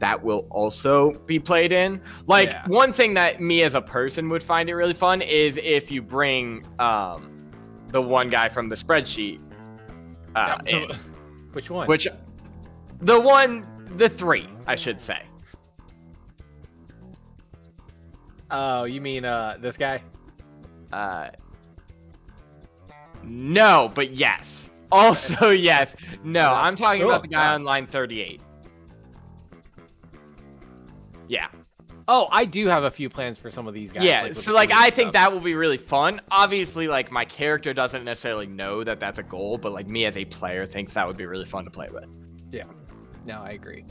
that 0.00 0.20
will 0.20 0.48
also 0.50 1.12
be 1.26 1.38
played 1.38 1.70
in. 1.70 2.00
Like 2.26 2.50
Yeah. 2.50 2.66
one 2.66 2.92
thing 2.92 3.14
that 3.14 3.38
me 3.38 3.62
as 3.62 3.74
a 3.76 3.80
person 3.80 4.28
would 4.30 4.42
find 4.42 4.68
it 4.68 4.74
really 4.74 4.94
fun 4.94 5.22
is 5.22 5.56
if 5.62 5.92
you 5.92 6.02
bring 6.02 6.64
um 6.80 7.28
the 7.88 8.02
one 8.02 8.28
guy 8.28 8.48
from 8.48 8.68
the 8.68 8.74
spreadsheet 8.74 9.40
uh, 10.34 10.58
in, 10.66 10.88
Which 11.52 11.68
one? 11.70 11.86
which 11.86 12.08
the 13.00 13.20
one 13.20 13.64
the 13.96 14.08
three 14.08 14.48
I 14.66 14.76
should 14.76 15.00
say. 15.00 15.22
Oh, 18.50 18.84
you 18.84 19.00
mean 19.00 19.24
uh 19.24 19.56
this 19.60 19.76
guy? 19.76 20.02
Uh, 20.92 21.28
no, 23.24 23.90
but 23.94 24.12
yes. 24.12 24.58
Also 24.92 25.48
yes. 25.48 25.96
No, 26.22 26.52
I'm 26.52 26.76
talking 26.76 27.02
about 27.02 27.22
the 27.22 27.28
guy 27.28 27.54
on 27.54 27.62
line 27.62 27.86
38. 27.86 28.42
Yeah. 31.28 31.48
Oh, 32.08 32.28
I 32.30 32.44
do 32.44 32.66
have 32.66 32.84
a 32.84 32.90
few 32.90 33.08
plans 33.08 33.38
for 33.38 33.50
some 33.50 33.66
of 33.66 33.72
these 33.72 33.90
guys. 33.90 34.04
yeah, 34.04 34.24
with 34.24 34.36
so 34.36 34.52
like 34.52 34.70
I 34.70 34.90
think 34.90 35.14
that 35.14 35.32
will 35.32 35.40
be 35.40 35.54
really 35.54 35.78
fun. 35.78 36.20
Obviously, 36.30 36.88
like 36.88 37.10
my 37.10 37.24
character 37.24 37.72
doesn't 37.72 38.04
necessarily 38.04 38.46
know 38.46 38.84
that 38.84 39.00
that's 39.00 39.18
a 39.18 39.22
goal, 39.22 39.56
but 39.56 39.72
like 39.72 39.88
me 39.88 40.04
as 40.04 40.18
a 40.18 40.26
player 40.26 40.66
thinks 40.66 40.92
that 40.92 41.06
would 41.06 41.16
be 41.16 41.24
really 41.24 41.46
fun 41.46 41.64
to 41.64 41.70
play 41.70 41.88
with. 41.90 42.06
No, 43.24 43.36
I 43.36 43.50
agree. 43.50 43.84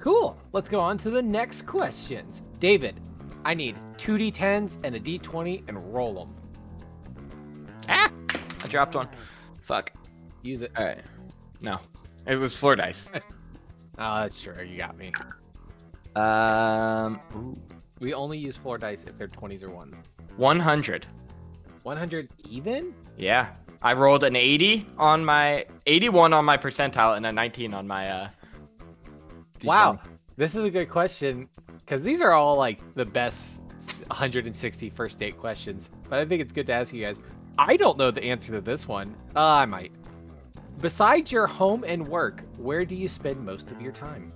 Cool. 0.00 0.38
Let's 0.52 0.68
go 0.68 0.80
on 0.80 0.98
to 0.98 1.10
the 1.10 1.22
next 1.22 1.66
questions. 1.66 2.40
David, 2.58 3.00
I 3.44 3.54
need 3.54 3.76
two 3.96 4.16
D10s 4.16 4.78
and 4.84 4.94
a 4.96 5.00
D20 5.00 5.68
and 5.68 5.94
roll 5.94 6.24
them. 6.24 6.36
Ah, 7.88 8.10
I 8.62 8.66
dropped 8.68 8.94
one. 8.94 9.08
Fuck. 9.64 9.92
Use 10.42 10.62
it. 10.62 10.70
All 10.76 10.84
right. 10.84 11.04
No, 11.60 11.78
it 12.26 12.36
was 12.36 12.56
floor 12.56 12.76
dice. 12.76 13.10
Oh, 14.00 14.20
that's 14.20 14.40
true. 14.40 14.64
You 14.64 14.78
got 14.78 14.96
me. 14.96 15.12
Um, 16.14 17.18
We 17.98 18.14
only 18.14 18.38
use 18.38 18.56
floor 18.56 18.78
dice 18.78 19.02
if 19.02 19.18
they're 19.18 19.26
20s 19.26 19.64
or 19.64 19.70
1s. 19.70 19.96
100. 20.36 21.06
100 21.82 22.30
even? 22.48 22.94
Yeah, 23.16 23.52
I 23.82 23.92
rolled 23.92 24.24
an 24.24 24.34
80 24.34 24.86
on 24.98 25.24
my 25.24 25.64
81 25.86 26.32
on 26.32 26.44
my 26.44 26.56
percentile 26.56 27.16
and 27.16 27.26
a 27.26 27.32
19 27.32 27.74
on 27.74 27.86
my 27.86 28.08
uh. 28.10 28.28
D20. 29.60 29.64
Wow. 29.64 30.00
This 30.36 30.54
is 30.54 30.64
a 30.64 30.70
good 30.70 30.88
question 30.88 31.48
because 31.80 32.02
these 32.02 32.20
are 32.20 32.32
all 32.32 32.56
like 32.56 32.80
the 32.94 33.04
best 33.04 33.60
160 34.08 34.90
first 34.90 35.18
date 35.18 35.36
questions. 35.36 35.90
But 36.08 36.18
I 36.18 36.24
think 36.24 36.42
it's 36.42 36.52
good 36.52 36.66
to 36.66 36.72
ask 36.72 36.92
you 36.92 37.04
guys. 37.04 37.20
I 37.58 37.76
don't 37.76 37.98
know 37.98 38.10
the 38.10 38.22
answer 38.22 38.52
to 38.52 38.60
this 38.60 38.86
one. 38.86 39.14
Uh, 39.34 39.42
I 39.42 39.66
might. 39.66 39.92
Besides 40.80 41.32
your 41.32 41.48
home 41.48 41.84
and 41.84 42.06
work, 42.06 42.42
where 42.58 42.84
do 42.84 42.94
you 42.94 43.08
spend 43.08 43.44
most 43.44 43.70
of 43.70 43.82
your 43.82 43.92
time? 43.92 44.28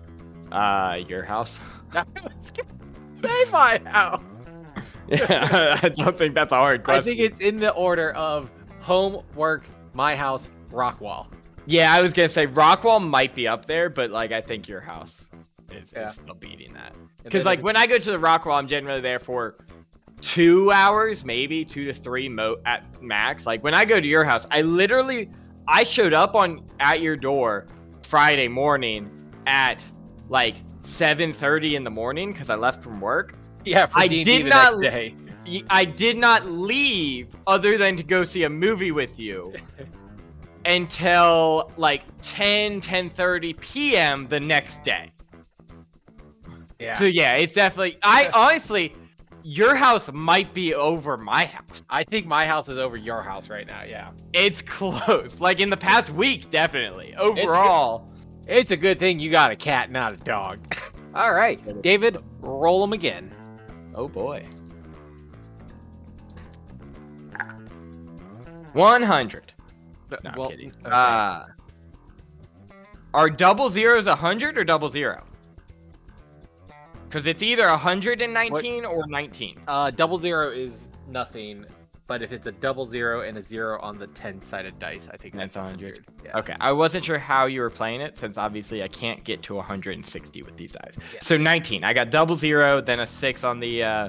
Uh, 0.50 1.00
your 1.06 1.22
house. 1.22 1.58
I 1.94 2.04
was 2.24 2.50
gonna 2.50 2.68
say 3.14 3.50
my 3.50 3.80
house. 3.84 4.24
Yeah, 5.08 5.78
I 5.82 5.88
don't 5.88 6.16
think 6.18 6.34
that's 6.34 6.52
a 6.52 6.56
hard 6.56 6.82
question. 6.82 7.00
I 7.00 7.04
think 7.04 7.20
it's 7.20 7.40
in 7.40 7.58
the 7.58 7.70
order 7.70 8.12
of 8.12 8.50
home, 8.82 9.22
work, 9.34 9.64
my 9.94 10.14
house, 10.14 10.50
Rockwall. 10.70 11.26
Yeah, 11.66 11.94
I 11.94 12.00
was 12.02 12.12
gonna 12.12 12.28
say 12.28 12.46
Rockwall 12.46 13.02
might 13.06 13.34
be 13.34 13.46
up 13.48 13.66
there, 13.66 13.88
but 13.88 14.10
like 14.10 14.32
I 14.32 14.40
think 14.40 14.68
your 14.68 14.80
house 14.80 15.24
is, 15.72 15.92
Yeah. 15.94 16.08
is 16.10 16.14
still 16.14 16.34
beating 16.34 16.72
that. 16.74 16.96
Because 17.24 17.44
like 17.44 17.60
when 17.62 17.76
I 17.76 17.86
go 17.86 17.98
to 17.98 18.10
the 18.10 18.18
Rockwall, 18.18 18.58
I'm 18.58 18.66
generally 18.66 19.00
there 19.00 19.18
for 19.20 19.56
two 20.20 20.70
hours, 20.72 21.24
maybe 21.24 21.64
two 21.64 21.84
to 21.84 21.92
three 21.92 22.28
mo 22.28 22.56
at 22.66 22.84
max. 23.02 23.46
Like 23.46 23.62
when 23.62 23.74
I 23.74 23.84
go 23.84 24.00
to 24.00 24.06
your 24.06 24.24
house, 24.24 24.46
I 24.50 24.62
literally 24.62 25.30
I 25.68 25.84
showed 25.84 26.12
up 26.12 26.34
on 26.34 26.66
at 26.80 27.00
your 27.00 27.16
door 27.16 27.66
Friday 28.02 28.48
morning 28.48 29.08
at 29.46 29.82
like 30.28 30.56
7:30 30.82 31.74
in 31.76 31.84
the 31.84 31.90
morning 31.90 32.32
because 32.32 32.50
I 32.50 32.56
left 32.56 32.82
from 32.82 33.00
work. 33.00 33.34
yeah, 33.64 33.86
for 33.86 34.00
I 34.00 34.08
did 34.08 34.26
the 34.26 34.42
not- 34.50 34.80
next 34.80 34.92
day. 34.94 35.14
I 35.70 35.84
did 35.84 36.16
not 36.18 36.46
leave 36.46 37.28
other 37.46 37.76
than 37.76 37.96
to 37.96 38.02
go 38.02 38.24
see 38.24 38.44
a 38.44 38.50
movie 38.50 38.92
with 38.92 39.18
you 39.18 39.52
until 40.64 41.70
like 41.76 42.02
10 42.22 42.80
10:30 42.80 43.58
p.m. 43.60 44.26
the 44.28 44.40
next 44.40 44.82
day. 44.82 45.10
Yeah. 46.78 46.96
So 46.98 47.04
yeah, 47.04 47.34
it's 47.34 47.52
definitely 47.52 47.96
I 48.02 48.30
honestly 48.32 48.92
your 49.44 49.74
house 49.74 50.10
might 50.12 50.54
be 50.54 50.72
over 50.74 51.16
my 51.18 51.46
house. 51.46 51.82
I 51.90 52.04
think 52.04 52.26
my 52.26 52.46
house 52.46 52.68
is 52.68 52.78
over 52.78 52.96
your 52.96 53.22
house 53.22 53.48
right 53.48 53.66
now. 53.66 53.82
Yeah. 53.82 54.10
It's 54.32 54.62
close. 54.78 55.40
Like 55.40 55.58
in 55.60 55.68
the 55.70 55.76
past 55.76 56.10
week 56.10 56.50
definitely. 56.50 57.14
Overall, 57.16 58.08
It's 58.46 58.70
a 58.70 58.76
good 58.76 58.98
thing 58.98 59.18
you 59.18 59.30
got 59.30 59.50
a 59.50 59.56
cat, 59.56 59.90
not 59.90 60.14
a 60.14 60.16
dog. 60.18 60.60
All 61.14 61.32
right, 61.34 61.60
David, 61.82 62.16
roll 62.40 62.80
them 62.80 62.92
again. 62.92 63.30
oh 63.94 64.08
boy. 64.08 64.46
100. 68.72 69.52
No, 70.24 70.30
I'm 70.30 70.48
kidding. 70.50 70.72
okay. 70.84 70.90
Uh, 70.90 71.44
are 73.14 73.30
double 73.30 73.70
zeros 73.70 74.06
100 74.06 74.58
or 74.58 74.64
double 74.64 74.88
zero? 74.88 75.22
Because 77.08 77.26
it's 77.26 77.42
either 77.42 77.68
119 77.68 78.84
or 78.84 79.06
19. 79.06 79.58
Uh, 79.68 79.90
double 79.90 80.16
zero 80.16 80.50
is 80.50 80.86
nothing, 81.08 81.66
but 82.06 82.22
if 82.22 82.32
it's 82.32 82.46
a 82.46 82.52
double 82.52 82.86
zero 82.86 83.20
and 83.20 83.36
a 83.36 83.42
zero 83.42 83.78
on 83.82 83.98
the 83.98 84.06
ten-sided 84.06 84.78
dice, 84.78 85.08
I 85.12 85.18
think 85.18 85.34
That's 85.34 85.54
that's 85.54 85.56
100. 85.56 86.06
Yeah. 86.24 86.38
Okay, 86.38 86.56
I 86.58 86.72
wasn't 86.72 87.04
sure 87.04 87.18
how 87.18 87.46
you 87.46 87.60
were 87.60 87.70
playing 87.70 88.00
it 88.00 88.16
since 88.16 88.38
obviously 88.38 88.82
I 88.82 88.88
can't 88.88 89.22
get 89.24 89.42
to 89.42 89.54
160 89.56 90.42
with 90.42 90.56
these 90.56 90.72
dice. 90.72 90.96
Yeah. 91.12 91.20
So 91.20 91.36
19. 91.36 91.84
I 91.84 91.92
got 91.92 92.10
double 92.10 92.36
zero, 92.36 92.80
then 92.80 93.00
a 93.00 93.06
6 93.06 93.44
on 93.44 93.60
the 93.60 93.82
uh, 93.82 94.08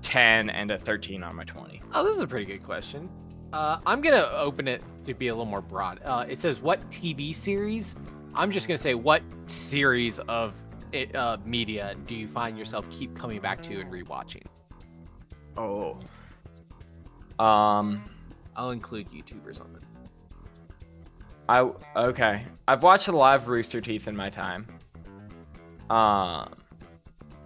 10, 0.00 0.48
and 0.48 0.70
a 0.70 0.78
13 0.78 1.22
on 1.22 1.36
my 1.36 1.44
20. 1.44 1.80
Oh, 1.92 2.04
this 2.04 2.16
is 2.16 2.22
a 2.22 2.26
pretty 2.26 2.46
good 2.46 2.62
question. 2.62 3.06
Uh, 3.54 3.78
I'm 3.86 4.00
gonna 4.00 4.28
open 4.32 4.66
it 4.66 4.84
to 5.04 5.14
be 5.14 5.28
a 5.28 5.32
little 5.32 5.44
more 5.44 5.60
broad. 5.60 6.00
Uh, 6.04 6.26
it 6.28 6.40
says 6.40 6.60
what 6.60 6.80
TV 6.90 7.32
series? 7.32 7.94
I'm 8.34 8.50
just 8.50 8.66
gonna 8.66 8.76
say 8.76 8.94
what 8.94 9.22
series 9.46 10.18
of 10.18 10.60
it, 10.90 11.14
uh, 11.14 11.36
media 11.44 11.94
do 12.04 12.16
you 12.16 12.26
find 12.26 12.58
yourself 12.58 12.84
keep 12.90 13.14
coming 13.16 13.38
back 13.38 13.62
to 13.62 13.78
and 13.78 13.92
rewatching? 13.92 14.44
Oh. 15.56 16.00
Um, 17.38 18.02
I'll 18.56 18.72
include 18.72 19.06
YouTubers 19.10 19.60
on 19.60 19.76
it. 19.76 19.84
I 21.48 21.70
okay. 21.94 22.42
I've 22.66 22.82
watched 22.82 23.06
a 23.06 23.12
lot 23.12 23.36
of 23.36 23.46
Rooster 23.46 23.80
Teeth 23.80 24.08
in 24.08 24.16
my 24.16 24.30
time. 24.30 24.66
Um, 25.90 26.52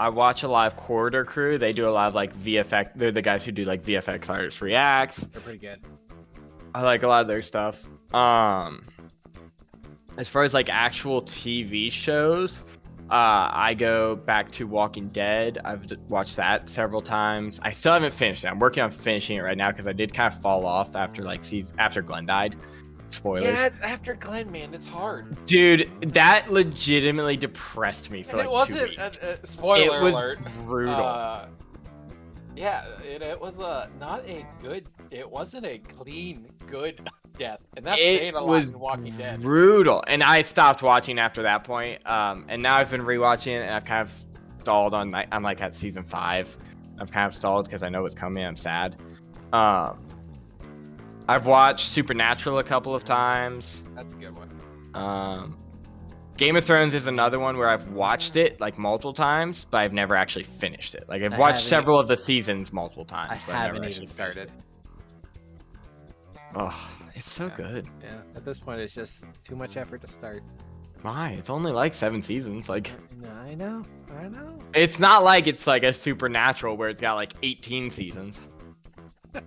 I 0.01 0.09
watch 0.09 0.43
a 0.43 0.49
lot 0.49 0.73
of 0.73 0.79
Corridor 0.79 1.27
Crew. 1.27 1.59
They 1.59 1.75
do 1.75 1.87
a 1.87 1.91
lot 1.91 2.07
of 2.09 2.15
like 2.15 2.35
VFX. 2.35 2.95
They're 2.95 3.13
the 3.13 3.21
guys 3.21 3.45
who 3.45 3.53
do 3.53 3.67
like 3.67 3.83
VFX 3.83 4.31
artists 4.31 4.63
reacts. 4.63 5.19
They're 5.19 5.43
pretty 5.43 5.59
good. 5.59 5.81
I 6.79 6.83
like 6.83 7.03
a 7.03 7.09
lot 7.09 7.23
of 7.23 7.27
their 7.27 7.43
stuff. 7.43 7.83
Um, 8.15 8.83
as 10.17 10.29
far 10.29 10.45
as 10.45 10.55
like 10.55 10.69
actual 10.69 11.23
TV 11.23 11.91
shows, 11.91 12.63
uh, 13.11 13.51
I 13.53 13.75
go 13.77 14.15
back 14.15 14.53
to 14.53 14.67
Walking 14.69 15.09
Dead. 15.09 15.59
I've 15.65 15.91
watched 16.09 16.37
that 16.37 16.71
several 16.71 17.01
times. 17.01 17.59
I 17.65 17.73
still 17.73 17.93
haven't 17.95 18.13
finished 18.13 18.45
it. 18.45 18.49
I'm 18.49 18.61
working 18.61 18.85
on 18.85 18.93
finishing 18.93 19.39
it 19.39 19.41
right 19.41 19.57
now 19.57 19.73
because 19.73 19.89
I 19.89 19.93
did 19.93 20.15
kind 20.15 20.33
of 20.33 20.41
fall 20.41 20.67
off 20.67 20.95
after 20.95 21.23
like 21.23 21.43
season 21.43 21.75
after 21.81 22.01
Glenn 22.01 22.27
died. 22.27 22.55
Spoilers. 23.11 23.45
Yeah, 23.45 23.71
after 23.83 24.15
Glenn, 24.15 24.53
man, 24.53 24.73
it's 24.73 24.87
hard. 24.87 25.37
Dude, 25.47 25.91
that 26.13 26.49
legitimately 26.53 27.37
depressed 27.39 28.13
me 28.13 28.23
for 28.23 28.31
And 28.31 28.39
like 28.39 28.47
it 28.47 28.53
wasn't 28.53 28.89
weeks. 28.91 29.19
a, 29.21 29.39
a 29.43 29.47
spoiler 29.49 29.97
it 29.97 30.03
was 30.03 30.15
alert. 30.15 30.39
brutal. 30.65 30.95
Uh, 30.95 31.47
yeah, 32.59 32.85
it, 33.07 33.23
it 33.23 33.41
was 33.41 33.59
a 33.61 33.89
not 34.01 34.27
a 34.27 34.45
good. 34.61 34.89
It 35.11 35.31
wasn't 35.31 35.65
a 35.65 35.79
clean, 35.79 36.47
good 36.67 37.01
death, 37.39 37.65
and 37.77 37.85
that's 37.85 38.01
it 38.01 38.19
saying 38.19 38.35
a 38.35 38.41
lot 38.41 38.47
was 38.49 38.69
in 38.71 38.79
Walking 38.79 39.17
Dead. 39.17 39.41
brutal, 39.41 40.03
and 40.07 40.23
I 40.23 40.43
stopped 40.43 40.83
watching 40.83 41.19
after 41.19 41.43
that 41.43 41.65
point. 41.65 42.05
Um, 42.07 42.45
and 42.49 42.63
now 42.63 42.77
I've 42.77 42.91
been 42.91 43.03
rewatching 43.03 43.53
it, 43.59 43.63
and 43.63 43.71
I've 43.71 43.85
kind 43.85 44.03
of 44.03 44.13
stalled 44.61 44.93
on. 44.95 45.11
like- 45.11 45.29
I'm 45.33 45.43
like 45.43 45.61
at 45.61 45.75
season 45.75 46.03
five. 46.03 46.55
I've 47.01 47.13
kind 47.13 47.27
of 47.27 47.35
stalled 47.35 47.67
because 47.67 47.83
I 47.85 47.89
know 47.91 48.03
what's 48.03 48.15
coming. 48.17 48.45
I'm 48.45 48.57
sad. 48.57 48.97
Um, 49.53 50.05
I've 51.29 51.47
watched 51.47 51.89
Supernatural 51.91 52.59
a 52.59 52.65
couple 52.65 52.95
of 52.95 53.05
times. 53.05 53.83
That's 53.95 54.15
a 54.15 54.17
good 54.17 54.35
one. 54.37 54.49
Um, 54.95 55.57
Game 56.39 56.55
of 56.55 56.65
Thrones 56.65 56.95
is 56.95 57.09
another 57.09 57.41
one 57.41 57.57
where 57.57 57.69
I've 57.69 57.89
watched 57.89 58.37
it 58.37 58.61
like 58.61 58.79
multiple 58.79 59.13
times, 59.13 59.67
but 59.71 59.79
I've 59.79 59.93
never 59.93 60.15
actually 60.15 60.45
finished 60.45 60.95
it. 60.95 61.05
Like 61.09 61.23
I've 61.23 61.35
I 61.35 61.39
watched 61.39 61.63
several 61.63 61.99
of 61.99 62.07
the 62.07 62.17
seasons 62.17 62.73
multiple 62.73 63.05
times. 63.05 63.33
I 63.33 63.41
but 63.45 63.55
I've 63.57 63.61
never 63.61 63.65
haven't 63.67 63.85
actually 63.85 63.95
even 63.97 64.07
started. 64.07 64.51
Oh, 66.55 66.91
it's 67.17 67.29
so 67.31 67.47
Yeah. 67.47 67.57
good. 67.57 67.89
Yeah, 68.05 68.13
at 68.37 68.45
this 68.45 68.61
point, 68.61 68.81
it's 68.81 68.95
just 68.95 69.25
too 69.45 69.57
much 69.57 69.77
effort 69.77 70.01
to 70.03 70.09
start. 70.09 70.39
My, 71.05 71.31
It's 71.33 71.51
only 71.51 71.73
like 71.73 71.93
seven 71.93 72.23
seasons. 72.23 72.69
Like 72.69 72.93
I 73.45 73.55
know, 73.55 73.83
I 74.21 74.29
know. 74.29 74.59
it's 74.75 74.99
not 75.01 75.25
like 75.25 75.49
it's 75.49 75.67
like 75.67 75.83
a 75.83 75.93
supernatural 75.93 76.77
where 76.77 76.89
it's 76.89 77.01
got 77.01 77.15
like 77.15 77.33
18 77.43 77.91
seasons. 77.91 78.41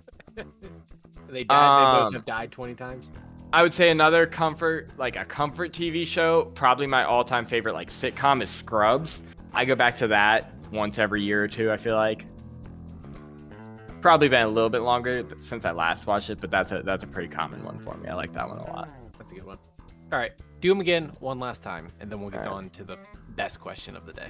They 1.28 1.44
died. 1.44 1.88
they 1.88 1.92
both 1.98 2.06
Um, 2.08 2.12
have 2.12 2.26
died 2.26 2.52
twenty 2.52 2.74
times. 2.74 3.08
I 3.52 3.62
would 3.62 3.74
say 3.74 3.90
another 3.90 4.26
comfort, 4.26 4.90
like 4.98 5.16
a 5.16 5.24
comfort 5.26 5.72
TV 5.72 6.06
show, 6.06 6.46
probably 6.54 6.86
my 6.86 7.04
all-time 7.04 7.44
favorite 7.44 7.74
like 7.74 7.90
sitcom 7.90 8.42
is 8.42 8.48
Scrubs. 8.48 9.20
I 9.52 9.66
go 9.66 9.74
back 9.74 9.94
to 9.96 10.08
that 10.08 10.52
once 10.70 10.98
every 10.98 11.22
year 11.22 11.44
or 11.44 11.48
two. 11.48 11.70
I 11.70 11.76
feel 11.76 11.96
like 11.96 12.24
probably 14.00 14.28
been 14.28 14.42
a 14.46 14.48
little 14.48 14.70
bit 14.70 14.80
longer 14.80 15.24
since 15.36 15.66
I 15.66 15.72
last 15.72 16.06
watched 16.06 16.30
it, 16.30 16.40
but 16.40 16.50
that's 16.50 16.72
a 16.72 16.82
that's 16.82 17.04
a 17.04 17.06
pretty 17.06 17.28
common 17.28 17.62
one 17.62 17.78
for 17.78 17.94
me. 17.98 18.08
I 18.08 18.14
like 18.14 18.32
that 18.32 18.48
one 18.48 18.58
a 18.58 18.72
lot. 18.72 18.90
That's 19.18 19.30
a 19.30 19.34
good 19.34 19.44
one. 19.46 19.58
All 20.12 20.18
right, 20.18 20.32
do 20.60 20.70
them 20.70 20.80
again 20.80 21.12
one 21.20 21.38
last 21.38 21.62
time, 21.62 21.86
and 22.00 22.10
then 22.10 22.20
we'll 22.20 22.30
get 22.30 22.40
All 22.40 22.46
right. 22.46 22.64
on 22.64 22.70
to 22.70 22.84
the 22.84 22.98
best 23.36 23.60
question 23.60 23.96
of 23.96 24.06
the 24.06 24.12
day. 24.14 24.28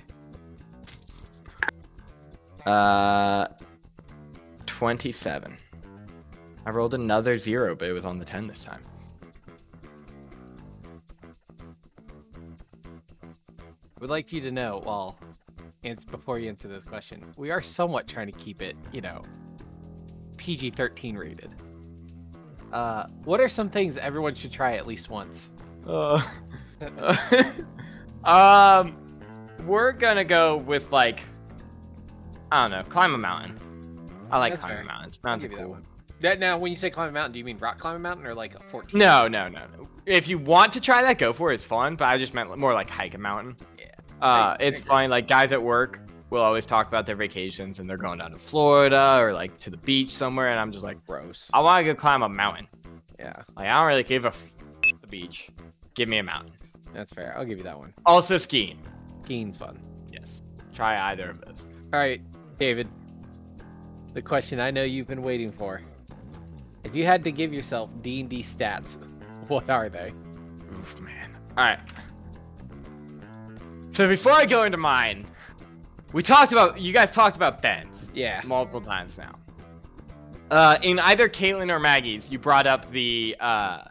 Uh, 2.67 3.47
twenty-seven. 4.67 5.57
I 6.67 6.71
rolled 6.71 6.95
another 6.95 7.39
zero, 7.39 7.75
but 7.75 7.89
it 7.89 7.93
was 7.93 8.05
on 8.05 8.19
the 8.19 8.25
ten 8.25 8.47
this 8.49 8.65
time. 8.65 8.83
We'd 14.03 14.11
like 14.11 14.33
you 14.33 14.41
to 14.41 14.51
know, 14.51 14.83
well, 14.85 15.17
ans- 15.85 16.05
before 16.05 16.41
you 16.41 16.49
answer 16.49 16.67
this 16.67 16.83
question, 16.83 17.23
we 17.37 17.53
are 17.53 17.63
somewhat 17.63 18.09
trying 18.09 18.27
to 18.27 18.37
keep 18.37 18.61
it, 18.61 18.75
you 18.93 19.01
know, 19.01 19.23
PG 20.39 20.71
13 20.71 21.17
rated. 21.17 21.53
Uh, 22.73 23.07
what 23.25 23.39
are 23.39 23.49
some 23.49 23.71
things 23.71 23.97
everyone 23.97 24.35
should 24.35 24.51
try 24.51 24.75
at 24.75 24.89
least 24.89 25.09
once? 25.09 25.51
Uh, 25.87 26.21
um, 28.25 28.97
we're 29.67 29.93
gonna 29.93 30.25
go 30.25 30.57
with 30.57 30.91
like, 30.91 31.21
I 32.51 32.65
don't 32.65 32.73
know, 32.73 32.83
climb 32.91 33.15
a 33.15 33.19
mountain. 33.19 33.57
I 34.33 34.39
like 34.39 34.55
That's 34.55 34.65
climbing 34.65 34.79
fair. 34.79 34.87
mountains. 34.87 35.21
Mountains 35.23 35.53
are 35.53 35.57
cool. 35.57 35.71
one. 35.71 35.83
That, 36.23 36.41
now, 36.41 36.59
when 36.59 36.73
you 36.73 36.77
say 36.77 36.91
climb 36.91 37.11
a 37.11 37.13
mountain, 37.13 37.35
do 37.35 37.39
you 37.39 37.45
mean 37.45 37.59
rock 37.59 37.79
climb 37.79 37.95
a 37.95 38.01
mountain 38.01 38.27
or 38.27 38.35
like 38.35 38.57
a 38.57 38.59
14? 38.59 38.99
No, 38.99 39.29
no, 39.29 39.47
no, 39.47 39.61
no. 39.79 39.89
If 40.07 40.27
you 40.27 40.39
want 40.39 40.73
to 40.73 40.81
try 40.81 41.03
that, 41.03 41.19
go 41.19 41.33
for 41.33 41.53
it. 41.53 41.57
It's 41.57 41.65
fun, 41.65 41.95
but 41.95 42.07
I 42.09 42.19
just 42.19 42.35
meant 42.35 42.57
more 42.59 42.75
like 42.75 42.89
hike 42.89 43.15
a 43.15 43.19
mountain. 43.19 43.57
Uh, 44.23 44.57
it's 44.61 44.81
fun. 44.81 45.11
Like 45.11 45.27
guys 45.29 45.53
at 45.53 45.61
work 45.63 45.99
will 46.31 46.41
always 46.41 46.65
talk 46.65 46.89
about 46.89 47.07
their 47.07 47.17
vacations 47.17 47.79
and 47.79 47.89
they're 47.89 47.97
going 47.99 48.19
down 48.19 48.31
to 48.33 48.39
Florida 48.39 49.19
or 49.19 49.33
like 49.35 49.57
to 49.59 49.71
the 49.71 49.77
beach 49.77 50.11
somewhere, 50.11 50.49
and 50.49 50.59
I'm 50.59 50.73
just 50.73 50.85
like, 50.85 51.05
Gross. 51.07 51.51
I 51.53 51.61
want 51.61 51.85
to 51.85 51.93
go 51.93 51.99
climb 51.99 52.23
a 52.23 52.29
mountain. 52.29 52.67
Yeah, 53.19 53.35
Like 53.57 53.67
I 53.67 53.79
don't 53.79 53.87
really 53.87 54.03
give 54.05 54.25
a 54.25 54.29
f- 54.29 54.43
the 55.01 55.07
beach. 55.09 55.49
Give 55.95 56.09
me 56.09 56.19
a 56.19 56.23
mountain. 56.23 56.53
that's 56.95 57.13
fair. 57.13 57.35
I'll 57.37 57.45
give 57.45 57.59
you 57.59 57.65
that 57.65 57.79
one. 57.79 57.93
Also 58.07 58.39
skiing. 58.39 58.79
Skiing's 59.25 59.59
fun. 59.59 59.79
Yes. 60.11 60.41
Try 60.75 60.99
either 61.11 61.31
of 61.31 61.41
those. 61.41 61.67
All 61.93 62.01
right, 62.01 62.21
David. 62.59 62.89
The 64.15 64.23
question 64.23 64.59
I 64.61 64.71
know 64.71 64.83
you've 64.83 65.07
been 65.07 65.23
waiting 65.23 65.51
for. 65.53 65.81
If 66.85 66.95
you 66.97 67.05
had 67.05 67.23
to 67.25 67.31
give 67.33 67.53
yourself 67.53 67.91
D&D 68.03 68.43
stats, 68.43 68.97
what 69.49 69.69
are 69.71 69.89
they? 69.89 70.09
Oof, 70.73 71.01
man. 71.01 71.31
All 71.57 71.65
right. 71.65 71.79
So 73.93 74.09
before 74.09 74.33
I 74.33 74.47
go 74.47 74.63
into 74.63 74.79
mine, 74.79 75.27
we 76.13 76.23
talked 76.23 76.53
about 76.53 76.81
you 76.81 76.93
guys 76.93 77.11
talked 77.11 77.37
about 77.37 77.61
Ben's 77.63 77.89
Yeah. 78.15 78.41
multiple 78.45 78.81
times 78.81 79.19
now. 79.19 79.33
Uh, 80.51 80.79
in 80.83 80.99
either 80.99 81.29
Caitlin 81.29 81.71
or 81.71 81.79
Maggie's, 81.79 82.31
you 82.31 82.39
brought 82.39 82.67
up 82.67 82.91
the 82.91 83.37
uh, 83.41 83.83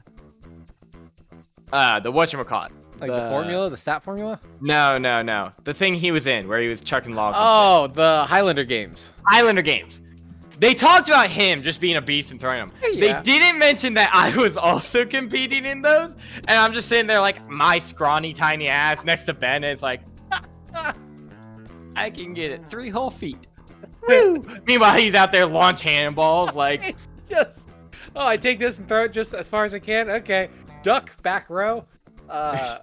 uh, 1.71 1.99
the 1.99 2.11
whatchamacallit. 2.11 2.71
Like 2.99 3.09
the, 3.09 3.29
formula, 3.29 3.67
the 3.67 3.77
stat 3.77 4.03
formula? 4.03 4.39
No, 4.59 4.99
no, 4.99 5.23
no. 5.23 5.51
The 5.63 5.73
thing 5.73 5.95
he 5.95 6.11
was 6.11 6.27
in, 6.27 6.47
where 6.47 6.61
he 6.61 6.69
was 6.69 6.81
chucking 6.81 7.15
logs. 7.15 7.35
Oh, 7.39 7.87
the 7.87 8.25
Highlander 8.27 8.63
games. 8.63 9.09
Highlander 9.25 9.63
games. 9.63 10.01
They 10.61 10.75
talked 10.75 11.07
about 11.07 11.31
him 11.31 11.63
just 11.63 11.81
being 11.81 11.97
a 11.97 12.01
beast 12.01 12.29
and 12.29 12.39
throwing 12.39 12.67
them. 12.67 12.71
Yeah. 12.91 13.19
They 13.19 13.23
didn't 13.23 13.57
mention 13.57 13.95
that 13.95 14.11
I 14.13 14.37
was 14.37 14.57
also 14.57 15.07
competing 15.07 15.65
in 15.65 15.81
those, 15.81 16.11
and 16.47 16.51
I'm 16.51 16.71
just 16.71 16.87
sitting 16.87 17.07
there 17.07 17.19
like 17.19 17.49
my 17.49 17.79
scrawny 17.79 18.31
tiny 18.31 18.67
ass 18.67 19.03
next 19.03 19.23
to 19.23 19.33
Ben, 19.33 19.63
and 19.63 19.65
it's 19.65 19.81
like, 19.81 20.01
I 21.95 22.11
can 22.11 22.35
get 22.35 22.51
it 22.51 22.59
three 22.59 22.89
whole 22.89 23.09
feet. 23.09 23.47
Meanwhile, 24.07 24.99
he's 24.99 25.15
out 25.15 25.31
there 25.31 25.47
launch 25.47 25.81
handballs 25.81 26.53
like, 26.53 26.95
Just 27.29 27.69
oh, 28.15 28.27
I 28.27 28.37
take 28.37 28.59
this 28.59 28.77
and 28.77 28.87
throw 28.87 29.05
it 29.05 29.13
just 29.13 29.33
as 29.33 29.49
far 29.49 29.65
as 29.65 29.73
I 29.73 29.79
can. 29.79 30.11
Okay, 30.11 30.47
duck 30.83 31.19
back 31.23 31.49
row. 31.49 31.83
Uh, 32.29 32.77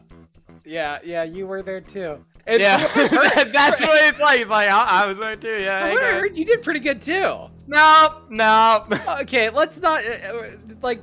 yeah, 0.64 0.98
yeah, 1.04 1.22
you 1.22 1.46
were 1.46 1.62
there 1.62 1.80
too. 1.80 2.24
And 2.48 2.60
yeah, 2.60 2.78
from 2.86 3.02
what 3.16 3.26
I 3.26 3.40
heard- 3.40 3.52
that's 3.52 3.80
what 3.80 4.08
it's 4.08 4.18
like. 4.18 4.40
It's 4.40 4.50
like 4.50 4.68
I, 4.68 5.02
I 5.02 5.06
was 5.06 5.18
there 5.18 5.36
too. 5.36 5.60
Yeah. 5.62 5.92
what 5.92 6.02
I 6.02 6.12
heard, 6.12 6.36
you 6.38 6.44
did 6.44 6.62
pretty 6.62 6.80
good 6.80 7.02
too. 7.02 7.36
No, 7.66 8.22
no. 8.30 8.84
Okay, 9.20 9.50
let's 9.50 9.80
not 9.80 10.02
uh, 10.04 10.10
uh, 10.32 10.50
like. 10.82 11.00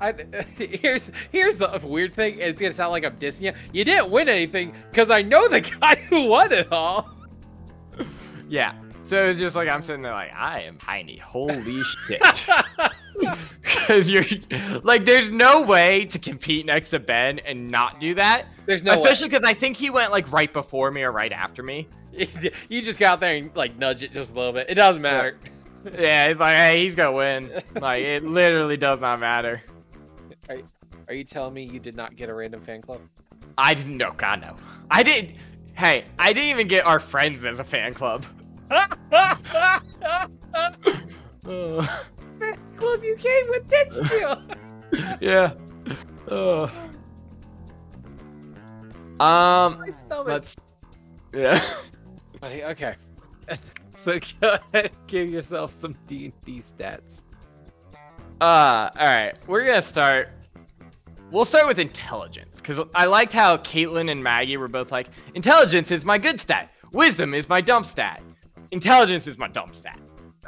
I, 0.00 0.12
here's 0.56 1.10
here's 1.30 1.56
the 1.56 1.80
weird 1.84 2.14
thing. 2.14 2.34
and 2.34 2.42
It's 2.44 2.60
gonna 2.60 2.72
sound 2.72 2.92
like 2.92 3.04
I'm 3.04 3.16
dissing 3.16 3.42
you. 3.42 3.52
You 3.72 3.84
didn't 3.84 4.10
win 4.10 4.28
anything 4.28 4.74
because 4.90 5.10
I 5.10 5.22
know 5.22 5.48
the 5.48 5.60
guy 5.60 5.96
who 6.08 6.24
won 6.24 6.52
it 6.52 6.72
all. 6.72 7.08
Yeah. 8.48 8.74
So 9.04 9.24
it 9.24 9.28
was 9.28 9.38
just 9.38 9.54
like 9.56 9.68
I'm 9.68 9.82
sitting 9.82 10.02
there 10.02 10.12
like 10.12 10.32
I 10.34 10.62
am 10.62 10.76
tiny. 10.78 11.16
Holy 11.18 11.82
shit. 11.82 12.20
Because 13.62 14.10
you're 14.10 14.24
like, 14.82 15.04
there's 15.04 15.30
no 15.30 15.62
way 15.62 16.06
to 16.06 16.18
compete 16.18 16.66
next 16.66 16.90
to 16.90 16.98
Ben 16.98 17.38
and 17.46 17.70
not 17.70 18.00
do 18.00 18.14
that. 18.14 18.46
There's 18.64 18.82
no 18.82 18.92
way. 18.92 18.96
Especially 18.96 19.28
because 19.28 19.44
I 19.44 19.54
think 19.54 19.76
he 19.76 19.90
went 19.90 20.10
like 20.10 20.32
right 20.32 20.52
before 20.52 20.90
me 20.90 21.02
or 21.04 21.12
right 21.12 21.30
after 21.32 21.62
me. 21.62 21.86
you 22.68 22.82
just 22.82 22.98
got 22.98 23.20
there 23.20 23.36
and 23.36 23.54
like 23.54 23.78
nudge 23.78 24.02
it 24.02 24.12
just 24.12 24.32
a 24.32 24.34
little 24.34 24.52
bit. 24.52 24.68
It 24.68 24.74
doesn't 24.74 25.02
matter. 25.02 25.38
Yeah, 25.96 26.26
it's 26.26 26.40
like, 26.40 26.56
hey, 26.56 26.84
he's 26.84 26.96
gonna 26.96 27.12
win. 27.12 27.62
Like 27.80 28.02
it 28.02 28.24
literally 28.24 28.76
does 28.76 29.00
not 29.00 29.20
matter. 29.20 29.62
Are 31.08 31.14
you 31.14 31.24
telling 31.24 31.54
me 31.54 31.62
you 31.62 31.78
did 31.78 31.94
not 31.94 32.16
get 32.16 32.28
a 32.28 32.34
random 32.34 32.60
fan 32.60 32.82
club? 32.82 33.00
I 33.56 33.74
didn't 33.74 33.96
know. 33.96 34.12
God 34.16 34.42
no. 34.42 34.56
I 34.90 35.02
didn't. 35.02 35.36
Hey, 35.74 36.04
I 36.18 36.32
didn't 36.32 36.50
even 36.50 36.66
get 36.66 36.86
our 36.86 36.98
friends 36.98 37.44
as 37.44 37.60
a 37.60 37.64
fan 37.64 37.94
club. 37.94 38.24
Club 42.76 43.02
you 43.02 43.16
came 43.16 43.48
with 43.48 43.66
ditched 43.68 44.10
you. 45.20 45.26
yeah. 45.26 45.52
Uh. 46.28 46.68
Um. 49.20 49.78
My 49.80 49.90
stomach. 49.90 50.26
Let's. 50.26 50.56
Yeah. 51.34 51.62
Okay, 52.44 52.64
okay. 52.66 52.92
so 53.96 54.18
go 54.40 54.58
ahead, 54.72 54.94
give 55.06 55.30
yourself 55.30 55.72
some 55.72 55.92
D 56.06 56.26
and 56.26 56.40
D 56.42 56.60
stats. 56.62 57.22
Uh. 58.40 58.90
All 58.94 59.06
right. 59.06 59.32
We're 59.48 59.64
gonna 59.66 59.80
start. 59.80 60.28
We'll 61.32 61.46
start 61.46 61.66
with 61.66 61.78
intelligence 61.78 62.50
because 62.56 62.86
I 62.94 63.06
liked 63.06 63.32
how 63.32 63.56
Caitlin 63.56 64.10
and 64.10 64.22
Maggie 64.22 64.58
were 64.58 64.68
both 64.68 64.92
like, 64.92 65.08
intelligence 65.34 65.90
is 65.90 66.04
my 66.04 66.18
good 66.18 66.38
stat. 66.38 66.72
Wisdom 66.92 67.32
is 67.34 67.48
my 67.48 67.60
dump 67.60 67.86
stat. 67.86 68.22
Intelligence 68.70 69.26
is 69.26 69.38
my 69.38 69.48
dump 69.48 69.74
stat. 69.74 69.98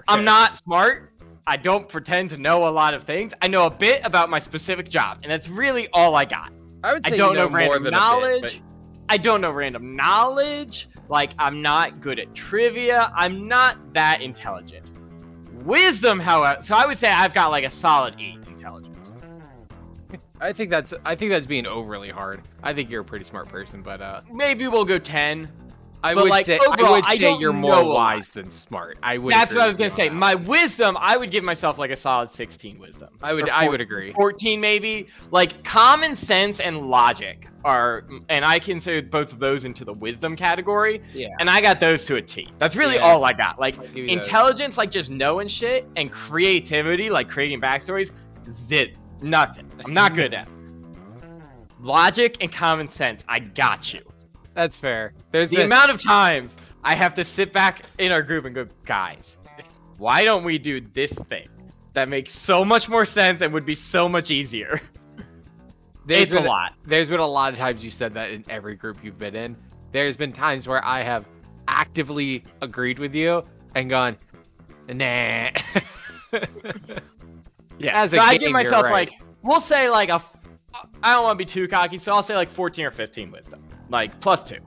I'm 0.07 0.25
not 0.25 0.59
smart. 0.59 1.11
I 1.49 1.57
don't 1.57 1.89
pretend 1.89 2.29
to 2.31 2.37
know 2.37 2.69
a 2.69 2.71
lot 2.71 2.93
of 2.93 3.05
things. 3.05 3.33
I 3.41 3.49
know 3.49 3.65
a 3.65 3.71
bit 3.71 4.05
about 4.05 4.29
my 4.29 4.39
specific 4.39 4.91
job, 4.91 5.21
and 5.23 5.33
that's 5.33 5.49
really 5.49 5.89
all 5.95 6.15
I 6.15 6.27
got. 6.27 6.53
I 6.85 6.93
would 6.93 7.07
say 7.07 7.15
I 7.15 7.17
don't 7.17 7.31
you 7.31 7.39
know, 7.39 7.49
know, 7.49 7.55
random 7.55 7.91
knowledge. 7.91 8.43
Bit, 8.43 8.61
I 9.09 9.17
don't 9.17 9.41
know 9.41 9.51
random 9.51 9.95
knowledge. 9.95 10.89
Like, 11.09 11.31
I'm 11.39 11.63
not 11.63 12.03
good 12.03 12.19
at 12.19 12.35
trivia. 12.35 13.11
I'm 13.17 13.49
not 13.49 13.95
that 13.95 14.21
intelligent. 14.21 14.85
Wisdom, 15.65 16.21
however, 16.21 16.63
so 16.63 16.77
I 16.77 16.85
would 16.85 16.99
say 16.99 17.09
I've 17.09 17.33
got 17.33 17.51
like 17.51 17.65
a 17.65 17.71
solid 17.71 18.15
eight 18.19 18.47
intelligence. 18.47 18.99
I 20.43 20.53
think 20.53 20.69
that's 20.69 20.93
I 21.07 21.15
think 21.15 21.31
that's 21.31 21.47
being 21.47 21.67
overly 21.67 22.11
hard. 22.11 22.43
I 22.63 22.75
think 22.75 22.91
you're 22.91 23.01
a 23.01 23.07
pretty 23.07 23.25
smart 23.25 23.49
person, 23.49 23.81
but 23.81 24.03
uh, 24.03 24.21
Maybe 24.31 24.69
we'll 24.69 24.85
go 24.85 24.99
10. 24.99 25.49
I 26.03 26.15
But, 26.15 26.25
would 26.25 26.31
like, 26.31 26.47
say 26.47 26.59
overall, 26.59 26.87
I 26.87 26.91
would 26.93 27.05
say 27.07 27.19
don't 27.19 27.41
you're 27.41 27.53
more 27.53 27.85
wise 27.85 28.31
than 28.31 28.51
smart. 28.51 28.99
I 29.03 29.19
would. 29.19 29.33
That's 29.33 29.53
what 29.53 29.63
I 29.63 29.67
was 29.67 29.77
gonna 29.77 29.91
say. 29.91 30.09
My 30.09 30.35
wisdom, 30.37 30.97
I 31.01 31.17
would 31.17 31.31
give 31.31 31.43
myself 31.43 31.77
like 31.79 31.91
a 31.91 31.97
solid 31.97 32.31
16 32.31 32.79
wisdom. 32.79 33.09
I 33.23 33.35
would 33.35 33.49
Or 33.49 33.53
I 33.53 33.69
would 33.69 33.81
agree. 33.81 34.13
14 34.13 34.61
maybe. 34.61 35.09
Like 35.33 35.65
common 35.65 36.15
sense 36.15 36.61
and 36.61 36.89
logic 36.89 37.49
are 37.65 38.05
and 38.29 38.45
I 38.45 38.61
consider 38.61 39.03
both 39.03 39.33
of 39.33 39.41
those 39.41 39.65
into 39.65 39.85
the 39.85 39.93
wisdom 39.95 40.37
category. 40.37 41.01
Yeah. 41.13 41.29
And 41.41 41.51
I 41.51 41.61
got 41.61 41.81
those 41.81 42.05
to 42.05 42.17
a 42.17 42.23
T. 42.23 42.47
That's 42.59 42.77
really 42.77 42.95
Yeah. 42.97 43.03
all 43.03 43.25
I 43.25 43.33
got. 43.33 43.59
Like 43.59 43.77
I'll 43.79 43.85
those. 43.87 44.09
intelligence, 44.09 44.79
like 44.79 44.91
just 44.93 45.11
knowing 45.11 45.49
shit, 45.49 45.85
and 45.97 46.13
creativity, 46.13 47.11
like 47.11 47.29
creating 47.29 47.61
backstories, 47.61 48.13
zit 48.69 48.97
nothing. 49.21 49.67
I'm 49.85 49.93
not 49.93 50.15
good 50.15 50.33
at. 50.33 50.49
Logic 51.81 52.37
and 52.41 52.53
common 52.53 52.89
sense, 52.89 53.25
I 53.29 53.39
got 53.41 53.93
you. 53.93 54.01
That's 54.55 54.79
fair. 54.79 55.13
There's 55.31 55.51
The 55.51 55.57
been 55.57 55.67
amount 55.67 55.91
of 55.91 56.03
times 56.03 56.55
I 56.85 56.95
have 56.95 57.15
to 57.15 57.25
sit 57.25 57.53
back 57.53 57.83
in 57.99 58.13
our 58.13 58.23
group 58.23 58.45
and 58.45 58.55
go, 58.55 58.67
guys, 58.85 59.37
why 59.99 60.25
don't 60.25 60.45
we 60.45 60.59
do 60.59 60.81
this 60.81 61.13
thing 61.13 61.47
that 61.93 62.09
makes 62.09 62.33
so 62.33 62.65
much 62.65 62.89
more 62.89 63.07
sense 63.07 63.41
and 63.41 63.53
would 63.53 63.67
be 63.67 63.75
so 63.75 64.09
much 64.09 64.31
easier? 64.31 64.81
there's 66.07 66.23
it's 66.23 66.33
a 66.35 66.39
been- 66.39 66.47
lot. 66.47 66.75
There's 66.85 67.09
been 67.09 67.21
a 67.21 67.27
lot 67.27 67.53
of 67.53 67.59
times 67.59 67.83
you 67.85 67.91
said 67.91 68.13
that 68.15 68.31
in 68.31 68.45
every 68.49 68.75
group 68.75 68.99
you've 69.03 69.19
been 69.19 69.35
in. 69.37 69.57
There's 69.93 70.17
been 70.17 70.33
times 70.33 70.67
where 70.69 70.85
I 70.85 71.03
have 71.03 71.27
actively 71.67 72.45
agreed 72.63 72.99
with 72.99 73.15
you 73.15 73.43
and 73.75 73.89
gone, 73.91 74.17
nah. 74.89 75.51
Yeah. 77.79 78.03
As 78.03 78.13
a 78.13 78.17
so 78.17 78.23
I 78.23 78.37
give 78.37 78.51
myself 78.51 78.85
right. 78.85 79.09
like 79.09 79.21
we'll 79.45 79.61
say 79.61 79.89
like 79.89 80.09
a, 80.09 80.21
I 81.03 81.15
don't 81.15 81.23
want 81.23 81.39
to 81.39 81.45
be 81.45 81.49
too 81.49 81.69
cocky, 81.69 81.99
so 81.99 82.13
I'll 82.13 82.25
say 82.25 82.35
like 82.35 82.49
14 82.49 82.85
or 82.87 82.91
15 82.91 83.31
wisdom, 83.31 83.65
like 83.89 84.19
plus 84.21 84.43
two. 84.43 84.59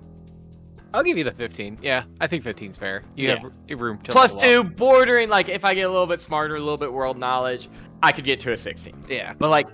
I'll 0.94 1.04
give 1.04 1.18
you 1.18 1.24
the 1.24 1.32
15. 1.32 1.78
Yeah, 1.82 2.04
I 2.20 2.28
think 2.28 2.44
15's 2.44 2.78
fair. 2.78 3.02
You 3.16 3.30
Yeah. 3.30 3.40
have 3.40 3.80
room 3.82 3.98
to 4.00 4.12
two, 4.34 4.60
up. 4.62 4.76
bordering 4.76 5.30
like 5.30 5.48
if 5.48 5.64
I 5.64 5.74
get 5.74 5.84
a 5.84 5.90
little 5.90 6.08
bit 6.08 6.20
smarter, 6.20 6.56
a 6.58 6.60
little 6.60 6.78
bit 6.78 6.92
world 6.92 7.18
knowledge, 7.18 7.70
I 8.04 8.12
could 8.12 8.26
get 8.26 8.40
to 8.42 8.52
a 8.52 8.58
16. 8.58 8.94
Yeah. 9.08 9.34
But 9.40 9.50
like, 9.50 9.68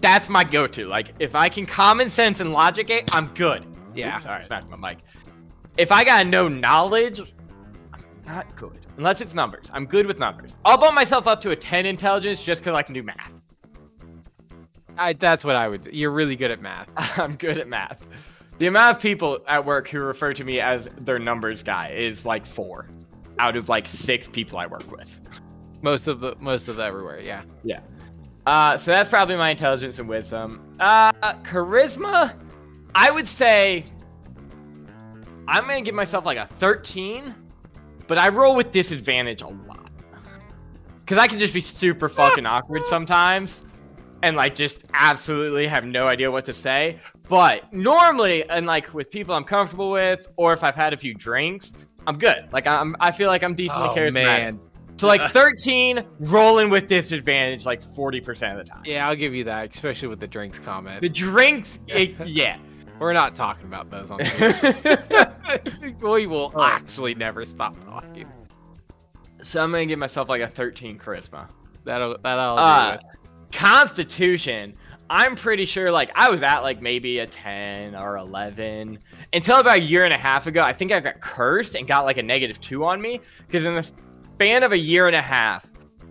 that's 0.00 0.28
my 0.28 0.44
go-to. 0.44 0.86
Like, 0.86 1.12
if 1.18 1.34
I 1.34 1.48
can 1.48 1.66
common 1.66 2.08
sense 2.08 2.38
and 2.38 2.52
logic 2.52 2.88
it, 2.88 3.12
I'm 3.16 3.26
good. 3.34 3.64
Yeah. 3.96 4.16
Oops, 4.16 4.26
sorry, 4.26 4.44
smacked 4.44 4.70
my 4.70 4.90
mic. 4.90 4.98
If 5.76 5.90
I 5.90 6.04
got 6.04 6.26
no 6.28 6.46
knowledge, 6.46 7.20
I'm 7.92 8.04
not 8.24 8.54
good. 8.54 8.78
Unless 8.96 9.20
it's 9.20 9.34
numbers. 9.34 9.66
I'm 9.72 9.86
good 9.86 10.06
with 10.06 10.20
numbers. 10.20 10.54
I'll 10.64 10.78
bump 10.78 10.94
myself 10.94 11.26
up 11.26 11.40
to 11.42 11.50
a 11.50 11.56
10 11.56 11.84
intelligence 11.84 12.44
just 12.44 12.60
because 12.62 12.76
I 12.76 12.82
can 12.82 12.94
do 12.94 13.02
math. 13.02 13.32
I, 14.96 15.12
that's 15.14 15.44
what 15.44 15.56
I 15.56 15.68
would. 15.68 15.86
You're 15.86 16.10
really 16.10 16.36
good 16.36 16.50
at 16.52 16.60
math. 16.60 16.92
I'm 17.18 17.34
good 17.36 17.58
at 17.58 17.66
math. 17.68 18.06
The 18.58 18.66
amount 18.66 18.96
of 18.96 19.02
people 19.02 19.38
at 19.46 19.64
work 19.64 19.88
who 19.88 20.00
refer 20.00 20.34
to 20.34 20.44
me 20.44 20.60
as 20.60 20.86
their 20.96 21.18
numbers 21.18 21.62
guy 21.62 21.90
is 21.90 22.26
like 22.26 22.44
four 22.44 22.88
out 23.38 23.56
of 23.56 23.68
like 23.68 23.86
six 23.86 24.26
people 24.26 24.58
I 24.58 24.66
work 24.66 24.90
with. 24.90 25.08
Most 25.82 26.08
of 26.08 26.18
the 26.20 26.34
most 26.40 26.66
of 26.66 26.76
the 26.76 26.82
everywhere. 26.82 27.20
Yeah. 27.20 27.42
Yeah. 27.62 27.80
Uh, 28.46 28.76
so 28.76 28.90
that's 28.90 29.08
probably 29.08 29.36
my 29.36 29.50
intelligence 29.50 29.98
and 29.98 30.08
wisdom. 30.08 30.74
Uh, 30.80 31.12
charisma, 31.42 32.34
I 32.94 33.10
would 33.10 33.26
say 33.26 33.84
I'm 35.46 35.66
gonna 35.66 35.82
give 35.82 35.94
myself 35.94 36.26
like 36.26 36.38
a 36.38 36.46
13, 36.46 37.34
but 38.06 38.18
I 38.18 38.28
roll 38.28 38.56
with 38.56 38.70
disadvantage 38.70 39.42
a 39.42 39.46
lot. 39.46 39.90
Cause 41.06 41.16
I 41.16 41.26
can 41.26 41.38
just 41.38 41.54
be 41.54 41.60
super 41.60 42.08
fucking 42.08 42.44
awkward 42.44 42.84
sometimes, 42.84 43.64
and 44.22 44.36
like 44.36 44.54
just 44.54 44.84
absolutely 44.92 45.66
have 45.66 45.86
no 45.86 46.06
idea 46.06 46.30
what 46.30 46.44
to 46.46 46.52
say. 46.52 46.98
But 47.28 47.72
normally, 47.72 48.48
and 48.48 48.66
like 48.66 48.94
with 48.94 49.10
people 49.10 49.34
I'm 49.34 49.44
comfortable 49.44 49.90
with, 49.90 50.32
or 50.36 50.52
if 50.52 50.64
I've 50.64 50.76
had 50.76 50.92
a 50.92 50.96
few 50.96 51.12
drinks, 51.14 51.72
I'm 52.06 52.18
good. 52.18 52.46
Like 52.52 52.66
I'm, 52.66 52.96
I 53.00 53.10
feel 53.10 53.28
like 53.28 53.42
I'm 53.42 53.54
decently 53.54 53.88
Oh, 53.90 53.94
charismatic. 53.94 54.12
man. 54.14 54.60
So 54.96 55.06
like 55.06 55.20
13, 55.32 56.02
rolling 56.20 56.70
with 56.70 56.86
disadvantage 56.88 57.66
like 57.66 57.80
40% 57.82 58.58
of 58.58 58.66
the 58.66 58.72
time. 58.72 58.82
Yeah, 58.84 59.06
I'll 59.08 59.14
give 59.16 59.34
you 59.34 59.44
that, 59.44 59.74
especially 59.74 60.08
with 60.08 60.20
the 60.20 60.26
drinks 60.26 60.58
comment. 60.58 61.00
The 61.02 61.08
drinks, 61.08 61.78
it, 61.88 62.14
yeah. 62.26 62.56
We're 62.98 63.12
not 63.12 63.36
talking 63.36 63.66
about 63.66 63.90
those 63.90 64.10
on 64.10 64.18
the 64.18 65.94
We 66.02 66.26
will 66.26 66.58
actually 66.60 67.14
never 67.14 67.44
stop 67.46 67.76
talking. 67.84 68.26
so 69.42 69.62
I'm 69.62 69.70
gonna 69.70 69.86
give 69.86 69.98
myself 70.00 70.28
like 70.28 70.40
a 70.40 70.48
13 70.48 70.98
charisma. 70.98 71.48
That'll 71.84 72.18
that 72.18 72.38
I'll 72.38 72.58
Uh. 72.58 72.98
Constitution, 73.52 74.74
I'm 75.10 75.36
pretty 75.36 75.64
sure 75.64 75.90
like 75.90 76.10
I 76.14 76.30
was 76.30 76.42
at 76.42 76.60
like 76.60 76.82
maybe 76.82 77.20
a 77.20 77.26
10 77.26 77.94
or 77.94 78.18
11 78.18 78.98
until 79.32 79.58
about 79.58 79.78
a 79.78 79.80
year 79.80 80.04
and 80.04 80.12
a 80.12 80.18
half 80.18 80.46
ago. 80.46 80.62
I 80.62 80.72
think 80.72 80.92
I 80.92 81.00
got 81.00 81.20
cursed 81.20 81.74
and 81.74 81.86
got 81.86 82.04
like 82.04 82.18
a 82.18 82.22
negative 82.22 82.60
two 82.60 82.84
on 82.84 83.00
me 83.00 83.20
because 83.46 83.64
in 83.64 83.72
the 83.72 83.82
span 83.82 84.62
of 84.62 84.72
a 84.72 84.78
year 84.78 85.06
and 85.06 85.16
a 85.16 85.22
half, 85.22 85.66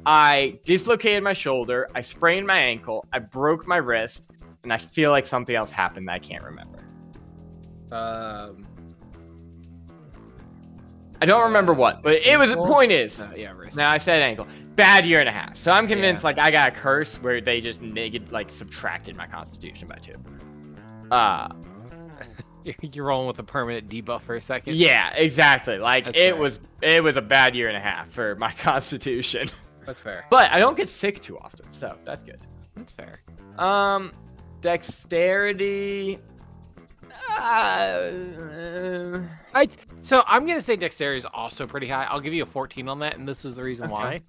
I 0.06 0.60
dislocated 0.64 1.24
my 1.24 1.34
shoulder, 1.34 1.88
I 1.94 2.02
sprained 2.02 2.48
my 2.48 2.58
ankle, 2.58 3.06
I 3.12 3.20
broke 3.20 3.68
my 3.68 3.78
wrist, 3.78 4.32
and 4.64 4.72
I 4.72 4.78
feel 4.78 5.12
like 5.12 5.26
something 5.26 5.56
else 5.56 5.72
happened 5.72 6.08
that 6.08 6.14
I 6.14 6.20
can't 6.20 6.44
remember. 6.44 6.80
Um, 7.92 8.64
I 11.22 11.26
don't 11.26 11.44
remember 11.44 11.74
what, 11.74 12.02
but 12.02 12.16
it 12.16 12.38
was. 12.38 12.52
The 12.52 12.58
point 12.58 12.92
is, 12.92 13.20
uh, 13.20 13.32
yeah, 13.36 13.52
wrist. 13.52 13.76
now 13.76 13.92
I 13.92 13.98
said 13.98 14.22
ankle. 14.22 14.48
Bad 14.78 15.06
year 15.06 15.20
and 15.20 15.28
a 15.28 15.32
half. 15.34 15.58
So 15.58 15.72
I'm 15.72 15.88
convinced 15.88 16.22
Yeah. 16.22 16.28
like 16.28 16.38
I 16.40 16.50
got 16.52 16.70
a 16.70 16.72
curse 16.72 17.18
where 17.22 17.42
they 17.42 17.60
just 17.60 17.82
negative 17.82 18.32
like 18.32 18.50
subtracted 18.50 19.18
my 19.18 19.28
constitution 19.28 19.88
by 19.90 19.96
two. 19.98 20.14
Uh 21.12 21.50
You're- 22.64 23.08
rolling 23.08 23.28
with 23.28 23.40
a 23.40 23.44
permanent 23.44 23.88
debuff 23.90 24.22
for 24.22 24.36
a 24.36 24.42
second. 24.42 24.76
yeah, 24.76 25.14
exactly. 25.16 25.78
Like 25.80 26.06
That's 26.06 26.18
it 26.18 26.34
fair. 26.34 26.36
was 26.42 26.60
it 26.82 27.04
was 27.04 27.18
a 27.18 27.22
bad 27.22 27.56
year 27.56 27.68
and 27.70 27.76
a 27.78 27.80
half 27.82 28.10
for 28.10 28.36
my 28.36 28.52
constitution. 28.60 29.50
that's 29.86 30.00
fair. 30.00 30.26
But 30.30 30.52
I 30.52 30.60
don't 30.60 30.78
get 30.78 30.90
sick 30.90 31.22
too 31.22 31.38
often, 31.40 31.72
so 31.72 31.98
that's 32.06 32.24
good. 32.24 32.40
That's 32.76 32.92
fair. 32.94 33.20
Um 33.58 34.12
dexterity 34.62 36.20
uh, 37.40 38.12
I 39.54 39.68
so 40.02 40.24
I'm 40.28 40.46
gonna 40.46 40.62
say 40.62 40.76
dexterity 40.76 41.20
is 41.20 41.26
also 41.34 41.66
pretty 41.66 41.88
high. 41.88 42.06
I'll 42.10 42.20
give 42.20 42.34
you 42.34 42.44
a 42.44 42.46
14 42.46 42.88
on 42.90 43.00
that, 43.00 43.18
and 43.18 43.28
this 43.28 43.46
is 43.46 43.56
the 43.56 43.64
reason 43.64 43.90
why. 43.90 44.22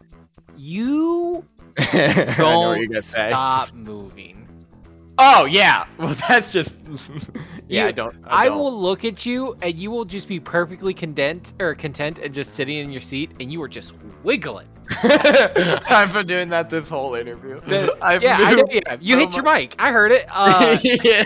You 0.57 1.45
I 1.79 2.35
know 2.39 2.69
what 2.71 2.91
don't 2.91 3.03
say. 3.03 3.29
stop 3.31 3.73
moving. 3.75 4.47
Oh 5.19 5.45
yeah. 5.47 5.85
Well 5.99 6.15
that's 6.29 6.53
just 6.53 6.75
Yeah, 7.69 7.83
You- 7.83 7.89
I 7.89 7.93
don't 7.93 8.15
I, 8.27 8.43
I, 8.43 8.45
don't. 8.47 8.59
will 8.59 8.81
look 8.81 9.05
at 9.05 9.27
you, 9.27 9.55
and 9.61 9.75
you 9.75 9.91
will 9.91 10.07
just 10.07 10.27
be 10.27 10.41
perfectly 10.41 10.95
content 10.95 11.53
or 11.61 11.75
content 11.75 12.19
and 12.19 12.33
just 12.33 12.55
sitting 12.55 12.79
in 12.79 12.91
your 12.91 13.03
seat, 13.03 13.33
and 13.41 13.53
you 13.53 13.61
are 13.63 13.69
just 13.69 13.93
wiggling. 14.25 14.67
I've 15.03 16.13
been 16.15 16.27
doing 16.27 16.49
that 16.49 16.71
this 16.71 16.89
whole 16.89 17.15
interview. 17.15 17.61
Yeah, 17.67 17.89
I 18.01 18.17
know, 18.17 18.65
yeah, 18.71 18.97
you 19.01 19.17
so 19.17 19.21
hit 19.21 19.35
your 19.37 19.43
mic. 19.45 19.75
I 19.79 19.93
heard 19.93 20.13
it. 20.13 20.27
Uh, 20.33 20.79
yeah. 20.83 21.25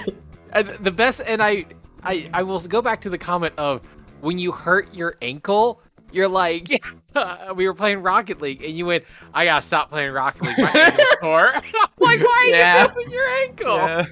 and 0.53 0.71
the 0.81 0.91
best, 0.91 1.21
and 1.25 1.41
I, 1.41 1.65
I, 2.03 2.29
I 2.35 2.43
will 2.43 2.59
go 2.59 2.83
back 2.83 3.01
to 3.03 3.09
the 3.11 3.19
comment 3.19 3.55
of 3.57 3.87
when 4.21 4.37
you 4.37 4.51
hurt 4.51 4.93
your 4.93 5.15
ankle. 5.23 5.81
You're 6.13 6.29
like, 6.29 6.69
yeah, 6.71 7.53
we 7.53 7.67
were 7.67 7.75
playing 7.75 8.03
Rocket 8.03 8.41
League, 8.41 8.63
and 8.63 8.77
you 8.77 8.87
went, 8.87 9.05
I 9.35 9.45
gotta 9.45 9.63
stop 9.63 9.91
playing 9.91 10.13
Rocket 10.13 10.43
League. 10.43 10.59
My 10.59 10.71
ankle's 10.71 11.07
sore. 11.21 11.55
I'm 11.55 11.63
like, 11.99 12.21
why 12.21 12.43
are 12.45 12.51
Yeah. 12.51 12.83
you 12.83 12.89
moving 12.95 13.11
your 13.13 13.29
ankle? 13.29 13.77
Yeah. 13.77 14.07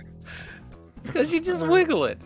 Because 1.03 1.33
you 1.33 1.41
just 1.41 1.67
wiggle 1.67 2.05
it. 2.05 2.19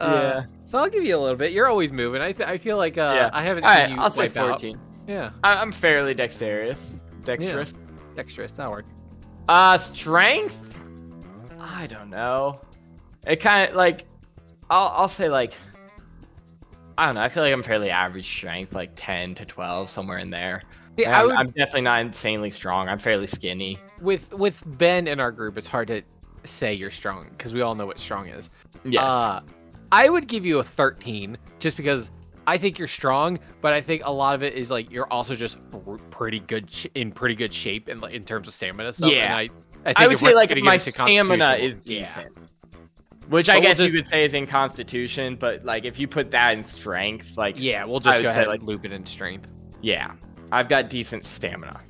Uh, 0.00 0.20
Yeah. 0.44 0.44
So 0.66 0.78
I'll 0.78 0.88
give 0.90 1.04
you 1.04 1.16
a 1.16 1.20
little 1.20 1.36
bit. 1.36 1.52
You're 1.52 1.68
always 1.68 1.92
moving. 1.92 2.20
I, 2.20 2.32
th- 2.32 2.48
I 2.48 2.56
feel 2.56 2.76
like 2.76 2.98
uh, 2.98 3.12
Yeah. 3.14 3.30
I 3.32 3.42
haven't 3.42 3.64
All 3.64 3.70
seen 3.72 3.80
right, 3.82 3.90
you 3.90 4.00
I'll 4.00 4.10
say 4.10 4.22
wipe 4.22 4.36
out. 4.36 4.48
14. 4.60 4.76
Yeah, 5.06 5.30
I- 5.44 5.54
I'm 5.54 5.70
fairly 5.72 6.12
dexterous. 6.14 6.80
Dexterous. 7.24 7.72
dexterous. 8.16 8.52
That 8.52 8.70
work. 8.70 8.84
Uh, 9.48 9.78
strength? 9.78 10.76
I 11.60 11.86
don't 11.86 12.10
know. 12.10 12.60
It 13.26 13.36
kind 13.36 13.70
of 13.70 13.76
like, 13.76 14.06
I'll 14.70 14.88
I'll 14.88 15.08
say 15.08 15.28
like, 15.28 15.52
I 16.98 17.06
don't 17.06 17.14
know. 17.16 17.20
I 17.20 17.28
feel 17.28 17.42
like 17.42 17.52
I'm 17.52 17.62
fairly 17.62 17.90
average 17.90 18.26
strength, 18.26 18.74
like 18.74 18.90
10 18.96 19.34
to 19.36 19.44
12, 19.44 19.90
somewhere 19.90 20.18
in 20.18 20.30
there. 20.30 20.62
Yeah, 20.96 21.20
I'm, 21.20 21.26
would, 21.26 21.36
I'm 21.36 21.46
definitely 21.46 21.82
not 21.82 22.00
insanely 22.00 22.50
strong. 22.50 22.88
I'm 22.88 22.98
fairly 22.98 23.26
skinny. 23.26 23.78
with 24.00 24.32
with 24.32 24.62
Ben 24.78 25.06
in 25.06 25.20
our 25.20 25.30
group, 25.30 25.58
it's 25.58 25.66
hard 25.66 25.88
to 25.88 26.02
say 26.44 26.72
you're 26.72 26.90
strong 26.90 27.26
because 27.30 27.52
we 27.52 27.60
all 27.60 27.74
know 27.74 27.86
what 27.86 27.98
strong 27.98 28.28
is. 28.28 28.50
Yes. 28.84 29.02
Uh, 29.02 29.40
I 29.92 30.08
would 30.08 30.26
give 30.26 30.46
you 30.46 30.58
a 30.58 30.64
13 30.64 31.36
just 31.58 31.76
because 31.76 32.10
I 32.46 32.56
think 32.56 32.78
you're 32.78 32.88
strong, 32.88 33.38
but 33.60 33.72
I 33.72 33.80
think 33.80 34.02
a 34.04 34.10
lot 34.10 34.34
of 34.34 34.42
it 34.42 34.54
is 34.54 34.70
like 34.70 34.90
you're 34.90 35.10
also 35.12 35.34
just 35.34 35.58
pretty 36.10 36.40
good 36.40 36.72
sh- 36.72 36.86
in 36.94 37.10
pretty 37.10 37.34
good 37.34 37.52
shape 37.52 37.88
in 37.88 38.00
like 38.00 38.14
in 38.14 38.22
terms 38.22 38.48
of 38.48 38.54
stamina 38.54 38.92
stuff. 38.92 39.12
Yeah. 39.12 39.24
and 39.24 39.34
I, 39.34 39.40
I, 39.40 39.46
think 39.48 40.00
I 40.00 40.06
would 40.06 40.18
say 40.18 40.34
like 40.34 40.56
my 40.62 40.76
stamina 40.78 41.54
is 41.54 41.82
yeah. 41.84 42.22
Which 43.28 43.48
I 43.48 43.54
But 43.54 43.60
we'll 43.62 43.68
guess 43.70 43.78
just- 43.78 43.92
you 43.94 44.00
could 44.00 44.08
say 44.08 44.24
is 44.24 44.34
in 44.34 44.46
Constitution, 44.46 45.36
but 45.36 45.64
like 45.64 45.84
if 45.84 45.98
you 45.98 46.06
put 46.06 46.30
that 46.30 46.56
in 46.56 46.62
strength, 46.64 47.36
like 47.36 47.56
Yeah, 47.58 47.84
we'll 47.84 48.00
just 48.00 48.18
go 48.22 48.28
say, 48.28 48.34
ahead 48.34 48.46
like- 48.48 48.60
and 48.60 48.68
loop 48.68 48.84
it 48.84 48.92
in 48.92 49.04
strength. 49.04 49.52
yeah, 49.82 50.12
I've 50.52 50.68
got 50.68 50.88
decent 50.90 51.24
stamina. 51.24 51.80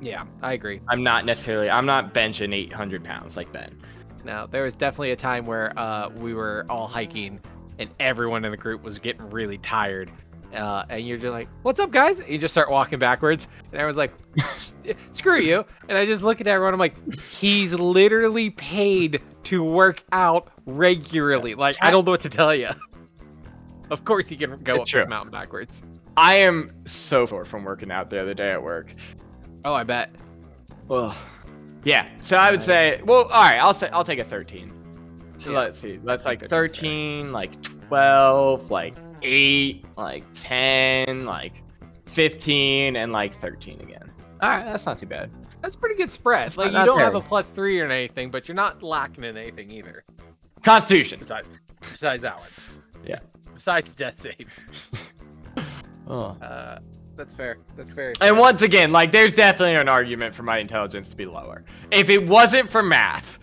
Yeah, 0.00 0.24
I 0.42 0.54
agree. 0.54 0.80
I'm 0.88 1.02
not 1.02 1.24
necessarily 1.26 1.70
I'm 1.70 1.86
not 1.86 2.12
benching 2.14 2.54
800 2.54 3.04
pounds 3.04 3.36
like 3.36 3.52
Ben. 3.52 3.68
Now, 4.24 4.46
there 4.46 4.64
was 4.64 4.74
definitely 4.74 5.10
a 5.12 5.16
time 5.16 5.44
where 5.44 5.72
uh, 5.76 6.08
we 6.18 6.32
were 6.34 6.64
all 6.70 6.86
hiking 6.88 7.40
and 7.78 7.90
everyone 8.00 8.44
in 8.44 8.50
the 8.50 8.56
group 8.56 8.82
was 8.82 8.98
getting 8.98 9.28
really 9.30 9.58
tired. 9.58 10.10
Uh, 10.54 10.84
and 10.90 11.06
you're 11.06 11.16
just 11.16 11.32
like, 11.32 11.48
what's 11.62 11.80
up, 11.80 11.90
guys? 11.90 12.20
And 12.20 12.28
you 12.28 12.38
just 12.38 12.52
start 12.52 12.70
walking 12.70 12.98
backwards. 12.98 13.48
And 13.72 13.74
everyone's 13.80 13.96
like, 13.96 14.12
screw 15.12 15.38
you. 15.40 15.64
And 15.88 15.96
I 15.96 16.04
just 16.04 16.22
look 16.22 16.40
at 16.40 16.46
everyone. 16.46 16.74
I'm 16.74 16.80
like, 16.80 16.94
he's 17.20 17.72
literally 17.74 18.50
paid 18.50 19.20
to 19.44 19.64
work 19.64 20.02
out 20.12 20.48
regularly. 20.66 21.54
Like, 21.54 21.76
I 21.80 21.90
don't 21.90 22.04
know 22.04 22.10
what 22.10 22.20
to 22.20 22.28
tell 22.28 22.54
you. 22.54 22.68
Of 23.90 24.04
course, 24.04 24.28
he 24.28 24.36
can 24.36 24.56
go 24.62 24.74
It's 24.74 24.82
up 24.82 24.88
true. 24.88 25.00
this 25.00 25.08
mountain 25.08 25.30
backwards. 25.30 25.82
I 26.16 26.36
am 26.36 26.68
so 26.86 27.24
sore 27.26 27.44
from 27.44 27.64
working 27.64 27.90
out 27.90 28.10
the 28.10 28.20
other 28.20 28.34
day 28.34 28.52
at 28.52 28.62
work. 28.62 28.92
Oh, 29.64 29.74
I 29.74 29.82
bet. 29.84 30.10
Ugh. 30.90 31.14
Yeah, 31.84 32.08
so 32.18 32.36
I 32.36 32.50
would 32.50 32.62
say, 32.62 33.00
well, 33.04 33.22
all 33.24 33.42
right, 33.42 33.56
I'll 33.58 33.74
say 33.74 33.88
I'll 33.90 34.04
take 34.04 34.18
a 34.18 34.24
13. 34.24 34.70
So 35.38 35.50
Yeah. 35.50 35.58
let's 35.60 35.78
see, 35.78 35.96
that's 35.96 36.24
like 36.24 36.38
13's 36.38 36.48
fair. 36.48 36.48
13, 36.68 37.32
like 37.32 37.60
12, 37.88 38.70
like 38.70 38.94
8, 39.22 39.84
like 39.96 40.24
10, 40.34 41.24
like 41.24 41.62
15, 42.06 42.96
and 42.96 43.12
like 43.12 43.34
13 43.34 43.80
again. 43.80 44.12
All 44.40 44.48
right, 44.48 44.64
that's 44.66 44.86
not 44.86 44.98
too 44.98 45.06
bad. 45.06 45.30
That's 45.62 45.76
pretty 45.76 45.94
good 45.94 46.10
spread. 46.10 46.48
It's 46.48 46.56
Like, 46.56 46.72
not- 46.72 46.80
you 46.80 46.86
not 46.86 46.86
don't 46.86 46.98
have 47.00 47.14
a 47.14 47.20
plus 47.20 47.46
three 47.46 47.80
or 47.80 47.88
anything, 47.88 48.30
but 48.30 48.48
you're 48.48 48.54
not 48.56 48.82
lacking 48.82 49.24
in 49.24 49.36
anything 49.36 49.70
either. 49.70 50.02
Constitution. 50.62 51.18
Besides, 51.20 51.48
besides 51.80 52.22
that 52.22 52.38
one. 52.38 52.48
Yeah. 53.06 53.18
Besides 53.54 53.92
death 53.92 54.20
saves. 54.20 54.66
Oh. 56.08 56.36
Uh, 56.42 56.78
That's 57.16 57.32
fair. 57.32 57.58
That's 57.76 57.88
very. 57.90 58.14
And 58.20 58.36
once 58.36 58.62
again, 58.62 58.90
like, 58.90 59.12
there's 59.12 59.36
definitely 59.36 59.76
an 59.76 59.88
argument 59.88 60.34
for 60.34 60.42
my 60.42 60.58
intelligence 60.58 61.08
to 61.10 61.16
be 61.16 61.26
lower. 61.26 61.64
If 61.92 62.10
it 62.10 62.26
wasn't 62.26 62.68
for 62.68 62.82
math, 62.82 63.38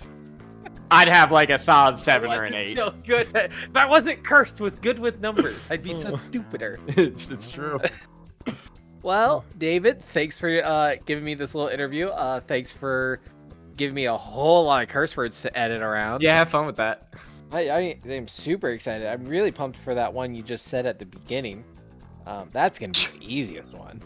I'd 0.92 1.08
have 1.08 1.32
like 1.32 1.50
a 1.50 1.60
solid 1.60 1.98
seven 1.98 2.32
or 2.32 2.46
an 2.46 2.54
eight. 2.54 2.76
So 2.76 2.94
good. 3.06 3.28
If 3.36 3.76
I 3.76 3.86
wasn't 3.86 4.24
cursed 4.24 4.60
with 4.60 4.82
good 4.82 5.00
with 5.00 5.22
numbers, 5.22 5.68
I'd 5.70 5.84
be 5.84 5.94
so 5.94 6.16
stupider. 6.28 6.80
it's, 6.88 7.30
it's 7.30 7.48
true. 7.48 7.80
Well, 9.04 9.46
David, 9.58 10.02
thanks 10.02 10.38
for 10.38 10.50
uh, 10.64 10.96
giving 11.06 11.24
me 11.24 11.34
this 11.34 11.56
little 11.56 11.70
interview. 11.70 12.08
Uh, 12.10 12.40
thanks 12.40 12.72
for 12.72 13.22
giving 13.78 13.96
me 13.96 14.06
a 14.06 14.18
whole 14.18 14.66
lot 14.66 14.84
of 14.84 14.90
curse 14.90 15.16
words 15.16 15.42
to 15.44 15.58
edit 15.58 15.82
around. 15.82 16.22
Yeah, 16.22 16.36
have 16.36 16.50
fun 16.50 16.66
with 16.66 16.76
that. 16.78 17.14
I, 17.52 17.70
I 17.70 17.98
am 18.08 18.28
super 18.28 18.70
excited. 18.70 19.08
I'm 19.08 19.24
really 19.26 19.52
pumped 19.52 19.78
for 19.78 19.94
that 19.96 20.14
one 20.14 20.36
you 20.36 20.44
just 20.44 20.66
said 20.66 20.86
at 20.86 21.00
the 21.00 21.06
beginning. 21.06 21.64
Um, 22.28 22.50
that's 22.52 22.78
gonna 22.78 22.94
be 22.94 23.20
the 23.20 23.34
easiest 23.34 23.78
one. 23.78 24.02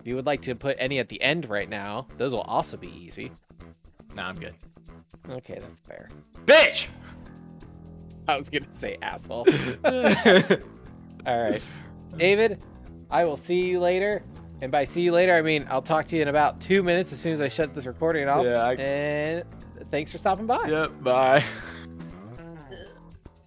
If 0.00 0.06
you 0.06 0.16
would 0.16 0.26
like 0.26 0.42
to 0.42 0.54
put 0.54 0.76
any 0.80 0.98
at 0.98 1.08
the 1.08 1.20
end 1.22 1.48
right 1.48 1.68
now, 1.68 2.06
those 2.16 2.32
will 2.32 2.42
also 2.42 2.76
be 2.76 2.88
easy. 2.88 3.30
Nah, 4.14 4.28
I'm 4.28 4.38
good. 4.38 4.54
Okay, 5.30 5.58
that's 5.60 5.80
fair. 5.80 6.08
Bitch! 6.46 6.86
I 8.28 8.38
was 8.38 8.48
gonna 8.50 8.66
say 8.72 8.96
asshole. 9.02 9.46
All 11.26 11.42
right, 11.50 11.62
David, 12.16 12.62
I 13.10 13.24
will 13.24 13.36
see 13.36 13.66
you 13.66 13.80
later. 13.80 14.22
And 14.62 14.70
by 14.72 14.84
see 14.84 15.02
you 15.02 15.12
later, 15.12 15.34
I 15.34 15.42
mean 15.42 15.66
I'll 15.68 15.82
talk 15.82 16.06
to 16.08 16.16
you 16.16 16.22
in 16.22 16.28
about 16.28 16.60
two 16.60 16.82
minutes 16.82 17.12
as 17.12 17.18
soon 17.18 17.32
as 17.32 17.40
I 17.40 17.48
shut 17.48 17.74
this 17.74 17.84
recording 17.86 18.28
off. 18.28 18.44
Yeah, 18.44 18.64
I- 18.64 18.74
And 18.74 19.44
thanks 19.88 20.10
for 20.12 20.18
stopping 20.18 20.46
by. 20.46 20.66
yep, 20.68 20.90
bye. 21.02 21.44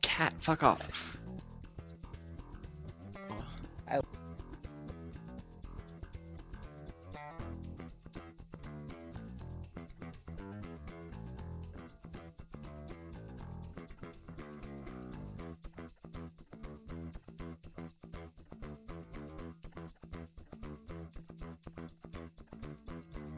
Cat, 0.01 0.34
fuck 0.38 0.63
off. 0.63 1.18
I- 3.91 3.99